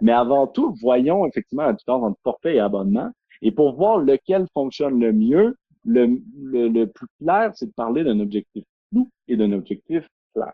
Mais 0.00 0.12
avant 0.12 0.46
tout, 0.46 0.74
voyons 0.80 1.26
effectivement 1.26 1.64
la 1.64 1.72
différence 1.72 2.04
entre 2.04 2.20
forfait 2.22 2.56
et 2.56 2.60
abonnement. 2.60 3.10
Et 3.42 3.50
pour 3.50 3.74
voir 3.74 3.98
lequel 3.98 4.46
fonctionne 4.54 4.98
le 5.00 5.12
mieux, 5.12 5.56
le, 5.84 6.84
plus 6.86 7.06
clair, 7.20 7.52
c'est 7.54 7.66
de 7.66 7.72
parler 7.72 8.04
d'un 8.04 8.18
objectif 8.20 8.64
flou 8.90 9.08
et 9.28 9.36
d'un 9.36 9.52
objectif 9.52 10.08
clair. 10.34 10.52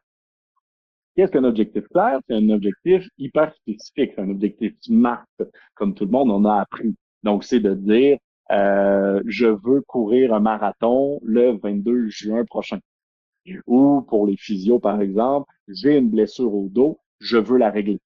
Qu'est-ce 1.15 1.31
qu'un 1.31 1.45
objectif 1.45 1.87
clair? 1.89 2.21
C'est 2.27 2.35
un 2.35 2.49
objectif 2.51 3.07
hyper 3.19 3.55
spécifique, 3.55 4.13
c'est 4.15 4.23
un 4.23 4.31
objectif 4.31 4.75
SMART, 4.81 5.27
comme 5.75 5.95
tout 5.95 6.05
le 6.05 6.11
monde 6.11 6.31
en 6.31 6.45
a 6.45 6.61
appris. 6.61 6.95
Donc, 7.23 7.45
c'est 7.45 7.61
de 7.61 7.75
dire, 7.75 8.19
euh, 8.51 9.23
je 9.27 9.47
veux 9.47 9.81
courir 9.83 10.35
un 10.35 10.41
marathon 10.41 11.21
le 11.23 11.59
22 11.63 12.09
juin 12.09 12.45
prochain. 12.45 12.79
Ou 13.67 14.03
pour 14.03 14.27
les 14.27 14.37
physios, 14.37 14.79
par 14.79 15.01
exemple, 15.01 15.51
j'ai 15.69 15.97
une 15.97 16.11
blessure 16.11 16.55
au 16.55 16.69
dos, 16.69 17.01
je 17.21 17.39
veux 17.39 17.59
la 17.59 17.71
régler. 17.71 18.01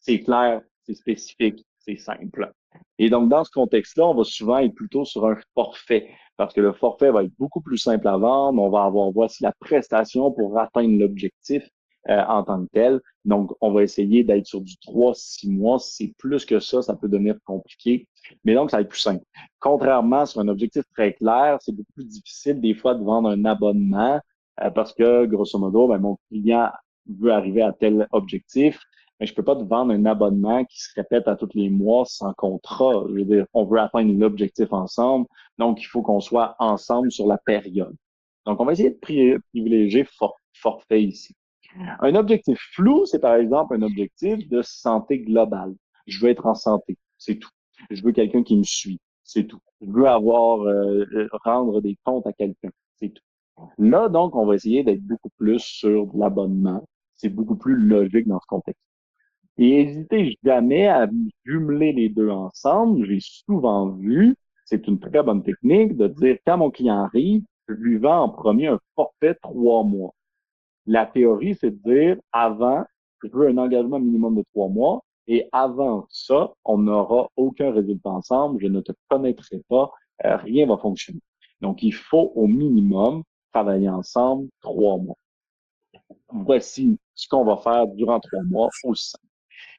C'est 0.00 0.20
clair, 0.20 0.62
c'est 0.84 0.94
spécifique, 0.94 1.66
c'est 1.78 1.96
simple. 1.96 2.52
Et 2.98 3.10
donc, 3.10 3.28
dans 3.28 3.44
ce 3.44 3.50
contexte-là, 3.50 4.06
on 4.06 4.14
va 4.14 4.24
souvent 4.24 4.58
être 4.58 4.74
plutôt 4.74 5.04
sur 5.04 5.26
un 5.26 5.36
forfait, 5.54 6.08
parce 6.36 6.54
que 6.54 6.60
le 6.60 6.72
forfait 6.72 7.10
va 7.10 7.24
être 7.24 7.32
beaucoup 7.38 7.60
plus 7.60 7.78
simple 7.78 8.06
à 8.08 8.16
vendre. 8.16 8.62
On 8.62 8.70
va 8.70 8.84
avoir, 8.84 9.10
voici 9.10 9.42
la 9.42 9.52
prestation 9.58 10.30
pour 10.32 10.58
atteindre 10.58 10.98
l'objectif 10.98 11.68
euh, 12.08 12.22
en 12.28 12.42
tant 12.44 12.64
que 12.64 12.70
tel. 12.72 13.00
Donc, 13.24 13.52
on 13.60 13.72
va 13.72 13.82
essayer 13.82 14.24
d'être 14.24 14.46
sur 14.46 14.60
du 14.60 14.74
3-6 14.86 15.50
mois. 15.50 15.78
Si 15.78 16.06
c'est 16.06 16.14
plus 16.18 16.44
que 16.44 16.60
ça, 16.60 16.82
ça 16.82 16.94
peut 16.94 17.08
devenir 17.08 17.36
compliqué. 17.44 18.08
Mais 18.44 18.54
donc, 18.54 18.70
ça 18.70 18.78
va 18.78 18.82
être 18.82 18.88
plus 18.88 19.00
simple. 19.00 19.24
Contrairement 19.60 20.26
sur 20.26 20.40
un 20.40 20.48
objectif 20.48 20.84
très 20.94 21.14
clair, 21.14 21.58
c'est 21.60 21.72
beaucoup 21.72 21.92
plus 21.94 22.06
difficile 22.06 22.60
des 22.60 22.74
fois 22.74 22.94
de 22.94 23.02
vendre 23.02 23.28
un 23.28 23.44
abonnement 23.44 24.20
euh, 24.62 24.70
parce 24.70 24.92
que, 24.92 25.26
grosso 25.26 25.58
modo, 25.58 25.88
ben, 25.88 25.98
mon 25.98 26.18
client 26.28 26.70
veut 27.08 27.32
arriver 27.32 27.62
à 27.62 27.72
tel 27.72 28.06
objectif 28.12 28.80
mais 29.18 29.26
je 29.26 29.34
peux 29.34 29.42
pas 29.42 29.56
te 29.56 29.62
vendre 29.62 29.92
un 29.92 30.04
abonnement 30.04 30.64
qui 30.64 30.80
se 30.80 30.90
répète 30.94 31.26
à 31.26 31.36
tous 31.36 31.48
les 31.54 31.70
mois 31.70 32.04
sans 32.06 32.32
contrat. 32.34 33.04
Je 33.08 33.14
veux 33.14 33.24
dire, 33.24 33.46
on 33.54 33.64
veut 33.64 33.80
atteindre 33.80 34.12
l'objectif 34.12 34.72
ensemble, 34.72 35.26
donc 35.58 35.80
il 35.80 35.86
faut 35.86 36.02
qu'on 36.02 36.20
soit 36.20 36.54
ensemble 36.58 37.10
sur 37.10 37.26
la 37.26 37.38
période. 37.38 37.94
Donc, 38.44 38.60
on 38.60 38.64
va 38.64 38.72
essayer 38.72 38.90
de 38.90 38.98
privilégier 38.98 40.06
forfait 40.52 41.02
ici. 41.02 41.34
Un 42.00 42.14
objectif 42.14 42.58
flou, 42.74 43.06
c'est 43.06 43.18
par 43.18 43.34
exemple 43.34 43.74
un 43.74 43.82
objectif 43.82 44.48
de 44.48 44.62
santé 44.62 45.20
globale. 45.20 45.74
Je 46.06 46.20
veux 46.20 46.30
être 46.30 46.46
en 46.46 46.54
santé, 46.54 46.96
c'est 47.18 47.36
tout. 47.36 47.50
Je 47.90 48.02
veux 48.02 48.12
quelqu'un 48.12 48.42
qui 48.42 48.56
me 48.56 48.62
suit, 48.62 49.00
c'est 49.24 49.44
tout. 49.44 49.60
Je 49.80 49.90
veux 49.90 50.06
avoir 50.06 50.62
euh, 50.62 51.04
rendre 51.44 51.80
des 51.80 51.98
comptes 52.04 52.26
à 52.26 52.32
quelqu'un, 52.32 52.70
c'est 52.96 53.10
tout. 53.10 53.22
Là, 53.78 54.08
donc, 54.08 54.36
on 54.36 54.46
va 54.46 54.54
essayer 54.54 54.84
d'être 54.84 55.02
beaucoup 55.02 55.30
plus 55.38 55.60
sur 55.60 56.10
l'abonnement. 56.14 56.86
C'est 57.16 57.30
beaucoup 57.30 57.56
plus 57.56 57.76
logique 57.76 58.28
dans 58.28 58.40
ce 58.40 58.46
contexte. 58.46 58.82
Et 59.58 59.84
n'hésitez 59.86 60.38
jamais 60.44 60.86
à 60.86 61.08
jumeler 61.44 61.92
les 61.92 62.08
deux 62.10 62.28
ensemble. 62.28 63.06
J'ai 63.06 63.20
souvent 63.20 63.88
vu, 63.88 64.36
c'est 64.66 64.86
une 64.86 65.00
très 65.00 65.22
bonne 65.22 65.42
technique, 65.42 65.96
de 65.96 66.08
dire 66.08 66.36
quand 66.46 66.58
mon 66.58 66.70
client 66.70 67.04
arrive, 67.04 67.42
je 67.68 67.74
lui 67.74 67.96
vends 67.96 68.24
en 68.24 68.28
premier 68.28 68.68
un 68.68 68.80
forfait 68.94 69.34
trois 69.42 69.82
mois. 69.84 70.14
La 70.86 71.06
théorie, 71.06 71.56
c'est 71.60 71.70
de 71.70 71.92
dire 71.92 72.16
avant, 72.32 72.84
je 73.22 73.28
veux 73.32 73.48
un 73.48 73.58
engagement 73.58 73.98
minimum 73.98 74.36
de 74.36 74.44
trois 74.52 74.68
mois, 74.68 75.02
et 75.26 75.48
avant 75.52 76.06
ça, 76.08 76.52
on 76.64 76.78
n'aura 76.78 77.28
aucun 77.36 77.72
résultat 77.72 78.10
ensemble, 78.10 78.60
je 78.60 78.68
ne 78.68 78.80
te 78.80 78.92
connaîtrai 79.08 79.62
pas, 79.68 79.90
euh, 80.24 80.36
rien 80.36 80.66
va 80.66 80.76
fonctionner. 80.76 81.20
Donc, 81.60 81.82
il 81.82 81.92
faut 81.92 82.32
au 82.34 82.46
minimum 82.46 83.22
travailler 83.52 83.88
ensemble 83.88 84.48
trois 84.60 84.98
mois. 84.98 85.16
Voici 86.28 86.98
ce 87.14 87.28
qu'on 87.28 87.44
va 87.44 87.56
faire 87.56 87.88
durant 87.88 88.20
trois 88.20 88.42
mois 88.42 88.68
au 88.84 88.94
sein. 88.94 89.18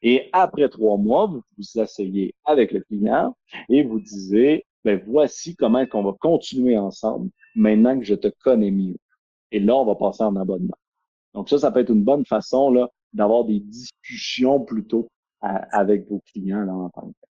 Et 0.01 0.29
après 0.33 0.67
trois 0.69 0.97
mois, 0.97 1.27
vous 1.27 1.41
vous 1.57 1.79
asseyez 1.81 2.33
avec 2.45 2.71
le 2.71 2.81
client 2.81 3.35
et 3.69 3.83
vous 3.83 3.99
disiez, 3.99 4.65
ben 4.83 5.01
voici 5.05 5.55
comment 5.55 5.85
qu'on 5.85 6.03
va 6.03 6.13
continuer 6.19 6.77
ensemble 6.77 7.29
maintenant 7.55 7.97
que 7.97 8.05
je 8.05 8.15
te 8.15 8.27
connais 8.43 8.71
mieux. 8.71 8.97
Et 9.51 9.59
là, 9.59 9.75
on 9.75 9.85
va 9.85 9.95
passer 9.95 10.23
en 10.23 10.35
abonnement. 10.35 10.77
Donc 11.37 11.49
ça, 11.49 11.59
ça 11.59 11.71
peut 11.71 11.79
être 11.81 11.91
une 11.91 12.03
bonne 12.03 12.25
façon 12.25 12.71
là 12.71 12.89
d'avoir 13.13 13.45
des 13.45 13.59
discussions 13.59 14.59
plutôt 14.59 15.07
avec 15.41 16.07
vos 16.09 16.21
clients 16.33 16.63
là, 16.63 16.73
en 16.73 16.89
tant 16.89 17.07
que 17.07 17.27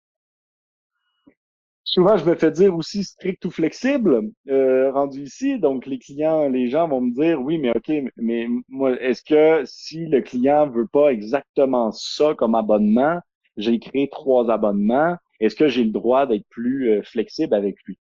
souvent, 1.97 2.19
je 2.19 2.27
me 2.27 2.35
fais 2.35 2.51
dire 2.51 2.77
aussi 2.77 3.05
strict 3.05 3.43
ou 3.47 3.51
flexible, 3.51 4.31
euh, 4.51 4.93
rendu 4.93 5.23
ici. 5.23 5.59
Donc, 5.59 5.87
les 5.87 5.99
clients, 5.99 6.47
les 6.49 6.69
gens 6.69 6.87
vont 6.87 7.01
me 7.01 7.15
dire, 7.15 7.41
oui, 7.41 7.57
mais 7.57 7.71
OK, 7.71 7.91
mais 8.19 8.47
moi, 8.69 9.01
est-ce 9.01 9.23
que 9.23 9.63
si 9.65 10.05
le 10.07 10.21
client 10.21 10.69
veut 10.69 10.87
pas 10.87 11.09
exactement 11.09 11.91
ça 11.93 12.35
comme 12.35 12.55
abonnement, 12.55 13.19
j'ai 13.57 13.79
créé 13.79 14.11
trois 14.11 14.51
abonnements, 14.51 15.17
est-ce 15.41 15.57
que 15.57 15.69
j'ai 15.69 15.85
le 15.85 15.91
droit 15.91 16.27
d'être 16.27 16.47
plus 16.51 16.91
euh, 16.91 17.03
flexible 17.03 17.55
avec 17.55 17.77
lui? 17.87 17.99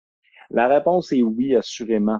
La 0.50 0.66
réponse 0.66 1.12
est 1.12 1.22
oui, 1.22 1.54
assurément. 1.54 2.18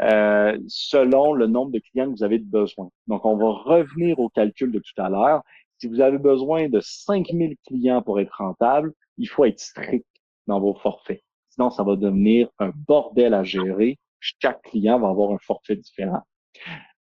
Euh, 0.00 0.58
selon 0.68 1.34
le 1.34 1.46
nombre 1.46 1.70
de 1.70 1.78
clients 1.78 2.06
que 2.06 2.16
vous 2.16 2.24
avez 2.24 2.38
besoin. 2.38 2.88
Donc, 3.08 3.26
on 3.26 3.36
va 3.36 3.50
revenir 3.50 4.18
au 4.18 4.30
calcul 4.30 4.72
de 4.72 4.78
tout 4.78 5.02
à 5.02 5.10
l'heure. 5.10 5.42
Si 5.78 5.86
vous 5.86 6.00
avez 6.00 6.18
besoin 6.18 6.68
de 6.68 6.80
5000 6.80 7.56
clients 7.66 8.00
pour 8.00 8.18
être 8.18 8.34
rentable, 8.38 8.92
il 9.18 9.26
faut 9.26 9.44
être 9.44 9.60
strict 9.60 10.06
dans 10.46 10.60
vos 10.60 10.74
forfaits. 10.74 11.22
Sinon, 11.50 11.70
ça 11.70 11.82
va 11.82 11.96
devenir 11.96 12.48
un 12.58 12.72
bordel 12.74 13.34
à 13.34 13.44
gérer. 13.44 13.98
Chaque 14.18 14.62
client 14.62 14.98
va 14.98 15.08
avoir 15.08 15.32
un 15.32 15.38
forfait 15.38 15.76
différent. 15.76 16.22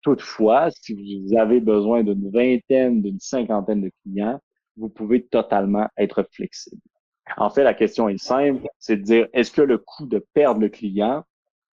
Toutefois, 0.01 0.69
si 0.71 0.93
vous 0.93 1.37
avez 1.37 1.59
besoin 1.59 2.03
d'une 2.03 2.31
vingtaine, 2.31 3.01
d'une 3.01 3.19
cinquantaine 3.19 3.81
de 3.81 3.91
clients, 4.03 4.39
vous 4.77 4.87
pouvez 4.87 5.25
totalement 5.25 5.87
être 5.97 6.25
flexible. 6.31 6.81
En 7.35 7.49
fait, 7.49 7.63
la 7.63 7.73
question 7.73 8.07
est 8.07 8.17
simple, 8.17 8.65
c'est 8.79 8.95
de 8.95 9.01
dire, 9.01 9.27
est-ce 9.33 9.51
que 9.51 9.61
le 9.61 9.79
coût 9.79 10.05
de 10.05 10.25
perdre 10.33 10.61
le 10.61 10.69
client 10.69 11.25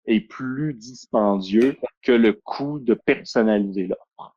est 0.09 0.21
plus 0.21 0.75
dispendieux 0.75 1.77
que 2.03 2.13
le 2.13 2.33
coût 2.33 2.79
de 2.81 2.95
personnaliser 2.95 3.87
l'offre? 3.87 4.35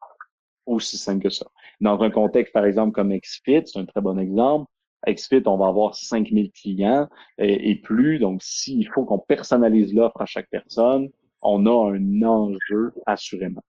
Aussi 0.66 0.98
simple 0.98 1.24
que 1.24 1.30
ça. 1.30 1.48
Dans 1.80 2.00
un 2.02 2.12
contexte, 2.12 2.54
par 2.54 2.66
exemple, 2.66 2.92
comme 2.92 3.18
XFIT, 3.18 3.64
c'est 3.66 3.80
un 3.80 3.86
très 3.86 4.02
bon 4.02 4.20
exemple, 4.20 4.70
XFIT, 5.08 5.48
on 5.48 5.58
va 5.58 5.68
avoir 5.68 5.96
5000 5.96 6.52
clients 6.52 7.08
et, 7.38 7.76
plus. 7.82 8.20
Donc, 8.20 8.42
s'il 8.44 8.88
faut 8.88 9.04
qu'on 9.04 9.20
personnalise 9.20 9.94
l'offre 9.94 10.22
à 10.22 10.26
chaque 10.26 10.50
personne, 10.50 11.10
on 11.42 11.66
a 11.66 11.96
un 11.96 12.22
enjeu 12.22 12.94
assurément. 13.08 13.64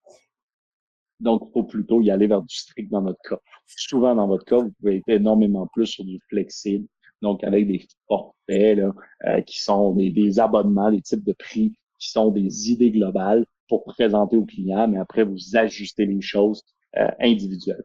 Donc, 1.21 1.45
il 1.47 1.53
faut 1.53 1.63
plutôt 1.63 2.03
y 2.03 2.11
aller 2.11 2.27
vers 2.27 2.43
du 2.43 2.55
strict 2.55 2.91
dans 2.91 3.03
notre 3.03 3.21
cas. 3.23 3.39
Souvent, 3.67 4.15
dans 4.15 4.27
votre 4.27 4.45
cas, 4.45 4.59
vous 4.59 4.73
pouvez 4.79 4.97
être 4.97 5.09
énormément 5.09 5.67
plus 5.73 5.87
sur 5.87 6.05
du 6.05 6.21
flexible, 6.29 6.87
donc 7.23 7.45
avec 7.45 7.67
des 7.67 7.87
forfaits 8.09 8.79
là, 8.79 8.93
euh, 9.27 9.41
qui 9.43 9.63
sont 9.63 9.93
des, 9.93 10.11
des, 10.11 10.41
abonnements, 10.41 10.91
des 10.91 11.01
types 11.01 11.25
de 11.25 11.33
prix 11.33 11.73
qui 12.03 12.11
sont 12.11 12.31
des 12.31 12.73
idées 12.73 12.91
globales 12.91 13.47
pour 13.69 13.85
présenter 13.85 14.37
aux 14.37 14.45
clients, 14.45 14.89
mais 14.89 14.99
après, 14.99 15.23
vous 15.23 15.57
ajustez 15.57 16.05
les 16.05 16.21
choses 16.21 16.63
euh, 16.97 17.07
individuellement. 17.21 17.85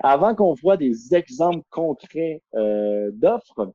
Avant 0.00 0.34
qu'on 0.34 0.54
voit 0.54 0.76
des 0.76 1.14
exemples 1.14 1.64
concrets 1.70 2.40
euh, 2.54 3.10
d'offres, 3.12 3.72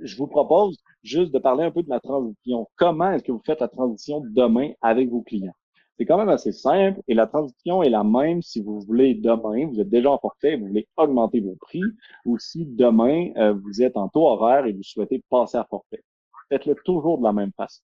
je 0.00 0.16
vous 0.16 0.28
propose 0.28 0.78
juste 1.02 1.32
de 1.32 1.38
parler 1.38 1.64
un 1.64 1.70
peu 1.72 1.82
de 1.82 1.90
la 1.90 2.00
transition. 2.00 2.68
Comment 2.76 3.12
est-ce 3.12 3.24
que 3.24 3.32
vous 3.32 3.42
faites 3.44 3.60
la 3.60 3.68
transition 3.68 4.22
demain 4.24 4.70
avec 4.80 5.10
vos 5.10 5.22
clients? 5.22 5.54
C'est 5.96 6.06
quand 6.06 6.18
même 6.18 6.28
assez 6.28 6.52
simple 6.52 7.00
et 7.06 7.14
la 7.14 7.26
transition 7.26 7.82
est 7.82 7.90
la 7.90 8.02
même 8.02 8.42
si 8.42 8.60
vous 8.60 8.80
voulez 8.80 9.14
demain, 9.14 9.66
vous 9.66 9.80
êtes 9.80 9.90
déjà 9.90 10.10
en 10.10 10.18
forfait, 10.18 10.56
vous 10.56 10.66
voulez 10.66 10.88
augmenter 10.96 11.40
vos 11.40 11.56
prix 11.60 11.82
ou 12.24 12.38
si 12.38 12.66
demain, 12.66 13.30
euh, 13.36 13.54
vous 13.54 13.82
êtes 13.82 13.96
en 13.96 14.08
taux 14.08 14.26
horaire 14.26 14.66
et 14.66 14.72
vous 14.72 14.82
souhaitez 14.82 15.22
passer 15.30 15.56
à 15.56 15.64
forfait. 15.64 16.02
Faites-le 16.48 16.74
toujours 16.84 17.18
de 17.18 17.24
la 17.24 17.32
même 17.32 17.52
façon. 17.56 17.82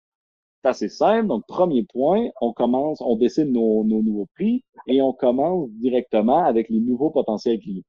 C'est 0.62 0.68
assez 0.68 0.88
simple. 0.88 1.29
Donc, 1.29 1.46
premier 1.46 1.85
point, 1.85 2.29
on 2.40 2.53
commence, 2.53 3.01
on 3.01 3.16
décide 3.16 3.51
nos, 3.51 3.83
nouveaux 3.85 4.29
prix 4.35 4.62
et 4.87 5.01
on 5.01 5.12
commence 5.12 5.70
directement 5.70 6.44
avec 6.44 6.68
les 6.68 6.81
nouveaux 6.81 7.11
potentiels 7.11 7.59
clients. 7.61 7.83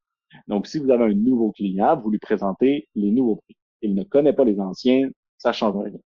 Donc, 0.48 0.68
si 0.68 0.80
vous 0.80 0.90
avez 0.90 1.06
un 1.06 1.14
nouveau 1.14 1.52
client, 1.52 2.00
vous 2.00 2.12
lui 2.12 2.20
présentez 2.20 2.88
les 2.96 3.12
nouveaux 3.12 3.38
prix. 3.38 3.58
Il 3.82 3.94
ne 3.94 4.04
connaît 4.04 4.32
pas 4.32 4.46
les 4.46 4.60
anciens, 4.60 5.10
ça 5.38 5.52
change 5.52 5.76
rien. 5.76 6.00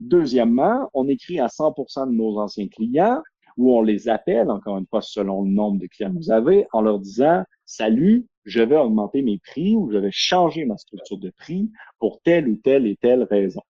Deuxièmement, 0.00 0.90
on 0.92 1.08
écrit 1.08 1.40
à 1.40 1.46
100% 1.46 2.08
de 2.08 2.12
nos 2.12 2.38
anciens 2.38 2.68
clients 2.68 3.22
ou 3.56 3.74
on 3.74 3.82
les 3.82 4.08
appelle, 4.08 4.50
encore 4.50 4.76
une 4.78 4.86
fois, 4.86 5.00
selon 5.00 5.44
le 5.44 5.50
nombre 5.50 5.78
de 5.78 5.86
clients 5.86 6.12
que 6.12 6.18
vous 6.18 6.30
avez, 6.30 6.66
en 6.72 6.82
leur 6.82 6.98
disant, 6.98 7.44
salut, 7.64 8.26
je 8.44 8.60
vais 8.60 8.76
augmenter 8.76 9.22
mes 9.22 9.38
prix 9.38 9.76
ou 9.76 9.90
je 9.90 9.98
vais 9.98 10.10
changer 10.12 10.64
ma 10.66 10.76
structure 10.76 11.18
de 11.18 11.30
prix 11.30 11.70
pour 11.98 12.20
telle 12.22 12.48
ou 12.48 12.56
telle 12.56 12.86
et 12.86 12.96
telle 12.96 13.24
raison. 13.24 13.62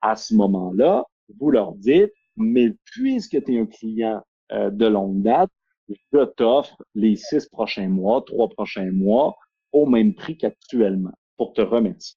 À 0.00 0.16
ce 0.16 0.34
moment-là, 0.34 1.04
vous 1.38 1.50
leur 1.50 1.72
dites, 1.74 2.12
mais 2.36 2.74
puisque 2.84 3.42
tu 3.44 3.54
es 3.54 3.60
un 3.60 3.66
client 3.66 4.22
euh, 4.52 4.70
de 4.70 4.86
longue 4.86 5.22
date, 5.22 5.50
je 5.88 6.24
t'offre 6.24 6.76
les 6.94 7.16
six 7.16 7.48
prochains 7.48 7.88
mois, 7.88 8.22
trois 8.22 8.48
prochains 8.48 8.90
mois 8.90 9.36
au 9.72 9.86
même 9.86 10.14
prix 10.14 10.36
qu'actuellement 10.36 11.12
pour 11.36 11.52
te 11.52 11.60
remercier. 11.60 12.16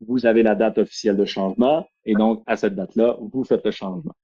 Vous 0.00 0.26
avez 0.26 0.42
la 0.42 0.54
date 0.54 0.78
officielle 0.78 1.16
de 1.16 1.24
changement 1.24 1.86
et 2.04 2.14
donc 2.14 2.42
à 2.46 2.56
cette 2.56 2.74
date-là, 2.74 3.16
vous 3.20 3.44
faites 3.44 3.64
le 3.64 3.70
changement. 3.70 4.14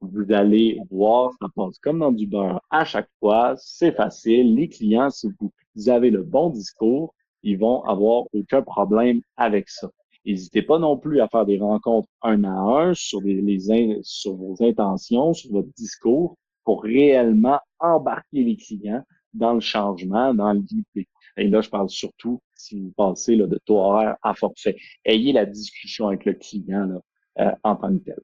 Vous 0.00 0.32
allez 0.32 0.80
voir, 0.90 1.30
ça 1.40 1.46
passe 1.54 1.78
comme 1.78 2.00
dans 2.00 2.12
du 2.12 2.26
beurre 2.26 2.60
à 2.70 2.84
chaque 2.84 3.08
fois. 3.20 3.54
C'est 3.56 3.92
facile. 3.92 4.54
Les 4.54 4.68
clients, 4.68 5.10
si 5.10 5.28
vous 5.38 5.88
avez 5.88 6.10
le 6.10 6.22
bon 6.22 6.50
discours, 6.50 7.14
ils 7.42 7.56
vont 7.56 7.82
avoir 7.84 8.24
aucun 8.32 8.62
problème 8.62 9.22
avec 9.36 9.68
ça. 9.68 9.88
N'hésitez 10.24 10.62
pas 10.62 10.78
non 10.78 10.96
plus 10.96 11.20
à 11.20 11.28
faire 11.28 11.46
des 11.46 11.58
rencontres 11.58 12.08
un 12.22 12.44
à 12.44 12.50
un 12.50 12.94
sur, 12.94 13.20
les, 13.20 13.58
sur 14.02 14.34
vos 14.34 14.56
intentions, 14.60 15.34
sur 15.34 15.50
votre 15.50 15.72
discours, 15.76 16.36
pour 16.64 16.82
réellement 16.84 17.60
embarquer 17.80 18.44
les 18.44 18.56
clients 18.56 19.02
dans 19.34 19.54
le 19.54 19.60
changement, 19.60 20.32
dans 20.34 20.52
l'idée. 20.52 21.08
Et 21.36 21.48
là, 21.48 21.60
je 21.60 21.70
parle 21.70 21.88
surtout 21.88 22.40
si 22.54 22.80
vous 22.80 22.92
passez 22.92 23.36
là, 23.36 23.46
de 23.46 23.58
taux 23.64 23.78
horaire 23.78 24.16
à 24.22 24.34
forfait. 24.34 24.76
Ayez 25.04 25.32
la 25.32 25.46
discussion 25.46 26.08
avec 26.08 26.24
le 26.24 26.34
client 26.34 26.86
là, 26.86 27.00
euh, 27.40 27.54
en 27.64 27.76
tant 27.76 27.96
que 27.96 28.04
tel. 28.04 28.20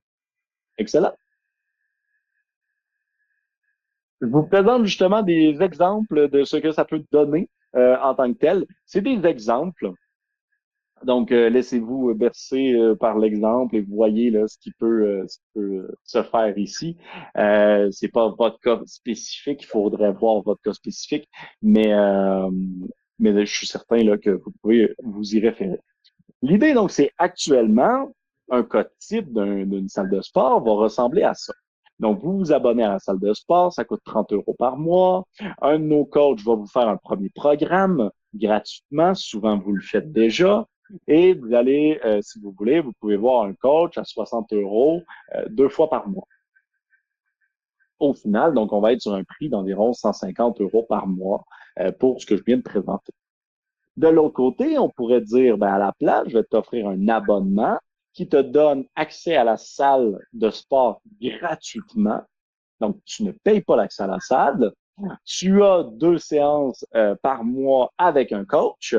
Excellent. 0.76 1.14
Je 4.20 4.26
vous 4.26 4.44
présente 4.44 4.84
justement 4.84 5.22
des 5.22 5.56
exemples 5.62 6.28
de 6.28 6.44
ce 6.44 6.56
que 6.56 6.72
ça 6.72 6.84
peut 6.84 7.02
donner 7.10 7.48
euh, 7.76 7.96
en 8.00 8.14
tant 8.14 8.32
que 8.32 8.38
tel. 8.38 8.66
C'est 8.84 9.00
des 9.00 9.26
exemples 9.26 9.92
donc, 11.04 11.32
euh, 11.32 11.48
laissez-vous 11.48 12.14
bercer 12.14 12.72
euh, 12.72 12.94
par 12.94 13.18
l'exemple 13.18 13.76
et 13.76 13.80
voyez 13.80 14.30
là, 14.30 14.46
ce 14.48 14.58
qui 14.58 14.72
peut, 14.72 15.06
euh, 15.06 15.24
ce 15.28 15.38
qui 15.38 15.44
peut 15.54 15.88
se 16.04 16.22
faire 16.22 16.56
ici. 16.58 16.96
Euh, 17.36 17.88
c'est 17.90 18.08
pas 18.08 18.28
votre 18.28 18.58
cas 18.60 18.80
spécifique, 18.86 19.62
il 19.62 19.66
faudrait 19.66 20.12
voir 20.12 20.42
votre 20.42 20.60
cas 20.62 20.72
spécifique, 20.72 21.28
mais, 21.62 21.92
mais 23.18 23.46
je 23.46 23.52
suis 23.54 23.66
certain 23.66 24.02
là, 24.04 24.18
que 24.18 24.30
vous 24.30 24.52
pouvez 24.62 24.94
vous 25.02 25.34
y 25.34 25.40
référer. 25.40 25.80
L'idée, 26.42 26.74
donc, 26.74 26.90
c'est 26.90 27.10
actuellement, 27.18 28.12
un 28.50 28.62
cas 28.62 28.86
type 28.98 29.32
d'une 29.32 29.88
salle 29.88 30.10
de 30.10 30.20
sport 30.20 30.62
va 30.64 30.72
ressembler 30.72 31.22
à 31.22 31.34
ça. 31.34 31.52
Donc, 31.98 32.20
vous 32.20 32.38
vous 32.38 32.52
abonnez 32.52 32.84
à 32.84 32.92
la 32.92 32.98
salle 33.00 33.18
de 33.18 33.32
sport, 33.34 33.72
ça 33.72 33.84
coûte 33.84 34.00
30 34.04 34.32
euros 34.32 34.54
par 34.56 34.76
mois. 34.76 35.26
Un 35.60 35.78
de 35.80 35.84
nos 35.84 36.04
coachs 36.04 36.40
va 36.42 36.54
vous 36.54 36.66
faire 36.66 36.88
un 36.88 36.96
premier 36.96 37.28
programme 37.30 38.10
gratuitement. 38.34 39.14
Souvent, 39.14 39.58
vous 39.58 39.72
le 39.72 39.82
faites 39.82 40.12
déjà. 40.12 40.64
Et 41.06 41.34
vous 41.34 41.54
allez, 41.54 42.00
euh, 42.04 42.20
si 42.22 42.40
vous 42.40 42.52
voulez, 42.56 42.80
vous 42.80 42.92
pouvez 43.00 43.16
voir 43.16 43.44
un 43.44 43.54
coach 43.54 43.98
à 43.98 44.04
60 44.04 44.52
euros 44.52 45.02
euh, 45.34 45.44
deux 45.48 45.68
fois 45.68 45.90
par 45.90 46.08
mois. 46.08 46.26
Au 47.98 48.14
final, 48.14 48.54
donc, 48.54 48.72
on 48.72 48.80
va 48.80 48.92
être 48.92 49.00
sur 49.00 49.14
un 49.14 49.24
prix 49.24 49.48
d'environ 49.48 49.92
150 49.92 50.60
euros 50.60 50.84
par 50.88 51.06
mois 51.06 51.44
euh, 51.80 51.90
pour 51.92 52.20
ce 52.20 52.26
que 52.26 52.36
je 52.36 52.42
viens 52.44 52.58
de 52.58 52.62
présenter. 52.62 53.12
De 53.96 54.06
l'autre 54.06 54.34
côté, 54.34 54.78
on 54.78 54.88
pourrait 54.88 55.20
dire, 55.20 55.58
ben, 55.58 55.72
à 55.72 55.78
la 55.78 55.92
place, 55.98 56.28
je 56.28 56.38
vais 56.38 56.44
t'offrir 56.44 56.86
un 56.86 57.08
abonnement 57.08 57.78
qui 58.12 58.28
te 58.28 58.40
donne 58.40 58.84
accès 58.94 59.36
à 59.36 59.44
la 59.44 59.56
salle 59.56 60.18
de 60.32 60.50
sport 60.50 61.02
gratuitement. 61.20 62.22
Donc, 62.80 62.98
tu 63.04 63.24
ne 63.24 63.32
payes 63.32 63.62
pas 63.62 63.76
l'accès 63.76 64.04
à 64.04 64.06
la 64.06 64.20
salle. 64.20 64.72
Tu 65.24 65.62
as 65.62 65.84
deux 65.84 66.18
séances 66.18 66.84
par 67.22 67.44
mois 67.44 67.92
avec 67.98 68.32
un 68.32 68.44
coach 68.44 68.96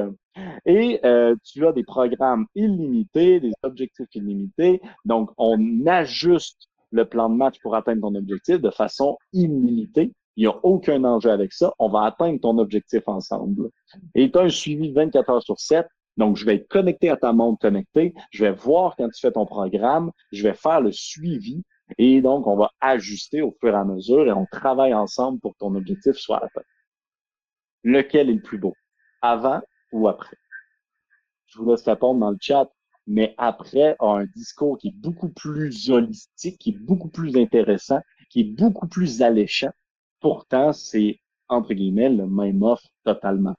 et 0.66 1.00
euh, 1.06 1.36
tu 1.44 1.66
as 1.68 1.72
des 1.72 1.84
programmes 1.84 2.46
illimités, 2.56 3.40
des 3.40 3.54
objectifs 3.64 4.14
illimités. 4.14 4.82
Donc, 5.06 5.32
on 5.38 5.86
ajuste 5.86 6.68
le 6.92 7.06
plan 7.06 7.30
de 7.30 7.36
match 7.36 7.60
pour 7.62 7.76
atteindre 7.76 8.02
ton 8.02 8.16
objectif 8.16 8.60
de 8.60 8.70
façon 8.70 9.18
illimitée. 9.34 10.12
Il 10.36 10.42
n'y 10.42 10.48
a 10.48 10.58
aucun 10.64 11.04
enjeu 11.04 11.32
avec 11.32 11.54
ça. 11.54 11.74
On 11.80 11.90
va 11.90 12.04
atteindre 12.04 12.40
ton 12.40 12.58
objectif 12.58 13.04
ensemble. 13.08 13.70
Et 14.16 14.32
tu 14.32 14.38
as 14.38 14.44
un 14.44 14.50
suivi 14.50 14.92
24 14.92 15.30
heures 15.30 15.44
sur 15.44 15.60
7. 15.60 15.86
Donc, 16.18 16.38
je 16.38 16.46
vais 16.46 16.56
être 16.56 16.68
connecté 16.68 17.10
à 17.10 17.18
ta 17.18 17.34
montre 17.34 17.60
connectée. 17.60 18.14
Je 18.32 18.46
vais 18.46 18.52
voir 18.52 18.96
quand 18.96 19.10
tu 19.10 19.20
fais 19.20 19.32
ton 19.32 19.46
programme. 19.46 20.12
Je 20.32 20.44
vais 20.44 20.54
faire 20.54 20.82
le 20.82 20.92
suivi. 20.92 21.64
Et 21.97 22.21
donc, 22.21 22.47
on 22.47 22.56
va 22.56 22.71
ajuster 22.80 23.41
au 23.41 23.56
fur 23.60 23.73
et 23.73 23.78
à 23.78 23.84
mesure 23.84 24.28
et 24.28 24.32
on 24.32 24.45
travaille 24.45 24.93
ensemble 24.93 25.39
pour 25.39 25.54
que 25.54 25.60
ton 25.60 25.75
objectif 25.75 26.15
soit 26.15 26.43
atteint. 26.43 26.62
Lequel 27.84 28.30
est 28.30 28.34
le 28.34 28.41
plus 28.41 28.58
beau? 28.58 28.75
Avant 29.21 29.62
ou 29.91 30.08
après? 30.08 30.38
Je 31.47 31.58
vous 31.58 31.71
laisse 31.71 31.84
répondre 31.84 32.19
dans 32.19 32.32
le 32.32 32.38
chat, 32.39 32.69
mais 33.08 33.34
après 33.38 33.95
a 33.99 34.06
un 34.06 34.25
discours 34.25 34.78
qui 34.78 34.89
est 34.89 34.95
beaucoup 34.95 35.30
plus 35.30 35.89
holistique, 35.89 36.60
qui 36.60 36.69
est 36.71 36.80
beaucoup 36.80 37.10
plus 37.10 37.36
intéressant, 37.36 38.02
qui 38.30 38.41
est 38.41 38.52
beaucoup 38.56 38.88
plus 38.88 39.21
alléchant. 39.21 39.71
Pourtant, 40.19 40.73
c'est 40.73 41.19
entre 41.47 41.73
guillemets 41.73 42.10
le 42.10 42.28
même 42.28 42.62
offre 42.62 42.88
totalement. 43.04 43.56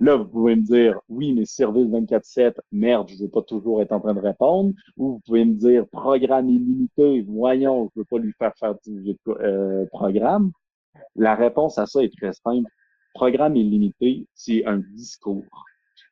Là, 0.00 0.16
vous 0.16 0.24
pouvez 0.26 0.56
me 0.56 0.62
dire, 0.62 0.98
oui, 1.08 1.32
mais 1.32 1.44
service 1.44 1.86
24-7, 1.86 2.54
merde, 2.72 3.08
je 3.08 3.14
ne 3.14 3.20
veux 3.22 3.28
pas 3.28 3.42
toujours 3.42 3.80
être 3.82 3.92
en 3.92 4.00
train 4.00 4.14
de 4.14 4.20
répondre. 4.20 4.72
Ou 4.96 5.12
vous 5.12 5.20
pouvez 5.20 5.44
me 5.44 5.54
dire, 5.54 5.86
programme 5.88 6.48
illimité, 6.48 7.22
voyons, 7.22 7.90
je 7.94 8.00
ne 8.00 8.02
veux 8.02 8.06
pas 8.10 8.18
lui 8.18 8.32
faire 8.38 8.52
faire 8.58 8.74
du 8.84 9.16
euh, 9.28 9.86
programme. 9.86 10.52
La 11.16 11.34
réponse 11.34 11.78
à 11.78 11.86
ça 11.86 12.02
est 12.02 12.14
très 12.16 12.32
simple. 12.32 12.68
Programme 13.14 13.56
illimité, 13.56 14.26
c'est 14.34 14.64
un 14.66 14.78
discours. 14.78 15.44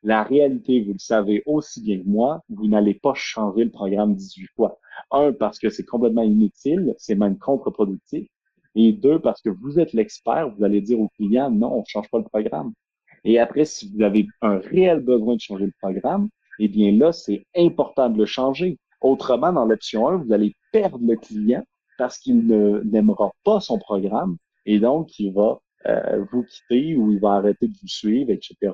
La 0.03 0.23
réalité, 0.23 0.81
vous 0.81 0.93
le 0.93 0.99
savez 0.99 1.43
aussi 1.45 1.81
bien 1.81 1.99
que 1.99 2.07
moi, 2.07 2.41
vous 2.49 2.67
n'allez 2.67 2.93
pas 2.93 3.13
changer 3.15 3.65
le 3.65 3.71
programme 3.71 4.15
18 4.15 4.47
fois. 4.55 4.79
Un, 5.11 5.33
parce 5.33 5.59
que 5.59 5.69
c'est 5.69 5.85
complètement 5.85 6.23
inutile, 6.23 6.95
c'est 6.97 7.15
même 7.15 7.37
contre-productif. 7.37 8.27
Et 8.75 8.93
deux, 8.93 9.19
parce 9.19 9.41
que 9.41 9.49
vous 9.49 9.79
êtes 9.79 9.93
l'expert, 9.93 10.49
vous 10.49 10.63
allez 10.63 10.81
dire 10.81 10.99
au 10.99 11.09
client, 11.09 11.51
non, 11.51 11.73
on 11.73 11.79
ne 11.79 11.85
change 11.85 12.09
pas 12.09 12.19
le 12.19 12.23
programme. 12.23 12.73
Et 13.23 13.39
après, 13.39 13.65
si 13.65 13.91
vous 13.93 14.03
avez 14.03 14.27
un 14.41 14.59
réel 14.59 14.99
besoin 14.99 15.35
de 15.35 15.41
changer 15.41 15.65
le 15.65 15.73
programme, 15.81 16.29
eh 16.59 16.67
bien 16.67 16.91
là, 16.91 17.11
c'est 17.11 17.43
important 17.55 18.09
de 18.09 18.17
le 18.17 18.25
changer. 18.25 18.77
Autrement, 19.01 19.53
dans 19.53 19.65
l'option 19.65 20.07
1, 20.07 20.17
vous 20.17 20.33
allez 20.33 20.55
perdre 20.71 20.99
le 21.01 21.15
client 21.15 21.63
parce 21.97 22.17
qu'il 22.17 22.45
n'aimera 22.47 23.31
pas 23.43 23.59
son 23.59 23.77
programme 23.77 24.37
et 24.65 24.79
donc 24.79 25.19
il 25.19 25.33
va 25.33 25.59
euh, 25.85 26.23
vous 26.31 26.43
quitter 26.43 26.95
ou 26.95 27.11
il 27.11 27.19
va 27.19 27.33
arrêter 27.33 27.67
de 27.67 27.73
vous 27.81 27.87
suivre, 27.87 28.31
etc 28.31 28.71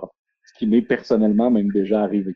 qui 0.57 0.67
m'est 0.67 0.81
personnellement 0.81 1.51
même 1.51 1.71
déjà 1.71 2.01
arrivé. 2.01 2.35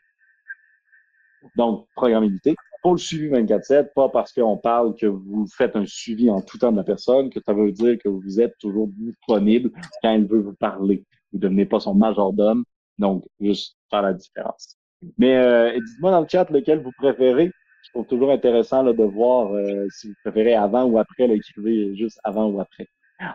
Donc, 1.56 1.88
programmabilité. 1.96 2.56
Pour 2.82 2.94
le 2.94 2.98
suivi 2.98 3.28
24-7, 3.28 3.94
pas 3.94 4.08
parce 4.08 4.32
qu'on 4.32 4.58
parle 4.58 4.96
que 4.96 5.06
vous 5.06 5.46
faites 5.48 5.76
un 5.76 5.86
suivi 5.86 6.30
en 6.30 6.42
tout 6.42 6.58
temps 6.58 6.72
de 6.72 6.78
la 6.78 6.84
personne, 6.84 7.30
que 7.30 7.40
ça 7.46 7.54
veut 7.54 7.72
dire 7.74 7.98
que 7.98 8.08
vous 8.08 8.40
êtes 8.40 8.58
toujours 8.58 8.88
disponible 8.88 9.72
quand 10.02 10.14
elle 10.14 10.26
veut 10.26 10.40
vous 10.40 10.54
parler. 10.54 11.04
Vous 11.32 11.40
ne 11.40 11.44
devenez 11.44 11.66
pas 11.66 11.80
son 11.80 11.96
majordome. 11.96 12.64
Donc, 12.98 13.26
juste 13.40 13.78
faire 13.90 14.02
la 14.02 14.14
différence. 14.14 14.78
Mais 15.18 15.38
euh, 15.38 15.74
dites-moi 15.74 16.12
dans 16.12 16.22
le 16.22 16.28
chat 16.28 16.50
lequel 16.50 16.82
vous 16.82 16.92
préférez. 16.98 17.52
Je 17.84 17.90
trouve 17.92 18.06
toujours 18.06 18.32
intéressant 18.32 18.84
là, 18.84 18.94
de 18.94 19.04
voir 19.04 19.54
euh, 19.54 19.88
si 19.90 20.10
vous 20.10 20.16
préférez 20.24 20.56
avant 20.56 20.84
ou 20.84 21.00
après. 21.00 21.30
Écrivez 21.30 21.96
juste 21.96 22.20
avant 22.24 22.48
ou 22.48 22.60
après. 22.60 22.88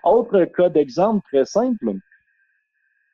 Autre 0.03 0.45
cas 0.45 0.69
d'exemple 0.69 1.23
très 1.31 1.45
simple. 1.45 1.95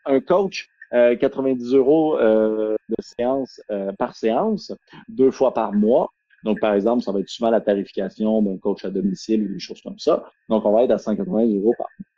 Un 0.06 0.20
coach 0.20 0.68
90 0.90 1.74
euh, 1.74 1.78
euros 1.78 2.18
euh, 2.18 2.76
de 2.88 2.96
séance 3.00 3.60
euh, 3.70 3.92
par 3.92 4.16
séance, 4.16 4.72
deux 5.08 5.30
fois 5.30 5.54
par 5.54 5.72
mois. 5.72 6.10
Donc, 6.42 6.58
par 6.58 6.74
exemple, 6.74 7.02
ça 7.02 7.12
va 7.12 7.20
être 7.20 7.28
souvent 7.28 7.50
la 7.50 7.60
tarification 7.60 8.42
d'un 8.42 8.56
coach 8.56 8.84
à 8.84 8.90
domicile 8.90 9.44
ou 9.44 9.52
des 9.52 9.58
choses 9.58 9.80
comme 9.82 9.98
ça. 9.98 10.24
Donc, 10.48 10.64
on 10.64 10.72
va 10.72 10.84
être 10.84 10.90
à 10.90 10.98
180 10.98 11.46
euros 11.54 11.74
par 11.76 11.88
mois. 11.98 12.09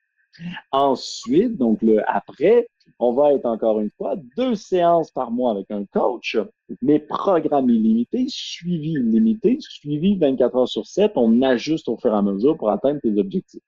Ensuite, 0.71 1.57
donc 1.57 1.83
le 1.83 2.03
après, 2.11 2.69
on 2.99 3.13
va 3.13 3.33
être 3.33 3.47
encore 3.47 3.81
une 3.81 3.91
fois 3.91 4.15
deux 4.37 4.55
séances 4.55 5.11
par 5.11 5.31
mois 5.31 5.51
avec 5.51 5.71
un 5.71 5.85
coach, 5.87 6.39
mais 6.81 6.99
programme 6.99 7.69
illimité, 7.69 8.27
suivi 8.29 8.93
illimité, 8.93 9.59
suivi 9.61 10.17
24 10.17 10.57
heures 10.57 10.69
sur 10.69 10.87
7, 10.87 11.13
on 11.17 11.43
ajuste 11.43 11.89
au 11.89 11.97
fur 11.97 12.13
et 12.13 12.17
à 12.17 12.23
mesure 12.23 12.57
pour 12.57 12.71
atteindre 12.71 13.01
tes 13.01 13.19
objectifs. 13.19 13.63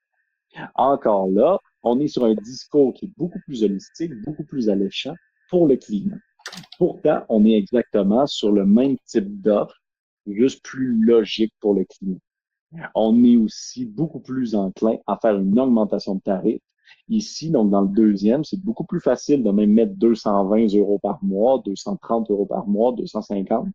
Encore 0.75 1.29
là, 1.29 1.59
on 1.83 2.01
est 2.01 2.09
sur 2.09 2.25
un 2.25 2.35
discours 2.35 2.95
qui 2.95 3.07
est 3.07 3.12
beaucoup 3.17 3.41
plus 3.41 3.65
holistique, 3.65 4.12
beaucoup 4.25 4.45
plus 4.45 4.71
alléchant 4.71 5.15
pour 5.51 5.67
le 5.67 5.77
client. 5.77 6.17
Pourtant, 6.79 7.25
on 7.29 7.45
est 7.45 7.55
exactement 7.55 8.27
sur 8.27 8.53
le 8.53 8.65
même 8.65 8.97
type 9.07 9.41
d'offre 9.41 9.81
juste 10.27 10.65
plus 10.65 10.95
logique 11.05 11.53
pour 11.61 11.75
le 11.75 11.85
client. 11.85 12.19
On 12.95 13.25
est 13.25 13.37
aussi 13.37 13.85
beaucoup 13.87 14.20
plus 14.20 14.55
enclin 14.55 14.97
à 15.07 15.16
faire 15.16 15.39
une 15.39 15.59
augmentation 15.59 16.16
de 16.16 16.20
tarif. 16.20 16.61
Ici, 17.09 17.51
donc 17.51 17.70
dans 17.70 17.83
le 17.83 17.89
deuxième, 17.89 18.45
c'est 18.45 18.61
beaucoup 18.62 18.85
plus 18.85 19.01
facile 19.01 19.43
de 19.43 19.51
même 19.51 19.72
mettre 19.72 19.95
220 19.95 20.75
euros 20.77 20.99
par 20.99 21.22
mois, 21.22 21.62
230 21.64 22.31
euros 22.31 22.47
par 22.47 22.66
mois, 22.66 22.93
250, 22.93 23.68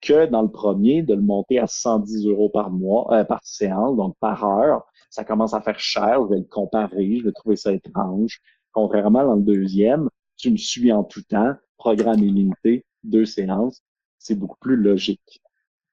que 0.00 0.26
dans 0.26 0.42
le 0.42 0.50
premier, 0.50 1.02
de 1.02 1.14
le 1.14 1.22
monter 1.22 1.58
à 1.58 1.66
110 1.66 2.26
euros 2.26 2.48
par 2.48 2.70
mois, 2.70 3.06
euh, 3.12 3.24
par 3.24 3.40
séance, 3.42 3.96
donc 3.96 4.14
par 4.20 4.44
heure. 4.44 4.84
Ça 5.10 5.24
commence 5.24 5.54
à 5.54 5.60
faire 5.60 5.78
cher, 5.78 6.22
je 6.24 6.34
vais 6.34 6.38
le 6.38 6.44
comparer, 6.44 7.18
je 7.18 7.24
vais 7.24 7.32
trouver 7.32 7.56
ça 7.56 7.72
étrange. 7.72 8.40
Contrairement 8.72 9.24
dans 9.24 9.36
le 9.36 9.42
deuxième, 9.42 10.08
tu 10.36 10.50
me 10.50 10.56
suis 10.56 10.92
en 10.92 11.02
tout 11.02 11.22
temps, 11.22 11.54
programme 11.76 12.20
illimité, 12.20 12.84
deux 13.02 13.24
séances, 13.24 13.82
c'est 14.18 14.34
beaucoup 14.34 14.58
plus 14.60 14.76
logique. 14.76 15.42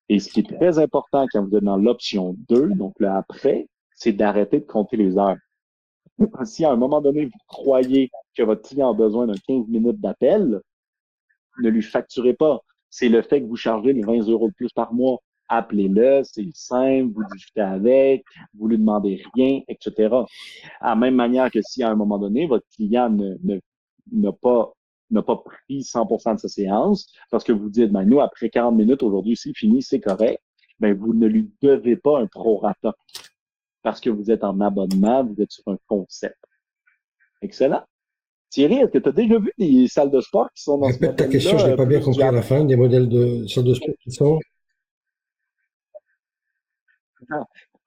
Et 0.09 0.19
ce 0.19 0.29
qui 0.29 0.41
est 0.41 0.57
très 0.57 0.79
important 0.79 1.25
quand 1.31 1.45
vous 1.45 1.55
êtes 1.55 1.63
dans 1.63 1.77
l'option 1.77 2.35
2, 2.49 2.69
donc 2.75 2.99
là 2.99 3.17
après, 3.17 3.67
c'est 3.95 4.11
d'arrêter 4.11 4.59
de 4.59 4.65
compter 4.65 4.97
les 4.97 5.17
heures. 5.17 5.37
Si 6.45 6.63
à 6.63 6.71
un 6.71 6.75
moment 6.75 7.01
donné, 7.01 7.25
vous 7.25 7.39
croyez 7.47 8.11
que 8.35 8.43
votre 8.43 8.67
client 8.67 8.91
a 8.91 8.93
besoin 8.93 9.25
d'un 9.27 9.35
15 9.47 9.67
minutes 9.67 9.99
d'appel, 9.99 10.61
ne 11.61 11.69
lui 11.69 11.81
facturez 11.81 12.33
pas. 12.33 12.61
C'est 12.89 13.09
le 13.09 13.21
fait 13.21 13.41
que 13.41 13.47
vous 13.47 13.55
chargez 13.55 13.93
les 13.93 14.03
20 14.03 14.27
euros 14.29 14.49
de 14.49 14.53
plus 14.53 14.71
par 14.71 14.93
mois. 14.93 15.19
Appelez-le, 15.49 16.21
c'est 16.23 16.47
simple, 16.53 17.11
vous 17.13 17.23
discutez 17.33 17.61
avec, 17.61 18.23
vous 18.57 18.67
lui 18.67 18.77
demandez 18.77 19.23
rien, 19.33 19.61
etc. 19.67 20.15
À 20.79 20.89
la 20.89 20.95
même 20.95 21.15
manière 21.15 21.51
que 21.51 21.59
si 21.61 21.83
à 21.83 21.89
un 21.89 21.95
moment 21.95 22.17
donné, 22.17 22.47
votre 22.47 22.65
client 22.75 23.09
ne, 23.09 23.35
n'a 24.11 24.31
pas 24.31 24.73
n'a 25.13 25.21
pas 25.21 25.37
pris 25.37 25.81
100% 25.81 26.35
de 26.35 26.39
sa 26.39 26.47
séance 26.47 27.11
parce 27.31 27.43
que 27.43 27.51
vous 27.51 27.69
dites, 27.69 27.91
ben, 27.91 28.03
nous, 28.03 28.19
après 28.19 28.49
40 28.49 28.75
minutes, 28.75 29.03
aujourd'hui, 29.03 29.35
c'est 29.35 29.53
fini, 29.55 29.81
c'est 29.81 29.99
correct, 30.01 30.41
ben, 30.79 30.93
vous 30.93 31.13
ne 31.13 31.27
lui 31.27 31.51
devez 31.61 31.95
pas 31.95 32.19
un 32.19 32.27
prorata 32.27 32.93
parce 33.81 33.99
que 33.99 34.09
vous 34.09 34.31
êtes 34.31 34.43
en 34.43 34.59
abonnement, 34.61 35.23
vous 35.23 35.41
êtes 35.41 35.51
sur 35.51 35.63
un 35.67 35.77
concept. 35.87 36.37
Excellent. 37.41 37.83
Thierry, 38.49 38.75
est-ce 38.75 38.91
que 38.91 38.99
tu 38.99 39.09
as 39.09 39.11
déjà 39.11 39.39
vu 39.39 39.51
des 39.57 39.87
salles 39.87 40.11
de 40.11 40.21
sport 40.21 40.49
qui 40.55 40.63
sont 40.63 40.77
dans 40.77 40.87
Répète 40.87 41.11
ce 41.11 41.15
ta 41.15 41.27
question, 41.27 41.57
je 41.57 41.67
n'ai 41.67 41.75
pas 41.75 41.85
bien 41.85 41.99
compris 41.99 42.23
à 42.23 42.31
la 42.31 42.41
fin, 42.41 42.63
des 42.63 42.75
modèles 42.75 43.09
de 43.09 43.47
salles 43.47 43.63
de 43.63 43.73
sport 43.73 43.95
qui 44.01 44.11
sont? 44.11 44.39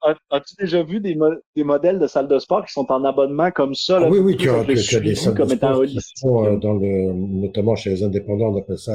As-tu 0.01 0.55
déjà 0.59 0.83
vu 0.83 0.99
des, 0.99 1.17
des, 1.55 1.63
modèles 1.63 1.99
de 1.99 2.07
salles 2.07 2.27
de 2.27 2.37
sport 2.37 2.65
qui 2.65 2.71
sont 2.71 2.91
en 2.91 3.03
abonnement 3.03 3.51
comme 3.51 3.73
ça? 3.73 3.99
Là, 3.99 4.09
oui, 4.09 4.19
oui, 4.19 4.37
tu 4.37 4.49
as, 4.49 4.63
des 4.63 4.75
salles 4.75 5.03
de 5.03 5.13
sport 5.15 5.85
qui 5.85 5.99
sont, 6.15 6.45
euh, 6.45 6.57
dans 6.57 6.73
le, 6.73 7.13
notamment 7.13 7.75
chez 7.75 7.89
les 7.89 8.03
indépendants, 8.03 8.53
on 8.53 8.57
appelle 8.59 8.77
ça 8.77 8.93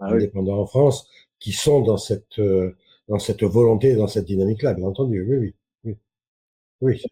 ah 0.00 0.06
indépendants 0.06 0.58
en 0.58 0.66
France, 0.66 1.08
qui 1.38 1.52
sont 1.52 1.80
dans 1.80 1.96
cette, 1.96 2.38
euh, 2.38 2.76
dans 3.08 3.18
cette 3.18 3.42
volonté, 3.44 3.96
dans 3.96 4.06
cette 4.06 4.26
dynamique-là, 4.26 4.74
bien 4.74 4.86
entendu. 4.86 5.22
Oui, 5.22 5.36
oui. 5.36 5.54
Oui. 5.84 5.96
oui. 6.80 7.02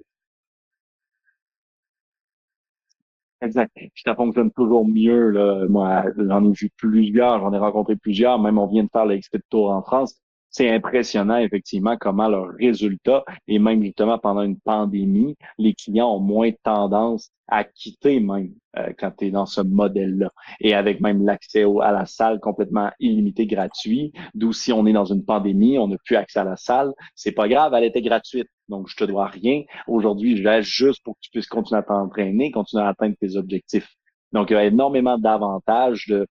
Exact. 3.43 3.73
Puis 3.75 4.03
ça 4.05 4.15
fonctionne 4.15 4.51
toujours 4.51 4.87
mieux. 4.87 5.31
Là. 5.31 5.67
Moi, 5.67 6.05
j'en 6.19 6.45
ai 6.45 6.53
vu 6.53 6.71
plusieurs, 6.77 7.41
j'en 7.41 7.53
ai 7.55 7.59
rencontré 7.59 7.97
plusieurs. 7.97 8.39
Même 8.39 8.59
on 8.59 8.67
vient 8.67 8.85
de 8.85 8.91
faire 8.93 9.07
l'expé 9.07 9.39
de 9.39 9.45
tour 9.49 9.71
en 9.71 9.83
France 9.83 10.21
c'est 10.51 10.69
impressionnant 10.71 11.39
effectivement 11.39 11.97
comment 11.97 12.29
leurs 12.29 12.51
résultats 12.59 13.25
et 13.47 13.59
même 13.59 13.83
justement 13.83 14.19
pendant 14.19 14.43
une 14.43 14.59
pandémie, 14.59 15.37
les 15.59 15.75
clients 15.75 16.15
ont 16.15 16.21
moins 16.21 16.51
tendance 16.63 17.31
à 17.51 17.65
quitter 17.65 18.21
même 18.21 18.53
euh, 18.79 18.93
quand 18.99 19.11
tu 19.19 19.27
es 19.27 19.31
dans 19.31 19.47
ce 19.47 19.61
modèle-là. 19.61 20.31
Et 20.61 20.75
avec 20.75 21.01
même 21.01 21.25
l'accès 21.25 21.65
à 21.83 21.93
la 21.93 22.07
salle 22.07 22.39
complètement 22.41 22.91
illimité 23.01 23.47
gratuit, 23.47 24.13
d'où 24.35 24.53
si 24.53 24.73
on 24.73 24.87
est 24.87 24.93
dans 24.93 25.05
une 25.05 25.25
pandémie, 25.25 25.79
on 25.79 25.89
n'a 25.89 25.97
plus 26.05 26.17
accès 26.17 26.39
à 26.39 26.45
la 26.45 26.57
salle, 26.57 26.93
c'est 27.15 27.33
pas 27.33 27.49
grave, 27.49 27.75
elle 27.75 27.85
était 27.85 28.03
gratuite. 28.03 28.49
Donc, 28.69 28.89
je 28.89 28.97
te 28.97 29.05
dois 29.05 29.27
rien. 29.27 29.63
Aujourd'hui, 29.89 30.37
je 30.37 30.45
laisse 30.45 30.67
juste 30.67 31.03
pour 31.03 31.15
que 31.15 31.21
tu 31.23 31.31
puisses 31.31 31.49
continuer 31.49 31.81
à 31.81 31.83
t'entraîner, 31.83 32.53
continuer 32.53 32.85
à 32.85 32.89
atteindre 32.89 33.17
tes 33.21 33.37
objectifs. 33.37 33.89
Donc, 34.33 34.51
il 34.51 34.55
y 34.55 34.57
a 34.57 34.65
énormément 34.65 35.19
d'avantages 35.19 36.07
de 36.07 36.29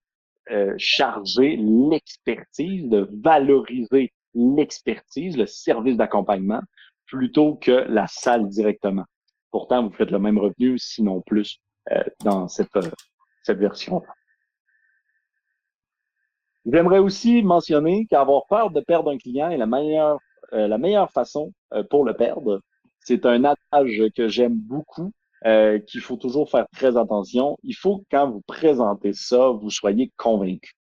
euh, 0.50 0.74
charger 0.78 1.56
l'expertise, 1.56 2.88
de 2.88 3.08
valoriser 3.22 4.12
l'expertise, 4.34 5.36
le 5.36 5.46
service 5.46 5.96
d'accompagnement, 5.96 6.60
plutôt 7.06 7.54
que 7.54 7.70
la 7.70 8.06
salle 8.08 8.48
directement. 8.48 9.04
Pourtant, 9.50 9.84
vous 9.84 9.92
faites 9.92 10.10
le 10.10 10.18
même 10.18 10.38
revenu, 10.38 10.78
sinon 10.78 11.20
plus, 11.22 11.60
euh, 11.92 12.02
dans 12.24 12.48
cette, 12.48 12.74
euh, 12.76 12.90
cette 13.42 13.58
version-là. 13.58 14.12
J'aimerais 16.66 16.98
aussi 16.98 17.42
mentionner 17.42 18.06
qu'avoir 18.10 18.46
peur 18.48 18.70
de 18.70 18.80
perdre 18.80 19.10
un 19.10 19.18
client 19.18 19.50
est 19.50 19.56
la 19.56 19.66
meilleure, 19.66 20.18
la 20.52 20.76
meilleure 20.76 21.10
façon 21.10 21.52
pour 21.88 22.04
le 22.04 22.12
perdre. 22.12 22.60
C'est 23.00 23.24
un 23.24 23.44
adage 23.44 24.02
que 24.14 24.28
j'aime 24.28 24.56
beaucoup 24.56 25.12
euh, 25.46 25.78
qu'il 25.78 26.00
faut 26.00 26.16
toujours 26.16 26.50
faire 26.50 26.66
très 26.72 26.96
attention. 26.96 27.58
Il 27.62 27.74
faut 27.74 27.98
que 27.98 28.04
quand 28.10 28.30
vous 28.30 28.42
présentez 28.42 29.12
ça, 29.12 29.50
vous 29.50 29.70
soyez 29.70 30.12
convaincu. 30.16 30.72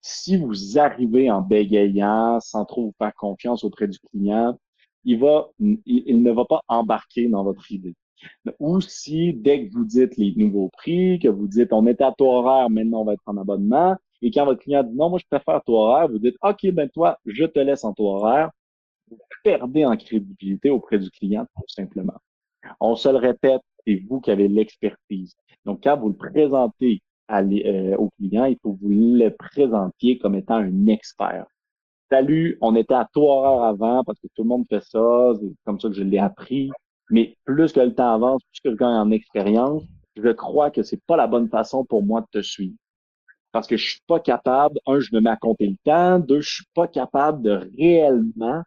Si 0.00 0.36
vous 0.36 0.78
arrivez 0.78 1.30
en 1.30 1.42
bégayant, 1.42 2.38
sans 2.40 2.64
trop 2.64 2.86
vous 2.86 2.94
faire 2.98 3.14
confiance 3.14 3.64
auprès 3.64 3.88
du 3.88 3.98
client, 3.98 4.58
il 5.04 5.18
va, 5.18 5.48
il, 5.58 6.22
ne 6.22 6.32
va 6.32 6.44
pas 6.44 6.60
embarquer 6.68 7.28
dans 7.28 7.44
votre 7.44 7.70
idée. 7.70 7.94
Ou 8.58 8.80
si, 8.80 9.34
dès 9.34 9.66
que 9.66 9.72
vous 9.72 9.84
dites 9.84 10.16
les 10.16 10.34
nouveaux 10.36 10.68
prix, 10.70 11.18
que 11.18 11.28
vous 11.28 11.46
dites 11.46 11.72
on 11.72 11.86
est 11.86 12.00
à 12.00 12.12
taux 12.12 12.30
horaire, 12.30 12.70
maintenant 12.70 13.02
on 13.02 13.04
va 13.04 13.12
être 13.12 13.22
en 13.26 13.36
abonnement, 13.36 13.96
et 14.22 14.30
quand 14.30 14.44
votre 14.44 14.62
client 14.62 14.82
dit 14.82 14.94
non, 14.94 15.10
moi 15.10 15.18
je 15.18 15.26
préfère 15.30 15.62
taux 15.62 15.76
horaire, 15.76 16.08
vous 16.08 16.18
dites 16.18 16.36
OK, 16.42 16.66
ben 16.72 16.88
toi, 16.88 17.18
je 17.26 17.44
te 17.44 17.58
laisse 17.58 17.84
en 17.84 17.92
taux 17.92 18.08
horaire, 18.08 18.50
vous 19.10 19.18
perdez 19.44 19.84
en 19.84 19.96
crédibilité 19.96 20.70
auprès 20.70 20.98
du 20.98 21.10
client, 21.10 21.46
tout 21.56 21.62
simplement. 21.68 22.16
On 22.80 22.96
se 22.96 23.08
le 23.08 23.16
répète, 23.16 23.62
c'est 23.86 24.02
vous 24.08 24.20
qui 24.20 24.30
avez 24.30 24.48
l'expertise. 24.48 25.34
Donc, 25.64 25.80
quand 25.82 25.96
vous 25.96 26.08
le 26.08 26.16
présentez 26.16 27.00
euh, 27.30 27.96
au 27.96 28.10
client, 28.18 28.44
il 28.44 28.56
faut 28.62 28.74
que 28.74 28.80
vous 28.82 28.90
le 28.90 29.30
présentiez 29.30 30.18
comme 30.18 30.34
étant 30.34 30.56
un 30.56 30.86
expert. 30.86 31.46
Salut, 32.10 32.56
on 32.60 32.76
était 32.76 32.94
à 32.94 33.08
toi 33.12 33.34
horaire 33.34 33.64
avant 33.64 34.04
parce 34.04 34.20
que 34.20 34.28
tout 34.34 34.42
le 34.42 34.48
monde 34.48 34.64
fait 34.68 34.82
ça, 34.84 35.32
c'est 35.40 35.52
comme 35.64 35.80
ça 35.80 35.88
que 35.88 35.94
je 35.94 36.04
l'ai 36.04 36.18
appris. 36.18 36.70
Mais 37.10 37.36
plus 37.44 37.72
que 37.72 37.80
le 37.80 37.94
temps 37.94 38.14
avance, 38.14 38.42
plus 38.52 38.60
que 38.60 38.70
je 38.70 38.76
gagne 38.76 38.94
en 38.94 39.10
expérience, 39.10 39.82
je 40.16 40.30
crois 40.30 40.70
que 40.70 40.82
c'est 40.82 41.02
pas 41.06 41.16
la 41.16 41.26
bonne 41.26 41.48
façon 41.48 41.84
pour 41.84 42.02
moi 42.02 42.20
de 42.20 42.40
te 42.40 42.42
suivre. 42.42 42.76
Parce 43.52 43.66
que 43.66 43.76
je 43.76 43.90
suis 43.90 44.00
pas 44.06 44.20
capable, 44.20 44.78
un, 44.86 45.00
je 45.00 45.14
me 45.14 45.20
mets 45.20 45.30
à 45.30 45.36
compter 45.36 45.66
le 45.66 45.76
temps, 45.84 46.18
deux, 46.18 46.40
je 46.40 46.54
suis 46.56 46.66
pas 46.74 46.86
capable 46.86 47.42
de 47.42 47.68
réellement 47.76 48.62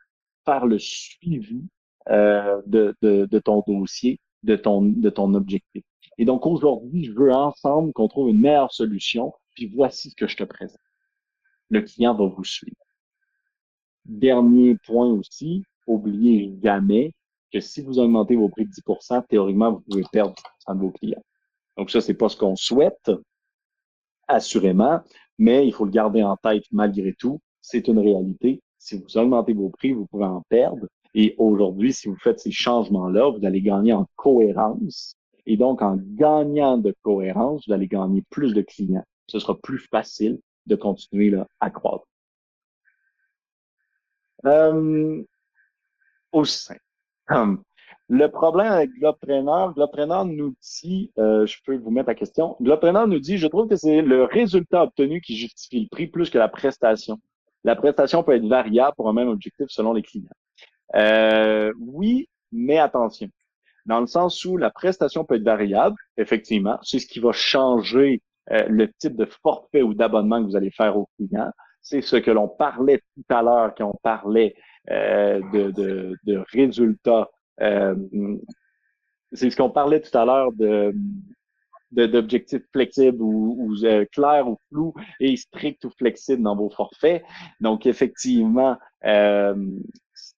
faire 0.46 0.66
le 0.66 0.80
suivi 0.80 1.64
euh, 2.10 2.62
de, 2.66 2.96
de, 3.02 3.26
de 3.26 3.40
ton 3.40 3.64
dossier 3.66 4.20
de 4.44 4.56
ton, 4.56 4.82
de 4.82 5.10
ton 5.10 5.34
objectif. 5.34 5.84
Et 6.18 6.26
donc 6.26 6.46
aujourd'hui, 6.46 7.06
je 7.06 7.14
veux 7.14 7.34
ensemble 7.34 7.94
qu'on 7.94 8.08
trouve 8.08 8.30
une 8.30 8.42
meilleure 8.42 8.74
solution, 8.74 9.34
puis 9.56 9.68
voici 9.68 10.10
ce 10.10 10.16
que 10.16 10.28
je 10.28 10.38
te 10.38 10.44
présente. 10.44 10.80
Le 11.70 11.82
client 11.82 12.16
va 12.16 12.26
vous 12.26 12.44
suivre. 12.44 12.76
Dernier 14.06 14.76
point 14.86 15.08
aussi, 15.08 15.64
oubliez 15.88 16.58
jamais 16.64 17.14
que 17.52 17.60
si 17.60 17.82
vous 17.82 18.00
augmentez 18.00 18.36
vos 18.36 18.50
prix 18.50 18.66
de 18.66 18.72
10% 18.72 19.26
théoriquement, 19.28 19.72
vous 19.72 19.82
pouvez 19.82 20.04
perdre 20.12 20.36
10 20.68 20.76
de 20.76 20.80
vos 20.80 20.92
clients. 20.92 21.24
Donc 21.78 21.92
ça, 21.92 22.02
c'est 22.02 22.14
pas 22.14 22.30
ce 22.30 22.38
qu'on 22.38 22.56
souhaite, 22.56 23.12
assurément, 24.28 25.02
mais 25.38 25.66
il 25.66 25.74
faut 25.74 25.86
le 25.86 25.92
garder 25.92 26.24
en 26.24 26.36
tête 26.38 26.64
malgré 26.72 27.14
tout. 27.14 27.40
C'est 27.62 27.88
une 27.88 28.00
réalité. 28.00 28.62
Si 28.78 28.98
vous 28.98 29.18
augmentez 29.18 29.54
vos 29.54 29.70
prix, 29.70 29.94
vous 29.94 30.06
pouvez 30.06 30.26
en 30.26 30.42
perdre. 30.50 30.88
Et 31.14 31.36
aujourd'hui, 31.38 31.94
si 31.94 32.08
vous 32.08 32.18
faites 32.18 32.40
ces 32.40 32.52
changements-là, 32.52 33.30
vous 33.30 33.46
allez 33.46 33.62
gagner 33.62 33.94
en 33.94 34.08
cohérence. 34.16 35.16
Et 35.46 35.58
donc, 35.58 35.82
en 35.82 35.98
gagnant 35.98 36.78
de 36.78 36.94
cohérence, 37.02 37.68
vous 37.68 37.74
allez 37.74 37.88
gagner 37.88 38.24
plus 38.30 38.54
de 38.54 38.62
clients. 38.62 39.06
Ce 39.28 39.40
sera 39.40 39.58
plus 39.58 39.80
facile 39.80 40.40
de 40.68 40.76
continuer 40.76 41.36
à 41.60 41.70
croître. 41.70 42.06
Euh, 44.46 45.24
aussi 46.32 46.74
le 48.10 48.28
problème 48.28 48.72
avec 48.72 48.90
Globepreneur, 48.92 49.74
Globepreneur 49.74 50.26
nous 50.26 50.56
dit, 50.62 51.12
euh, 51.20 51.46
je 51.46 51.58
peux 51.64 51.78
vous 51.78 51.92
mettre 51.92 52.08
la 52.08 52.16
question, 52.16 52.58
Globepreneur 52.60 53.08
nous 53.08 53.20
dit, 53.20 53.38
je 53.38 53.46
trouve 53.46 53.68
que 53.68 53.76
c'est 53.76 54.02
le 54.02 54.24
résultat 54.24 54.84
obtenu 54.84 55.22
qui 55.22 55.38
justifie 55.38 55.82
le 55.82 55.88
prix 55.90 56.08
plus 56.08 56.32
que 56.32 56.40
la 56.40 56.50
prestation. 56.50 57.20
La 57.64 57.76
prestation 57.76 58.24
peut 58.24 58.34
être 58.34 58.48
variable 58.48 58.96
pour 58.98 59.10
un 59.10 59.14
même 59.14 59.28
objectif 59.28 59.68
selon 59.70 59.94
les 59.94 60.02
clients. 60.02 60.28
Euh, 60.96 61.72
oui, 61.80 62.30
mais 62.52 62.80
attention. 62.80 63.30
Dans 63.86 64.00
le 64.00 64.08
sens 64.08 64.44
où 64.46 64.58
la 64.58 64.70
prestation 64.70 65.26
peut 65.26 65.36
être 65.36 65.44
variable, 65.44 65.96
effectivement, 66.18 66.80
c'est 66.84 67.00
ce 67.00 67.08
qui 67.08 67.20
va 67.20 67.32
changer 67.32 68.22
euh, 68.52 68.66
le 68.68 68.92
type 69.00 69.16
de 69.16 69.26
forfait 69.44 69.82
ou 69.82 69.94
d'abonnement 69.94 70.42
que 70.42 70.50
vous 70.50 70.56
allez 70.56 70.72
faire 70.72 70.98
au 70.98 71.10
client. 71.18 71.52
C'est 71.82 72.02
ce 72.02 72.18
que 72.18 72.32
l'on 72.32 72.48
parlait 72.48 73.02
tout 73.16 73.36
à 73.36 73.42
l'heure 73.42 73.74
quand 73.76 73.90
on 73.90 74.00
parlait 74.04 74.56
euh, 74.92 75.42
de, 75.54 75.72
de, 75.72 76.16
de, 76.24 76.44
résultats. 76.52 77.30
c'est 79.32 79.50
ce 79.50 79.56
qu'on 79.56 79.70
parlait 79.70 80.02
tout 80.02 80.18
à 80.18 80.26
l'heure 80.26 80.52
de 80.54 80.94
d'objectifs 81.92 82.62
flexibles 82.72 83.22
ou, 83.22 83.56
ou 83.60 83.76
clairs 84.12 84.48
ou 84.48 84.58
flous 84.70 84.94
et 85.20 85.36
stricts 85.36 85.86
ou 85.86 85.90
flexibles 85.98 86.44
dans 86.44 86.56
vos 86.56 86.70
forfaits. 86.70 87.24
Donc, 87.62 87.88
effectivement, 87.88 88.78
euh, 89.06 89.56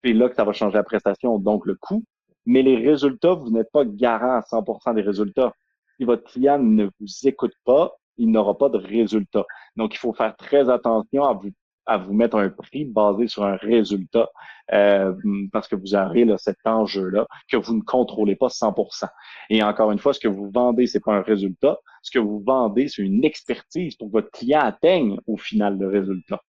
c'est 0.03 0.13
là 0.13 0.29
que 0.29 0.35
ça 0.35 0.43
va 0.43 0.53
changer 0.53 0.75
la 0.75 0.83
prestation, 0.83 1.37
donc 1.39 1.65
le 1.65 1.75
coût. 1.75 2.03
Mais 2.45 2.63
les 2.63 2.77
résultats, 2.77 3.33
vous 3.33 3.51
n'êtes 3.51 3.71
pas 3.71 3.85
garant 3.85 4.37
à 4.37 4.41
100% 4.41 4.95
des 4.95 5.01
résultats. 5.01 5.53
Si 5.97 6.05
votre 6.05 6.23
client 6.23 6.57
ne 6.59 6.85
vous 6.85 7.27
écoute 7.27 7.53
pas, 7.65 7.93
il 8.17 8.31
n'aura 8.31 8.57
pas 8.57 8.69
de 8.69 8.77
résultat. 8.77 9.45
Donc, 9.75 9.93
il 9.93 9.97
faut 9.97 10.13
faire 10.13 10.35
très 10.35 10.69
attention 10.69 11.23
à 11.23 11.33
vous 11.33 11.51
à 11.87 11.97
vous 11.97 12.13
mettre 12.13 12.37
un 12.37 12.49
prix 12.49 12.85
basé 12.85 13.27
sur 13.27 13.43
un 13.43 13.55
résultat 13.55 14.29
euh, 14.71 15.13
parce 15.51 15.67
que 15.67 15.75
vous 15.75 15.95
aurez 15.95 16.25
là, 16.25 16.37
cet 16.37 16.57
enjeu-là 16.63 17.27
que 17.49 17.57
vous 17.57 17.75
ne 17.75 17.81
contrôlez 17.81 18.35
pas 18.35 18.47
100%. 18.47 19.07
Et 19.49 19.63
encore 19.63 19.91
une 19.91 19.99
fois, 19.99 20.13
ce 20.13 20.19
que 20.19 20.27
vous 20.27 20.49
vendez, 20.51 20.87
c'est 20.87 20.99
pas 20.99 21.15
un 21.15 21.21
résultat. 21.21 21.79
Ce 22.03 22.11
que 22.11 22.19
vous 22.19 22.41
vendez, 22.45 22.87
c'est 22.87 23.01
une 23.01 23.25
expertise 23.25 23.95
pour 23.95 24.07
que 24.07 24.13
votre 24.13 24.31
client 24.31 24.61
atteigne 24.61 25.17
au 25.27 25.37
final 25.37 25.77
le 25.77 25.87
résultat. 25.87 26.39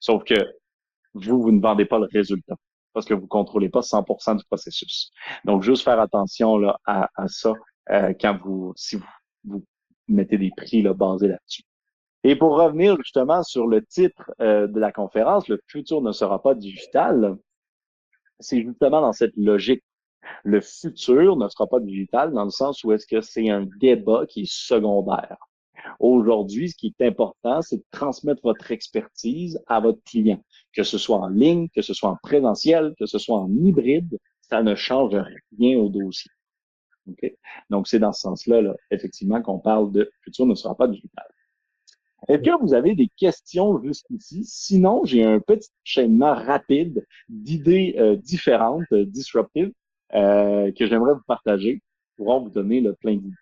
Sauf 0.00 0.24
que 0.24 0.34
vous, 1.14 1.40
vous 1.40 1.52
ne 1.52 1.60
vendez 1.60 1.84
pas 1.84 1.98
le 1.98 2.08
résultat 2.12 2.56
parce 2.92 3.06
que 3.06 3.14
vous 3.14 3.26
contrôlez 3.26 3.68
pas 3.68 3.80
100% 3.80 4.36
du 4.36 4.44
processus. 4.44 5.10
Donc, 5.44 5.62
juste 5.62 5.84
faire 5.84 6.00
attention 6.00 6.58
là, 6.58 6.78
à, 6.86 7.08
ça 7.28 7.52
euh, 7.90 8.12
quand 8.20 8.38
vous, 8.42 8.72
si 8.76 8.96
vous, 8.96 9.04
vous 9.44 9.64
mettez 10.08 10.38
des 10.38 10.50
prix 10.56 10.82
là, 10.82 10.92
basés 10.94 11.28
là-dessus. 11.28 11.62
Et 12.22 12.36
pour 12.36 12.58
revenir 12.58 12.96
justement 12.98 13.42
sur 13.42 13.66
le 13.66 13.84
titre 13.84 14.30
euh, 14.40 14.66
de 14.66 14.78
la 14.78 14.92
conférence, 14.92 15.48
le 15.48 15.58
futur 15.66 16.02
ne 16.02 16.12
sera 16.12 16.42
pas 16.42 16.54
digital, 16.54 17.36
c'est 18.40 18.62
justement 18.62 19.00
dans 19.00 19.12
cette 19.12 19.36
logique. 19.36 19.82
Le 20.44 20.60
futur 20.60 21.36
ne 21.36 21.48
sera 21.48 21.66
pas 21.66 21.80
digital 21.80 22.32
dans 22.32 22.44
le 22.44 22.50
sens 22.50 22.84
où 22.84 22.92
est-ce 22.92 23.06
que 23.06 23.20
c'est 23.20 23.48
un 23.48 23.66
débat 23.80 24.26
qui 24.26 24.42
est 24.42 24.52
secondaire. 24.52 25.38
Aujourd'hui, 25.98 26.70
ce 26.70 26.76
qui 26.76 26.94
est 26.98 27.06
important, 27.06 27.62
c'est 27.62 27.78
de 27.78 27.84
transmettre 27.90 28.40
votre 28.42 28.70
expertise 28.72 29.60
à 29.66 29.80
votre 29.80 30.02
client, 30.04 30.42
que 30.72 30.82
ce 30.82 30.98
soit 30.98 31.18
en 31.18 31.28
ligne, 31.28 31.68
que 31.74 31.82
ce 31.82 31.94
soit 31.94 32.10
en 32.10 32.16
présentiel, 32.22 32.94
que 32.98 33.06
ce 33.06 33.18
soit 33.18 33.38
en 33.38 33.50
hybride, 33.50 34.18
ça 34.40 34.62
ne 34.62 34.74
change 34.74 35.16
rien 35.58 35.78
au 35.78 35.88
dossier. 35.88 36.30
Donc, 37.70 37.88
c'est 37.88 37.98
dans 37.98 38.12
ce 38.12 38.20
sens-là, 38.20 38.62
là, 38.62 38.74
effectivement, 38.90 39.40
qu'on 39.42 39.58
parle 39.58 39.90
de 39.92 40.10
futur 40.22 40.46
ne 40.46 40.54
sera 40.54 40.74
pas 40.76 40.88
digital. 40.88 41.26
Est-ce 42.28 42.42
que 42.42 42.60
vous 42.60 42.74
avez 42.74 42.94
des 42.94 43.08
questions 43.16 43.82
jusqu'ici? 43.82 44.44
Sinon, 44.44 45.04
j'ai 45.04 45.24
un 45.24 45.40
petit 45.40 45.70
enchaînement 45.84 46.34
rapide 46.34 47.04
d'idées 47.28 47.94
euh, 47.98 48.16
différentes, 48.16 48.84
euh, 48.92 49.06
disruptives, 49.06 49.72
euh, 50.14 50.70
que 50.72 50.86
j'aimerais 50.86 51.14
vous 51.14 51.24
partager 51.26 51.80
pour 52.16 52.38
vous 52.40 52.50
donner 52.50 52.80
le 52.80 52.94
plein 52.94 53.16
d'idées. 53.16 53.34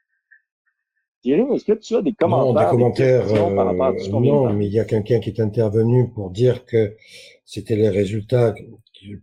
Thierry, 1.22 1.42
est-ce 1.54 1.64
que 1.64 1.72
tu 1.72 1.96
as 1.96 2.02
des 2.02 2.12
commentaires? 2.12 2.54
Non, 2.54 2.60
des 2.60 2.70
commentaires, 2.70 3.26
par 3.26 3.66
rapport 3.66 3.86
à 3.86 3.98
ce 3.98 4.10
non, 4.10 4.52
mais 4.52 4.66
il 4.66 4.72
y 4.72 4.80
a 4.80 4.84
quelqu'un 4.84 5.20
qui 5.20 5.30
est 5.30 5.40
intervenu 5.40 6.10
pour 6.10 6.30
dire 6.30 6.64
que 6.64 6.96
c'était 7.44 7.76
les 7.76 7.88
résultats 7.88 8.54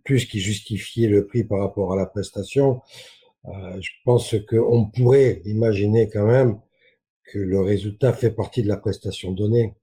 plus 0.04 0.26
qui 0.26 0.40
justifiaient 0.40 1.08
le 1.08 1.26
prix 1.26 1.44
par 1.44 1.60
rapport 1.60 1.92
à 1.92 1.96
la 1.96 2.06
prestation. 2.06 2.80
je 3.46 3.90
pense 4.04 4.34
qu'on 4.48 4.86
pourrait 4.86 5.42
imaginer 5.44 6.08
quand 6.08 6.26
même 6.26 6.58
que 7.24 7.38
le 7.38 7.60
résultat 7.60 8.12
fait 8.12 8.30
partie 8.30 8.62
de 8.62 8.68
la 8.68 8.76
prestation 8.76 9.32
donnée. 9.32 9.74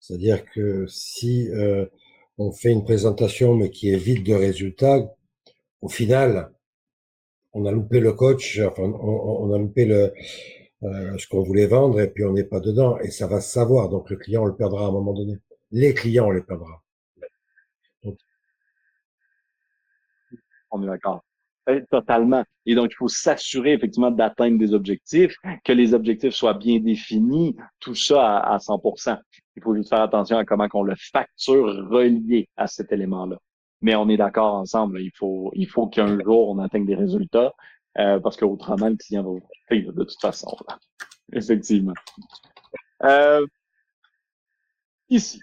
C'est-à-dire 0.00 0.44
que 0.44 0.86
si 0.86 1.48
euh, 1.50 1.86
on 2.38 2.52
fait 2.52 2.70
une 2.70 2.84
présentation 2.84 3.54
mais 3.54 3.70
qui 3.70 3.90
est 3.90 3.96
vide 3.96 4.24
de 4.24 4.34
résultats, 4.34 5.14
au 5.82 5.88
final, 5.88 6.52
on 7.52 7.66
a 7.66 7.72
loupé 7.72 8.00
le 8.00 8.12
coach, 8.12 8.60
enfin, 8.60 8.82
on, 8.82 9.52
a 9.52 9.58
loupé 9.58 9.84
le, 9.84 9.94
euh, 9.94 10.10
ce 10.82 11.26
qu'on 11.28 11.42
voulait 11.42 11.66
vendre 11.66 12.00
et 12.00 12.08
puis 12.08 12.24
on 12.24 12.32
n'est 12.32 12.44
pas 12.44 12.60
dedans 12.60 12.98
et 12.98 13.10
ça 13.10 13.26
va 13.26 13.40
se 13.40 13.50
savoir. 13.50 13.88
Donc 13.88 14.10
le 14.10 14.16
client 14.16 14.42
on 14.42 14.46
le 14.46 14.56
perdra 14.56 14.86
à 14.86 14.88
un 14.88 14.92
moment 14.92 15.12
donné. 15.12 15.38
Les 15.70 15.94
clients 15.94 16.26
on 16.26 16.30
les 16.30 16.42
perdra. 16.42 16.82
On 20.70 20.82
est 20.82 20.86
d'accord. 20.86 21.22
Totalement. 21.90 22.44
Et 22.64 22.74
donc, 22.74 22.90
il 22.92 22.94
faut 22.94 23.08
s'assurer 23.08 23.74
effectivement 23.74 24.10
d'atteindre 24.10 24.58
des 24.58 24.72
objectifs, 24.72 25.34
que 25.64 25.72
les 25.72 25.92
objectifs 25.92 26.32
soient 26.32 26.54
bien 26.54 26.80
définis, 26.80 27.56
tout 27.78 27.94
ça 27.94 28.38
à, 28.38 28.56
100%. 28.56 29.18
Il 29.56 29.62
faut 29.62 29.74
juste 29.74 29.90
faire 29.90 30.00
attention 30.00 30.38
à 30.38 30.44
comment 30.44 30.68
on 30.72 30.82
le 30.82 30.94
facture 30.96 31.66
relié 31.90 32.48
à 32.56 32.66
cet 32.66 32.90
élément-là. 32.92 33.36
Mais 33.82 33.94
on 33.96 34.08
est 34.08 34.16
d'accord 34.16 34.54
ensemble. 34.54 35.00
Il 35.00 35.12
faut, 35.14 35.50
il 35.54 35.66
faut 35.66 35.88
qu'un 35.88 36.18
jour 36.22 36.48
on 36.48 36.58
atteigne 36.58 36.86
des 36.86 36.94
résultats, 36.94 37.52
euh, 37.98 38.20
parce 38.20 38.36
qu'autrement 38.36 38.88
le 38.88 38.96
client 38.96 39.22
va 39.22 39.30
vous 39.30 39.92
de 39.92 40.04
toute 40.04 40.20
façon. 40.20 40.56
Effectivement. 41.32 41.94
Euh, 43.04 43.46
ici, 45.08 45.40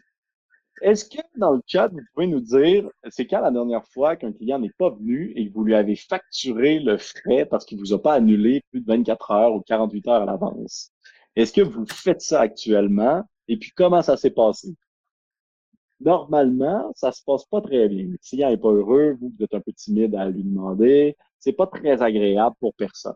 est-ce 0.82 1.06
que 1.06 1.22
dans 1.38 1.52
le 1.52 1.62
chat, 1.66 1.88
vous 1.88 2.00
pouvez 2.14 2.28
nous 2.28 2.42
dire, 2.42 2.90
c'est 3.10 3.26
quand 3.28 3.40
la 3.40 3.52
dernière 3.52 3.86
fois 3.88 4.16
qu'un 4.16 4.34
client 4.34 4.60
n'est 4.60 4.74
pas 4.78 4.90
venu 4.90 5.32
et 5.36 5.48
que 5.48 5.54
vous 5.54 5.64
lui 5.64 5.76
avez 5.76 5.96
facturé 5.96 6.80
le 6.80 6.98
frais 6.98 7.46
parce 7.46 7.66
qu'il 7.66 7.80
vous 7.80 7.94
a 7.94 8.02
pas 8.02 8.14
annulé 8.14 8.62
plus 8.72 8.82
de 8.82 8.86
24 8.86 9.32
heures 9.32 9.54
ou 9.54 9.62
48 9.62 10.08
heures 10.08 10.22
à 10.24 10.26
l'avance? 10.26 10.92
Est-ce 11.36 11.54
que 11.54 11.62
vous 11.62 11.86
faites 11.86 12.22
ça 12.22 12.42
actuellement? 12.42 13.24
Et 13.48 13.58
puis, 13.58 13.72
comment 13.76 14.02
ça 14.02 14.18
s'est 14.18 14.32
passé? 14.32 14.76
Normalement, 16.02 16.92
ça 16.96 17.12
se 17.12 17.24
passe 17.24 17.46
pas 17.46 17.62
très 17.62 17.88
bien. 17.88 18.06
Le 18.06 18.18
client 18.18 18.50
est 18.50 18.58
pas 18.58 18.72
heureux, 18.72 19.18
vous, 19.20 19.32
vous 19.38 19.44
êtes 19.44 19.54
un 19.54 19.62
peu 19.62 19.72
timide 19.74 20.16
à 20.16 20.30
lui 20.30 20.44
demander. 20.44 21.16
C'est 21.40 21.54
pas 21.54 21.68
très 21.68 22.02
agréable 22.02 22.56
pour 22.60 22.74
personne. 22.76 23.16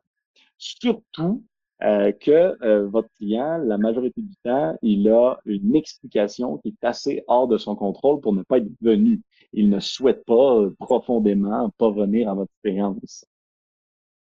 Surtout 0.57 1.43
euh, 1.82 2.11
que 2.11 2.57
euh, 2.61 2.88
votre 2.88 3.09
client, 3.17 3.57
la 3.59 3.77
majorité 3.77 4.21
du 4.21 4.36
temps, 4.43 4.77
il 4.82 5.09
a 5.09 5.38
une 5.45 5.75
explication 5.75 6.57
qui 6.57 6.69
est 6.69 6.86
assez 6.86 7.23
hors 7.27 7.47
de 7.47 7.57
son 7.57 7.75
contrôle 7.75 8.19
pour 8.21 8.34
ne 8.34 8.43
pas 8.43 8.57
être 8.57 8.69
venu. 8.82 9.21
Il 9.53 9.69
ne 9.69 9.80
souhaite 9.80 10.25
pas 10.25 10.57
euh, 10.57 10.75
profondément 10.80 11.69
pas 11.77 11.89
venir 11.91 12.30
à 12.30 12.34
votre 12.34 12.51
expérience. 12.51 13.25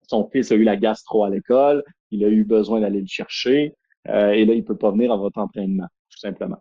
Son 0.07 0.29
fils 0.29 0.51
a 0.51 0.55
eu 0.55 0.63
la 0.63 0.77
gastro 0.77 1.23
à 1.25 1.29
l'école, 1.29 1.83
il 2.11 2.23
a 2.25 2.29
eu 2.29 2.43
besoin 2.43 2.81
d'aller 2.81 3.01
le 3.01 3.07
chercher, 3.07 3.75
et 4.05 4.45
là, 4.45 4.53
il 4.53 4.63
peut 4.65 4.77
pas 4.77 4.91
venir 4.91 5.11
à 5.11 5.15
votre 5.17 5.39
entraînement, 5.39 5.87
tout 6.09 6.19
simplement. 6.19 6.57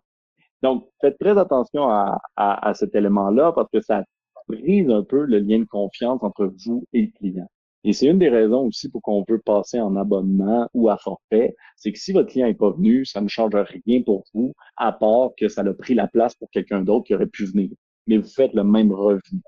Donc, 0.61 0.87
faites 1.01 1.17
très 1.19 1.37
attention 1.37 1.89
à, 1.89 2.19
à, 2.35 2.73
cet 2.73 2.95
élément-là 2.95 3.51
parce 3.53 3.69
que 3.71 3.81
ça 3.81 4.03
brise 4.47 4.89
un 4.89 5.03
peu 5.03 5.25
le 5.25 5.39
lien 5.39 5.59
de 5.59 5.65
confiance 5.65 6.21
entre 6.23 6.53
vous 6.65 6.85
et 6.93 7.03
le 7.03 7.11
client. 7.17 7.47
Et 7.83 7.93
c'est 7.93 8.07
une 8.07 8.19
des 8.19 8.29
raisons 8.29 8.67
aussi 8.67 8.89
pour 8.89 9.01
qu'on 9.01 9.25
veut 9.27 9.39
passer 9.39 9.79
en 9.79 9.95
abonnement 9.95 10.69
ou 10.73 10.89
à 10.89 10.97
forfait, 10.97 11.55
c'est 11.75 11.91
que 11.91 11.97
si 11.97 12.11
votre 12.11 12.29
client 12.29 12.45
n'est 12.45 12.53
pas 12.53 12.69
venu, 12.69 13.05
ça 13.05 13.21
ne 13.21 13.27
change 13.27 13.55
rien 13.55 14.03
pour 14.03 14.23
vous, 14.33 14.53
à 14.77 14.91
part 14.91 15.31
que 15.35 15.47
ça 15.47 15.61
a 15.61 15.73
pris 15.73 15.95
la 15.95 16.07
place 16.07 16.35
pour 16.35 16.49
quelqu'un 16.51 16.81
d'autre 16.81 17.05
qui 17.05 17.15
aurait 17.15 17.25
pu 17.25 17.45
venir. 17.45 17.69
Mais 18.05 18.17
vous 18.17 18.29
faites 18.29 18.53
le 18.53 18.63
même 18.63 18.91
revenu 18.91 19.41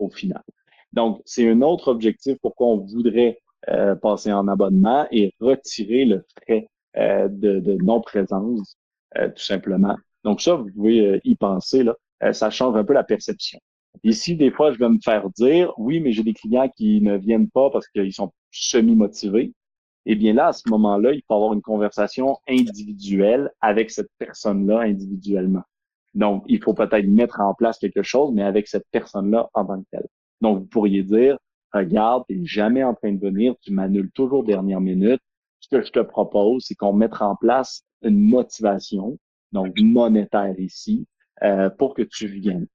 au 0.00 0.10
final. 0.10 0.42
Donc, 0.92 1.20
c'est 1.24 1.48
un 1.48 1.62
autre 1.62 1.88
objectif 1.88 2.38
pourquoi 2.42 2.68
on 2.68 2.78
voudrait 2.78 3.38
euh, 3.68 3.94
passer 3.94 4.32
en 4.32 4.48
abonnement 4.48 5.06
et 5.10 5.32
retirer 5.40 6.04
le 6.04 6.24
frais 6.42 6.68
euh, 6.96 7.28
de, 7.28 7.76
non-présence, 7.82 8.76
euh, 9.18 9.28
tout 9.28 9.42
simplement. 9.42 9.96
Donc 10.24 10.40
ça, 10.40 10.54
vous 10.54 10.70
pouvez 10.72 11.20
y 11.24 11.34
penser, 11.36 11.84
là. 11.84 11.96
ça 12.32 12.50
change 12.50 12.76
un 12.76 12.84
peu 12.84 12.92
la 12.92 13.04
perception. 13.04 13.60
Ici, 14.04 14.36
des 14.36 14.50
fois, 14.50 14.72
je 14.72 14.78
vais 14.78 14.88
me 14.88 14.98
faire 15.02 15.28
dire, 15.30 15.72
oui, 15.78 16.00
mais 16.00 16.12
j'ai 16.12 16.22
des 16.22 16.34
clients 16.34 16.68
qui 16.76 17.00
ne 17.00 17.16
viennent 17.16 17.50
pas 17.50 17.70
parce 17.70 17.88
qu'ils 17.88 18.12
sont 18.12 18.32
semi-motivés. 18.50 19.52
Eh 20.06 20.14
bien 20.14 20.34
là, 20.34 20.48
à 20.48 20.52
ce 20.52 20.68
moment-là, 20.68 21.12
il 21.12 21.22
faut 21.26 21.34
avoir 21.34 21.52
une 21.52 21.62
conversation 21.62 22.38
individuelle 22.48 23.50
avec 23.60 23.90
cette 23.90 24.10
personne-là 24.18 24.80
individuellement. 24.80 25.62
Donc, 26.14 26.44
il 26.46 26.62
faut 26.62 26.74
peut-être 26.74 27.06
mettre 27.06 27.40
en 27.40 27.54
place 27.54 27.78
quelque 27.78 28.02
chose, 28.02 28.32
mais 28.32 28.42
avec 28.42 28.68
cette 28.68 28.86
personne-là 28.90 29.48
en 29.54 29.64
tant 29.64 29.80
que 29.80 29.86
telle. 29.90 30.06
Donc, 30.40 30.60
vous 30.60 30.66
pourriez 30.66 31.02
dire, 31.02 31.38
regarde, 31.72 32.24
tu 32.28 32.36
n'es 32.36 32.46
jamais 32.46 32.84
en 32.84 32.94
train 32.94 33.12
de 33.12 33.20
venir, 33.20 33.54
tu 33.60 33.72
m'annules 33.72 34.10
toujours 34.12 34.44
dernière 34.44 34.80
minute. 34.80 35.20
Ce 35.60 35.68
que 35.68 35.82
je 35.82 35.90
te 35.90 36.00
propose, 36.00 36.64
c'est 36.66 36.74
qu'on 36.74 36.92
mette 36.92 37.20
en 37.20 37.34
place 37.34 37.82
une 38.02 38.20
motivation, 38.20 39.18
donc 39.56 39.78
monétaire 39.80 40.58
ici, 40.58 41.06
euh, 41.42 41.70
pour 41.70 41.94
que 41.94 42.02
tu 42.02 42.26
viennes. 42.26 42.66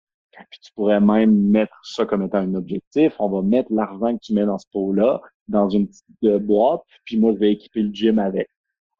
Puis 0.49 0.59
tu 0.61 0.71
pourrais 0.73 0.99
même 0.99 1.49
mettre 1.49 1.79
ça 1.83 2.05
comme 2.05 2.23
étant 2.23 2.39
un 2.39 2.55
objectif. 2.55 3.13
On 3.19 3.29
va 3.29 3.41
mettre 3.41 3.71
l'argent 3.71 4.15
que 4.15 4.21
tu 4.21 4.33
mets 4.33 4.45
dans 4.45 4.57
ce 4.57 4.65
pot-là 4.71 5.21
dans 5.47 5.69
une 5.69 5.87
petite 5.87 6.05
euh, 6.23 6.39
boîte, 6.39 6.81
puis 7.03 7.17
moi, 7.17 7.33
je 7.33 7.37
vais 7.37 7.51
équiper 7.51 7.83
le 7.83 7.93
gym 7.93 8.17
avec. 8.19 8.49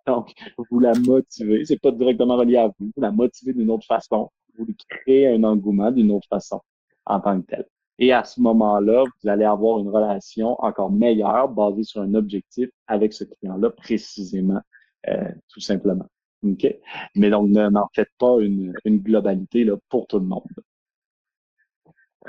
Donc, 0.08 0.34
vous 0.70 0.80
la 0.80 0.94
motivez. 0.94 1.66
C'est 1.66 1.80
pas 1.80 1.92
directement 1.92 2.36
relié 2.36 2.58
à 2.58 2.68
vous. 2.68 2.92
Vous 2.96 3.02
la 3.02 3.12
motivez 3.12 3.54
d'une 3.54 3.72
autre 3.72 3.86
façon. 3.86 4.30
Vous 4.58 4.66
lui 4.66 4.76
créez 4.90 5.28
un 5.30 5.44
engouement 5.44 5.92
d'une 5.92 6.12
autre 6.12 6.28
façon 6.28 6.62
en 7.06 7.20
tant 7.20 7.42
que 7.42 7.48
tel. 7.48 7.66
Et 7.98 8.12
à 8.12 8.24
ce 8.24 8.42
moment-là, 8.42 9.04
vous 9.04 9.30
allez 9.30 9.46
avoir 9.46 9.80
une 9.80 9.90
relation 9.90 10.56
encore 10.60 10.92
meilleure 10.92 11.50
basée 11.50 11.84
sur 11.84 12.02
un 12.02 12.14
objectif 12.16 12.70
avec 12.88 13.14
ce 13.14 13.24
client-là 13.24 13.70
précisément, 13.70 14.62
euh, 15.08 15.30
tout 15.50 15.62
simplement. 15.62 16.08
OK? 16.44 16.76
Mais 17.16 17.30
donc, 17.30 17.50
n'en 17.50 17.88
faites 17.94 18.12
pas 18.18 18.38
une, 18.40 18.74
une 18.86 19.00
globalité 19.00 19.64
là, 19.64 19.76
pour 19.90 20.08
tout 20.08 20.20
le 20.20 20.26
monde. 20.26 20.44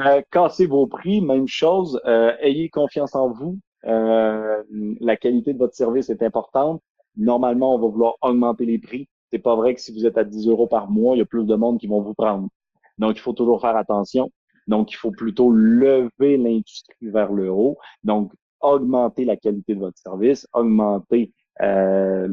Euh, 0.01 0.23
cassez 0.31 0.67
vos 0.67 0.87
prix, 0.87 1.21
même 1.21 1.47
chose. 1.47 2.01
Euh, 2.07 2.33
ayez 2.41 2.69
confiance 2.71 3.15
en 3.15 3.31
vous. 3.31 3.59
Euh, 3.85 4.63
la 5.01 5.17
qualité 5.17 5.53
de 5.53 5.59
votre 5.59 5.75
service 5.75 6.09
est 6.11 6.23
importante. 6.23 6.83
Normalement, 7.17 7.75
on 7.75 7.79
va 7.79 7.89
vouloir 7.89 8.15
augmenter 8.23 8.65
les 8.65 8.79
prix. 8.79 9.09
C'est 9.31 9.39
pas 9.39 9.55
vrai 9.57 9.75
que 9.75 9.81
si 9.81 9.93
vous 9.93 10.07
êtes 10.07 10.17
à 10.19 10.25
10 10.25 10.49
euros 10.49 10.67
par 10.67 10.91
mois, 10.91 11.15
il 11.17 11.19
y 11.19 11.23
a 11.23 11.27
plus 11.27 11.45
de 11.45 11.55
monde 11.55 11.79
qui 11.79 11.87
vont 11.87 12.01
vous 12.01 12.15
prendre. 12.15 12.49
Donc, 12.99 13.17
il 13.17 13.21
faut 13.21 13.33
toujours 13.33 13.61
faire 13.61 13.77
attention. 13.77 14.31
Donc, 14.67 14.93
il 14.93 14.97
faut 14.97 15.11
plutôt 15.11 15.51
lever 15.51 16.37
l'industrie 16.37 17.09
vers 17.09 17.33
le 17.33 17.51
haut. 17.51 17.77
Donc, 18.05 18.33
augmenter 18.61 19.25
la 19.25 19.37
qualité 19.37 19.75
de 19.75 19.81
votre 19.81 19.99
service, 19.99 20.47
augmenter 20.53 21.33
euh, 21.61 22.29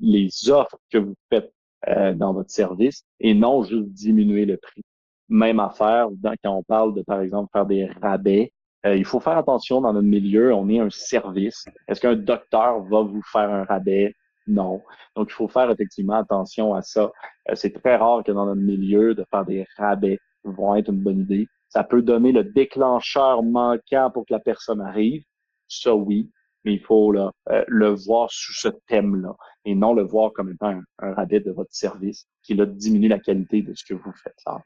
les 0.00 0.50
offres 0.50 0.78
que 0.90 0.98
vous 0.98 1.14
faites 1.30 1.52
euh, 1.88 2.14
dans 2.14 2.32
votre 2.32 2.50
service 2.50 3.04
et 3.20 3.34
non 3.34 3.62
juste 3.62 3.88
diminuer 3.90 4.46
le 4.46 4.56
prix. 4.56 4.82
Même 5.28 5.60
affaire 5.60 6.08
quand 6.42 6.56
on 6.56 6.62
parle 6.62 6.94
de, 6.94 7.02
par 7.02 7.20
exemple, 7.20 7.50
faire 7.52 7.66
des 7.66 7.86
rabais. 8.00 8.52
Euh, 8.86 8.96
il 8.96 9.04
faut 9.04 9.20
faire 9.20 9.36
attention 9.36 9.80
dans 9.80 9.92
notre 9.92 10.06
milieu. 10.06 10.54
On 10.54 10.68
est 10.68 10.78
un 10.78 10.90
service. 10.90 11.64
Est-ce 11.88 12.00
qu'un 12.00 12.16
docteur 12.16 12.82
va 12.84 13.02
vous 13.02 13.22
faire 13.32 13.50
un 13.50 13.64
rabais? 13.64 14.14
Non. 14.46 14.82
Donc, 15.16 15.28
il 15.30 15.34
faut 15.34 15.48
faire 15.48 15.70
effectivement 15.70 16.14
attention 16.14 16.74
à 16.74 16.82
ça. 16.82 17.10
c'est 17.54 17.72
très 17.72 17.96
rare 17.96 18.22
que 18.22 18.30
dans 18.30 18.46
notre 18.46 18.60
milieu, 18.60 19.14
de 19.14 19.24
faire 19.30 19.44
des 19.44 19.66
rabais 19.76 20.18
vont 20.44 20.76
être 20.76 20.90
une 20.90 21.00
bonne 21.02 21.20
idée. 21.20 21.48
Ça 21.68 21.82
peut 21.82 22.02
donner 22.02 22.30
le 22.30 22.44
déclencheur 22.44 23.42
manquant 23.42 24.10
pour 24.12 24.24
que 24.24 24.32
la 24.32 24.38
personne 24.38 24.80
arrive. 24.80 25.24
Ça, 25.68 25.94
oui. 25.94 26.30
Mais 26.66 26.74
il 26.74 26.80
faut 26.80 27.14
euh, 27.14 27.30
le 27.68 27.88
voir 27.90 28.28
sous 28.30 28.52
ce 28.52 28.68
thème-là 28.88 29.36
et 29.64 29.76
non 29.76 29.94
le 29.94 30.02
voir 30.02 30.32
comme 30.32 30.50
étant 30.50 30.80
un, 30.98 31.14
rabais 31.14 31.38
de 31.38 31.52
votre 31.52 31.72
service 31.72 32.26
qui 32.42 32.54
là, 32.54 32.66
diminue 32.66 33.08
la 33.08 33.20
qualité 33.20 33.62
de 33.62 33.72
ce 33.72 33.84
que 33.84 33.94
vous 33.94 34.12
faites. 34.12 34.34
En 34.44 34.60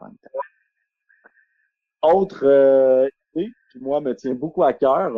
Autre 2.03 2.47
euh, 2.47 3.07
idée 3.35 3.51
qui, 3.71 3.79
moi, 3.81 4.01
me 4.01 4.17
tient 4.17 4.35
beaucoup 4.35 4.63
à 4.63 4.73
cœur, 4.73 5.13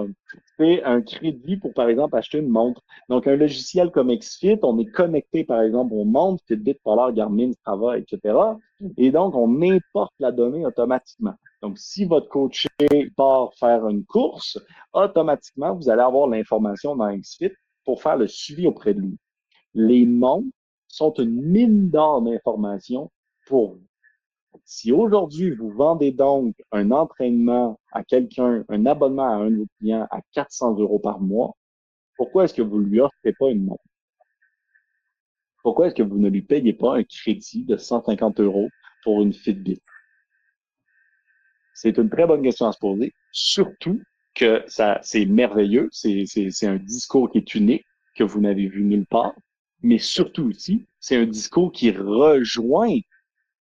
c'est 0.59 0.83
un 0.83 1.01
crédit 1.03 1.57
pour, 1.57 1.73
par 1.73 1.89
exemple, 1.89 2.17
acheter 2.17 2.39
une 2.39 2.49
montre. 2.49 2.83
Donc, 3.09 3.29
un 3.29 3.37
logiciel 3.37 3.93
comme 3.93 4.13
XFIT, 4.13 4.59
on 4.65 4.77
est 4.81 4.91
connecté, 4.91 5.45
par 5.45 5.63
exemple, 5.63 5.95
aux 5.95 6.05
montres, 6.05 6.43
Fitbit, 6.49 6.75
Polar, 6.83 7.13
Garmin, 7.13 7.53
Strava, 7.53 7.97
etc. 7.97 8.37
Et 8.97 9.13
donc, 9.13 9.37
on 9.37 9.63
importe 9.63 10.15
la 10.19 10.33
donnée 10.33 10.67
automatiquement. 10.67 11.35
Donc, 11.63 11.79
si 11.79 12.05
votre 12.05 12.29
coaché 12.29 12.69
part 13.17 13.55
faire 13.55 13.87
une 13.89 14.05
course, 14.05 14.59
automatiquement, 14.93 15.75
vous 15.77 15.89
allez 15.89 16.03
avoir 16.03 16.27
l'information 16.27 16.97
dans 16.97 17.17
XFIT 17.17 17.53
pour 17.85 18.03
faire 18.03 18.17
le 18.17 18.27
suivi 18.27 18.67
auprès 18.67 18.95
de 18.95 19.01
lui. 19.01 19.17
Les 19.75 20.05
montres 20.05 20.49
sont 20.89 21.13
une 21.15 21.41
mine 21.41 21.89
d'or 21.89 22.21
d'informations 22.23 23.11
pour 23.47 23.75
vous. 23.75 23.87
Si 24.65 24.93
aujourd'hui, 24.93 25.53
vous 25.53 25.71
vendez 25.71 26.11
donc 26.11 26.55
un 26.73 26.91
entraînement 26.91 27.79
à 27.93 28.05
quelqu'un, 28.05 28.65
un 28.69 28.87
abonnement 28.87 29.25
à 29.25 29.37
un 29.37 29.51
de 29.51 29.57
vos 29.59 29.67
clients 29.79 30.07
à 30.11 30.21
400 30.33 30.79
euros 30.79 30.99
par 30.99 31.21
mois, 31.21 31.55
pourquoi 32.17 32.45
est-ce 32.45 32.55
que 32.55 32.63
vous 32.63 32.79
lui 32.81 33.01
offrez 33.01 33.33
pas 33.39 33.51
une 33.51 33.65
montre? 33.65 33.83
Pourquoi 35.63 35.87
est-ce 35.87 35.95
que 35.95 36.03
vous 36.03 36.19
ne 36.19 36.29
lui 36.29 36.43
payez 36.43 36.73
pas 36.73 36.97
un 36.97 37.05
crédit 37.05 37.65
de 37.65 37.77
150 37.77 38.41
euros 38.41 38.69
pour 39.05 39.23
une 39.23 39.33
Fitbit? 39.33 39.81
C'est 41.83 41.99
une 41.99 42.09
très 42.09 42.29
bonne 42.29 42.43
question 42.43 42.69
à 42.69 42.73
se 42.73 42.79
poser, 42.79 43.13
surtout 43.33 44.01
que 44.37 44.63
ça, 44.69 45.01
c'est 45.03 45.25
merveilleux, 45.25 45.89
c'est, 45.91 46.27
c'est 46.27 46.67
un 46.69 46.77
discours 46.77 47.29
qui 47.29 47.39
est 47.39 47.55
unique, 47.57 47.85
que 48.15 48.23
vous 48.23 48.41
n'avez 48.41 48.69
vu 48.69 48.85
nulle 48.85 49.05
part, 49.05 49.35
mais 49.83 49.99
surtout 49.99 50.49
aussi, 50.49 50.87
c'est 51.01 51.17
un 51.17 51.27
discours 51.27 51.73
qui 51.73 51.91
rejoint 51.91 53.01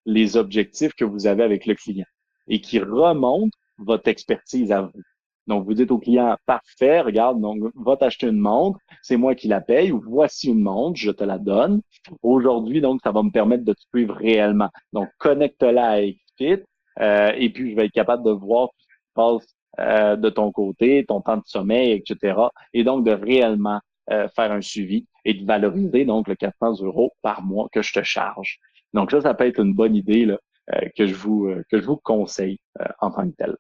les 0.06 0.38
objectifs 0.38 0.94
que 0.94 1.04
vous 1.04 1.26
avez 1.26 1.42
avec 1.42 1.66
le 1.66 1.74
client 1.74 2.06
et 2.48 2.62
qui 2.62 2.78
remonte 2.78 3.54
votre 3.80 4.08
expertise 4.08 4.72
à 4.72 4.82
vous. 4.82 5.02
Donc, 5.48 5.66
vous 5.66 5.74
dites 5.74 5.90
au 5.90 5.98
client, 5.98 6.38
parfait, 6.46 7.02
regarde, 7.02 7.42
donc, 7.42 7.72
va 7.74 7.98
t'acheter 7.98 8.28
une 8.28 8.38
montre, 8.38 8.78
c'est 9.02 9.18
moi 9.18 9.34
qui 9.34 9.48
la 9.48 9.62
paye, 9.62 9.92
ou 9.92 10.00
voici 10.00 10.50
une 10.50 10.62
montre, 10.62 11.00
je 11.00 11.10
te 11.10 11.24
la 11.24 11.40
donne. 11.40 11.82
Aujourd'hui, 12.22 12.82
donc, 12.82 13.00
ça 13.04 13.12
va 13.12 13.24
me 13.24 13.32
permettre 13.32 13.66
de 13.66 13.74
te 13.74 13.82
suivre 13.92 14.14
réellement. 14.14 14.70
Donc, 14.94 15.10
connecte-la 15.18 15.90
à 15.90 16.02
XFIT, 16.02 16.64
euh, 17.00 17.32
et 17.38 17.50
puis 17.50 17.72
je 17.72 17.76
vais 17.76 17.86
être 17.86 17.94
capable 17.94 18.24
de 18.24 18.32
voir 18.32 18.70
ce 18.78 18.86
qui 18.86 18.92
se 18.92 19.14
passe 19.14 19.56
euh, 19.80 20.16
de 20.16 20.30
ton 20.30 20.52
côté, 20.52 21.06
ton 21.08 21.22
temps 21.22 21.38
de 21.38 21.46
sommeil, 21.46 21.92
etc. 21.92 22.38
Et 22.74 22.84
donc, 22.84 23.06
de 23.06 23.12
réellement 23.12 23.80
euh, 24.12 24.28
faire 24.36 24.52
un 24.52 24.62
suivi 24.62 25.06
et 25.26 25.34
de 25.34 25.46
valoriser 25.46 26.06
donc 26.06 26.28
le 26.28 26.36
400 26.36 26.84
euros 26.84 27.14
par 27.22 27.42
mois 27.44 27.68
que 27.72 27.82
je 27.82 27.94
te 27.94 28.04
charge. 28.04 28.60
Donc 28.94 29.12
ça, 29.12 29.22
ça 29.22 29.34
peut 29.34 29.48
être 29.48 29.60
une 29.60 29.74
bonne 29.74 29.96
idée 29.96 30.26
là, 30.26 30.38
euh, 30.74 30.80
que 30.98 31.06
je 31.06 31.16
vous 31.16 31.48
euh, 31.48 31.64
que 31.70 31.80
je 31.80 31.86
vous 31.86 31.98
conseille 31.98 32.60
euh, 32.82 32.86
en 33.00 33.12
tant 33.12 33.30
que 33.30 33.36
tel. 33.38 33.56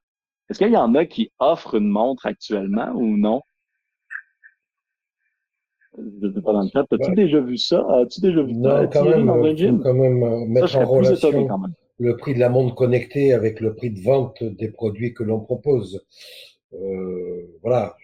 Est-ce 0.49 0.59
qu'il 0.59 0.71
y 0.71 0.77
en 0.77 0.93
a 0.95 1.05
qui 1.05 1.31
offrent 1.39 1.75
une 1.75 1.87
montre 1.87 2.25
actuellement 2.25 2.91
ou 2.93 3.17
non? 3.17 3.41
Je 5.97 6.27
ne 6.27 6.33
sais 6.33 6.41
pas 6.41 6.53
dans 6.53 6.61
le 6.61 6.69
chat. 6.69 6.85
As-tu 6.91 7.13
déjà 7.15 7.39
vu 7.39 7.57
ça? 7.57 7.85
As-tu 8.01 8.21
déjà 8.21 8.41
vu 8.41 8.53
non, 8.53 8.69
ça? 8.69 8.87
quand 8.87 9.05
même, 9.05 9.25
dans 9.25 9.43
un 9.43 9.55
gym? 9.55 9.81
quand 9.81 9.93
même 9.93 10.47
mettre 10.47 10.75
en 10.77 10.85
relation 10.85 11.47
le 12.01 12.17
prix 12.17 12.33
de 12.33 12.39
la 12.39 12.49
montre 12.49 12.73
connectée 12.73 13.31
avec 13.31 13.59
le 13.59 13.75
prix 13.75 13.91
de 13.91 14.01
vente 14.01 14.43
des 14.43 14.69
produits 14.69 15.13
que 15.13 15.23
l'on 15.23 15.39
propose. 15.39 16.03
Euh, 16.73 17.59
voilà. 17.61 17.95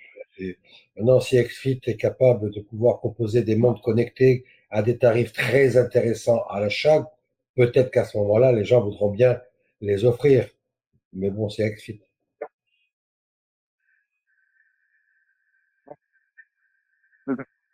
Maintenant, 0.96 1.20
si 1.20 1.42
XFIT 1.42 1.82
est 1.88 1.98
capable 1.98 2.52
de 2.52 2.62
pouvoir 2.62 3.00
proposer 3.00 3.42
des 3.42 3.56
montres 3.56 3.82
connectées 3.82 4.46
à 4.70 4.84
des 4.84 5.00
tarifs 5.00 5.34
très 5.34 5.78
intéressants 5.78 6.44
à 6.50 6.60
l'achat, 6.60 7.12
peut-être 7.56 7.90
qu'à 7.92 8.06
ce 8.06 8.18
moment-là, 8.20 8.52
les 8.52 8.66
gens 8.66 8.82
voudront 8.82 9.10
bien 9.10 9.42
les 9.82 10.06
offrir. 10.06 10.48
Mais 11.14 11.32
bon, 11.32 11.50
c'est 11.50 11.64
Exfit. 11.64 12.00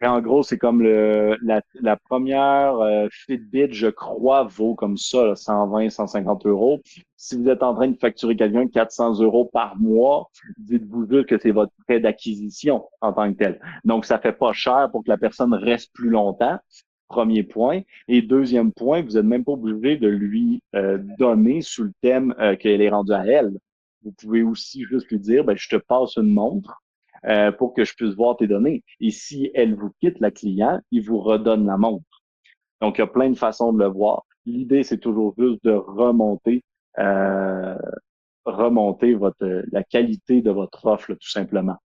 En 0.06 0.20
gros, 0.22 0.43
c'est 0.43 0.58
comme 0.58 0.82
le, 0.82 1.38
la, 1.41 1.62
la 1.76 1.95
première 1.95 2.76
euh, 2.76 3.08
Fitbit, 3.10 3.72
je 3.72 3.88
crois, 3.88 4.43
vaut 4.43 4.76
comme 4.76 4.97
ça, 4.97 5.36
120, 5.36 5.89
150 5.89 6.45
euros. 6.45 6.82
Si 7.16 7.38
vous 7.38 7.47
êtes 7.47 7.64
en 7.64 7.74
train 7.74 7.88
de 7.88 7.97
facturer 7.97 8.36
quelqu'un 8.36 8.68
400 8.68 9.22
euros 9.22 9.45
par 9.45 9.78
mois, 9.78 10.30
dites-vous 10.58 11.08
juste 11.10 11.28
que 11.28 11.39
c'est 11.39 11.51
votre 11.51 11.72
frais 11.86 12.01
d'acquisition 12.01 12.86
en 12.99 13.14
tant 13.14 13.32
que 13.32 13.38
tel. 13.38 13.62
Donc, 13.86 14.06
ça 14.06 14.20
fait 14.20 14.34
pas 14.34 14.51
cher 14.51 14.89
pour 14.91 15.06
que 15.06 15.10
la 15.10 15.18
personne 15.18 15.54
reste 15.54 15.93
plus 15.93 16.10
longtemps. 16.10 16.58
Premier 17.08 17.43
point. 17.43 17.82
Et 18.08 18.22
deuxième 18.22 18.74
point, 18.74 19.04
vous 19.04 19.12
n'êtes 19.12 19.24
même 19.24 19.45
pas 19.45 19.54
obligé 19.54 19.97
de 19.97 20.08
lui 20.08 20.62
euh, 20.76 20.97
donner 21.18 21.62
sous 21.62 21.84
le 21.84 21.93
thème 22.01 22.34
euh, 22.39 22.56
qu'elle 22.58 22.82
est 22.82 22.89
rendue 22.89 23.14
à 23.14 23.26
elle. 23.26 23.51
Vous 24.04 24.12
pouvez 24.12 24.43
aussi 24.43 24.84
juste 24.84 25.08
lui 25.10 25.20
dire, 25.20 25.45
ben, 25.45 25.56
je 25.56 25.70
te 25.70 25.76
passe 25.78 26.18
une 26.18 26.34
montre 26.34 26.82
euh, 27.26 27.51
pour 27.51 27.74
que 27.74 27.86
je 27.86 27.93
puisse 27.95 28.15
voir 28.15 28.38
tes 28.38 28.47
données. 28.47 28.84
Et 28.99 29.11
si 29.11 29.51
elle 29.53 29.76
vous 29.76 29.91
quitte, 29.99 30.19
la 30.19 30.32
client, 30.32 30.80
il 30.91 31.03
vous 31.03 31.19
redonne 31.19 31.65
la 31.65 31.78
montre. 31.78 32.03
Donc, 32.82 32.97
il 32.97 33.01
y 33.01 33.03
a 33.03 33.07
plein 33.07 33.30
de 33.30 33.38
façons 33.38 33.71
de 33.74 33.80
le 33.80 33.88
voir. 33.88 34.24
L'idée, 34.45 34.84
c'est 34.84 34.97
toujours 34.97 35.34
juste 35.38 35.63
de 35.63 35.71
remonter, 35.71 36.63
euh, 36.99 37.78
remonter 38.45 39.13
votre 39.13 39.63
la 39.71 39.84
qualité 39.84 40.41
de 40.41 40.51
votre 40.51 40.86
offre, 40.86 41.13
tout 41.13 41.30
simplement. 41.30 41.78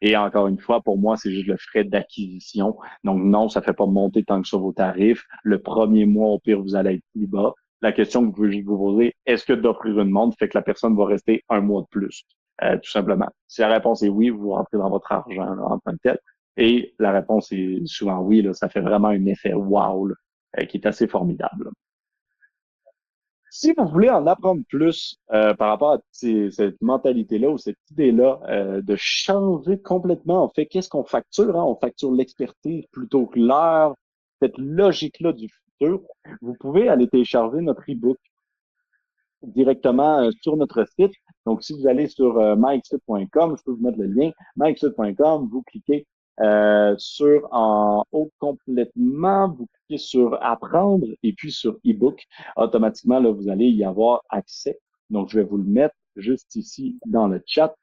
Et 0.00 0.16
encore 0.16 0.46
une 0.46 0.58
fois, 0.58 0.80
pour 0.80 0.98
moi, 0.98 1.16
c'est 1.16 1.32
juste 1.32 1.48
le 1.48 1.56
frais 1.56 1.84
d'acquisition. 1.84 2.76
Donc, 3.02 3.22
non, 3.22 3.48
ça 3.48 3.62
fait 3.62 3.72
pas 3.72 3.86
monter 3.86 4.22
tant 4.24 4.40
que 4.42 4.48
ça 4.48 4.56
vos 4.56 4.72
tarifs. 4.72 5.24
Le 5.42 5.58
premier 5.60 6.06
mois, 6.06 6.28
au 6.28 6.38
pire, 6.38 6.60
vous 6.62 6.76
allez 6.76 6.94
être 6.94 7.04
plus 7.14 7.26
bas. 7.26 7.52
La 7.82 7.92
question 7.92 8.20
que 8.22 8.26
vous 8.26 8.44
voulez 8.44 8.62
vous 8.62 8.78
poser, 8.78 9.14
est-ce 9.26 9.44
que 9.44 9.52
d'offrir 9.52 10.00
une 10.00 10.10
montre 10.10 10.36
fait 10.38 10.48
que 10.48 10.56
la 10.56 10.62
personne 10.62 10.96
va 10.96 11.04
rester 11.06 11.44
un 11.48 11.60
mois 11.60 11.82
de 11.82 11.88
plus? 11.88 12.24
Euh, 12.62 12.76
tout 12.78 12.90
simplement. 12.90 13.28
Si 13.48 13.60
la 13.60 13.68
réponse 13.68 14.02
est 14.02 14.08
oui, 14.08 14.30
vous 14.30 14.50
rentrez 14.50 14.78
dans 14.78 14.90
votre 14.90 15.10
argent 15.10 15.58
en 15.58 15.78
tant 15.78 15.92
que 15.92 15.98
tel. 16.02 16.18
Et 16.56 16.94
la 16.98 17.10
réponse 17.12 17.50
est 17.50 17.84
souvent 17.86 18.20
oui, 18.20 18.42
là, 18.42 18.52
ça 18.54 18.68
fait 18.68 18.80
vraiment 18.80 19.08
un 19.08 19.26
effet 19.26 19.54
wow 19.54 20.08
euh, 20.08 20.64
qui 20.66 20.76
est 20.76 20.86
assez 20.86 21.08
formidable. 21.08 21.70
Si 23.50 23.72
vous 23.76 23.86
voulez 23.86 24.10
en 24.10 24.26
apprendre 24.26 24.62
plus 24.68 25.16
euh, 25.32 25.54
par 25.54 25.68
rapport 25.68 25.92
à 25.92 25.98
cette 26.10 26.80
mentalité-là 26.80 27.50
ou 27.50 27.58
cette 27.58 27.78
idée-là 27.92 28.80
de 28.82 28.96
changer 28.96 29.80
complètement, 29.80 30.42
en 30.42 30.48
fait, 30.48 30.66
qu'est-ce 30.66 30.88
qu'on 30.88 31.04
facture? 31.04 31.56
Hein? 31.56 31.64
On 31.64 31.76
facture 31.76 32.12
l'expertise 32.12 32.84
plutôt 32.90 33.26
que 33.26 33.38
l'heure, 33.38 33.94
cette 34.40 34.58
logique-là 34.58 35.32
du 35.32 35.48
futur. 35.48 36.02
Vous 36.40 36.54
pouvez 36.58 36.88
aller 36.88 37.08
télécharger 37.08 37.60
notre 37.60 37.82
e-book 37.88 38.18
directement 39.46 40.20
euh, 40.20 40.30
sur 40.40 40.56
notre 40.56 40.84
site. 40.98 41.12
Donc, 41.46 41.62
si 41.62 41.74
vous 41.74 41.86
allez 41.86 42.06
sur 42.06 42.38
euh, 42.38 42.56
je 42.56 42.96
peux 43.64 43.72
vous 43.72 43.82
mettre 43.82 43.98
le 43.98 44.06
lien, 44.06 44.30
mykesite.com, 44.56 45.48
vous 45.50 45.62
cliquez 45.62 46.06
euh, 46.40 46.94
sur 46.98 47.46
en 47.52 48.04
haut 48.12 48.30
complètement, 48.38 49.48
vous 49.48 49.66
cliquez 49.66 49.98
sur 49.98 50.42
apprendre 50.42 51.06
et 51.22 51.32
puis 51.32 51.52
sur 51.52 51.78
ebook. 51.84 52.24
Automatiquement, 52.56 53.20
là, 53.20 53.30
vous 53.30 53.48
allez 53.48 53.68
y 53.68 53.84
avoir 53.84 54.22
accès. 54.30 54.78
Donc, 55.10 55.28
je 55.28 55.38
vais 55.38 55.44
vous 55.44 55.58
le 55.58 55.64
mettre 55.64 55.94
juste 56.16 56.56
ici 56.56 56.98
dans 57.06 57.28
le 57.28 57.42
chat. 57.46 57.74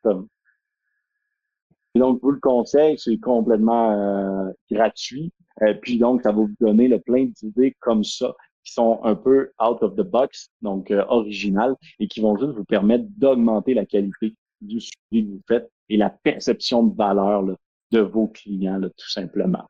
Et 1.93 1.99
donc, 1.99 2.19
vous 2.21 2.31
le 2.31 2.39
conseille, 2.39 2.97
c'est 2.97 3.19
complètement 3.19 3.91
euh, 3.91 4.51
gratuit. 4.69 5.31
Et 5.65 5.75
puis 5.75 5.97
donc, 5.97 6.23
ça 6.23 6.31
va 6.31 6.37
vous 6.37 6.49
donner 6.59 6.87
le 6.87 6.99
plein 6.99 7.25
d'idées 7.25 7.75
comme 7.79 8.03
ça 8.03 8.33
qui 8.63 8.73
sont 8.73 8.99
un 9.03 9.15
peu 9.15 9.51
out 9.61 9.81
of 9.81 9.95
the 9.95 10.01
box, 10.01 10.49
donc 10.61 10.91
euh, 10.91 11.03
originales, 11.07 11.75
et 11.99 12.07
qui 12.07 12.21
vont 12.21 12.37
juste 12.37 12.51
vous 12.51 12.65
permettre 12.65 13.05
d'augmenter 13.17 13.73
la 13.73 13.85
qualité 13.85 14.33
du 14.61 14.79
suivi 14.79 15.25
que 15.25 15.31
vous 15.31 15.41
faites 15.47 15.71
et 15.89 15.97
la 15.97 16.09
perception 16.09 16.83
de 16.83 16.95
valeur 16.95 17.43
de 17.91 17.99
vos 17.99 18.27
clients, 18.27 18.81
tout 18.81 19.09
simplement. 19.09 19.65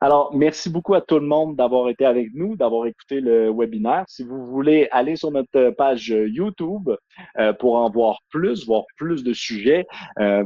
Alors, 0.00 0.34
merci 0.34 0.68
beaucoup 0.68 0.94
à 0.94 1.00
tout 1.00 1.20
le 1.20 1.26
monde 1.26 1.54
d'avoir 1.54 1.88
été 1.88 2.04
avec 2.04 2.34
nous, 2.34 2.56
d'avoir 2.56 2.86
écouté 2.86 3.20
le 3.20 3.52
webinaire. 3.52 4.04
Si 4.08 4.24
vous 4.24 4.46
voulez 4.46 4.88
aller 4.90 5.14
sur 5.14 5.30
notre 5.30 5.70
page 5.70 6.08
YouTube 6.08 6.90
euh, 7.38 7.52
pour 7.52 7.76
en 7.76 7.88
voir 7.88 8.18
plus, 8.30 8.66
voir 8.66 8.82
plus 8.96 9.22
de 9.22 9.32
sujets, 9.32 9.86
euh, 10.18 10.42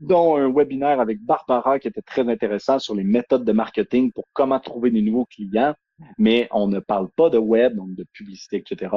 dont 0.00 0.36
un 0.36 0.52
webinaire 0.52 1.00
avec 1.00 1.18
Barbara 1.22 1.78
qui 1.78 1.88
était 1.88 2.02
très 2.02 2.28
intéressant 2.28 2.78
sur 2.78 2.94
les 2.94 3.04
méthodes 3.04 3.46
de 3.46 3.52
marketing 3.52 4.12
pour 4.12 4.24
comment 4.34 4.60
trouver 4.60 4.90
des 4.90 5.00
nouveaux 5.00 5.24
clients 5.24 5.74
mais 6.18 6.48
on 6.52 6.66
ne 6.68 6.78
parle 6.78 7.08
pas 7.16 7.30
de 7.30 7.38
web, 7.38 7.76
donc 7.76 7.94
de 7.94 8.04
publicité, 8.12 8.56
etc. 8.56 8.96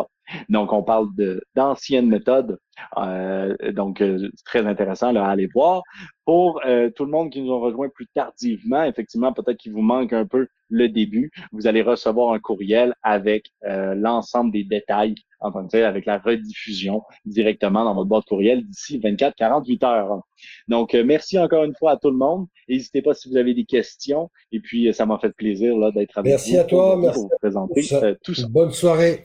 Donc, 0.50 0.74
on 0.74 0.84
parle 0.84 1.08
d'anciennes 1.56 2.08
méthodes. 2.08 2.60
Euh, 2.98 3.56
donc, 3.72 4.02
euh, 4.02 4.30
c'est 4.36 4.46
très 4.46 4.66
intéressant 4.66 5.12
là, 5.12 5.26
à 5.26 5.32
aller 5.32 5.48
voir. 5.48 5.84
Pour 6.26 6.62
euh, 6.66 6.90
tout 6.90 7.06
le 7.06 7.12
monde 7.12 7.30
qui 7.30 7.42
nous 7.42 7.52
ont 7.52 7.60
rejoint 7.60 7.90
plus 7.90 8.08
tardivement, 8.08 8.84
effectivement, 8.84 9.34
peut-être 9.34 9.58
qu'il 9.58 9.74
vous 9.74 9.82
manque 9.82 10.14
un 10.14 10.26
peu 10.26 10.48
le 10.70 10.90
début. 10.90 11.32
Vous 11.52 11.68
allez 11.68 11.82
recevoir 11.82 12.34
un 12.34 12.40
courriel 12.40 12.96
avec 13.04 13.52
l'ensemble 13.62 14.52
des 14.52 14.64
détails 14.64 15.16
en 15.40 15.52
tant 15.52 15.68
que 15.68 15.78
avec 15.78 16.06
la 16.06 16.18
rediffusion 16.18 17.04
directement 17.26 17.84
dans 17.84 17.94
votre 17.94 18.08
boîte 18.08 18.26
courriel 18.26 18.66
d'ici 18.66 18.98
24-48 18.98 19.86
heures. 19.86 20.22
Donc, 20.68 20.94
merci 20.94 21.38
encore 21.38 21.66
une 21.66 21.76
fois 21.76 21.92
à 21.92 21.98
tout 21.98 22.10
le 22.10 22.18
monde. 22.18 22.48
N'hésitez 22.68 23.04
pas 23.04 23.14
si 23.14 23.30
vous 23.30 23.38
avez 23.38 23.54
des 23.54 23.66
questions. 23.66 24.32
Et 24.52 24.62
puis, 24.62 24.92
ça 24.94 25.06
m'a 25.06 25.20
fait 25.20 25.36
plaisir 25.36 25.76
d'être 25.92 26.18
avec 26.18 26.32
vous. 26.32 26.38
Merci 26.38 26.58
à 26.58 26.64
toi. 26.64 26.93
Merci. 26.98 27.20
Pour 27.20 27.30
vous 27.30 27.38
présenter 27.40 28.18
tout 28.24 28.34
ça. 28.34 28.48
Bonne 28.48 28.72
soirée. 28.72 29.24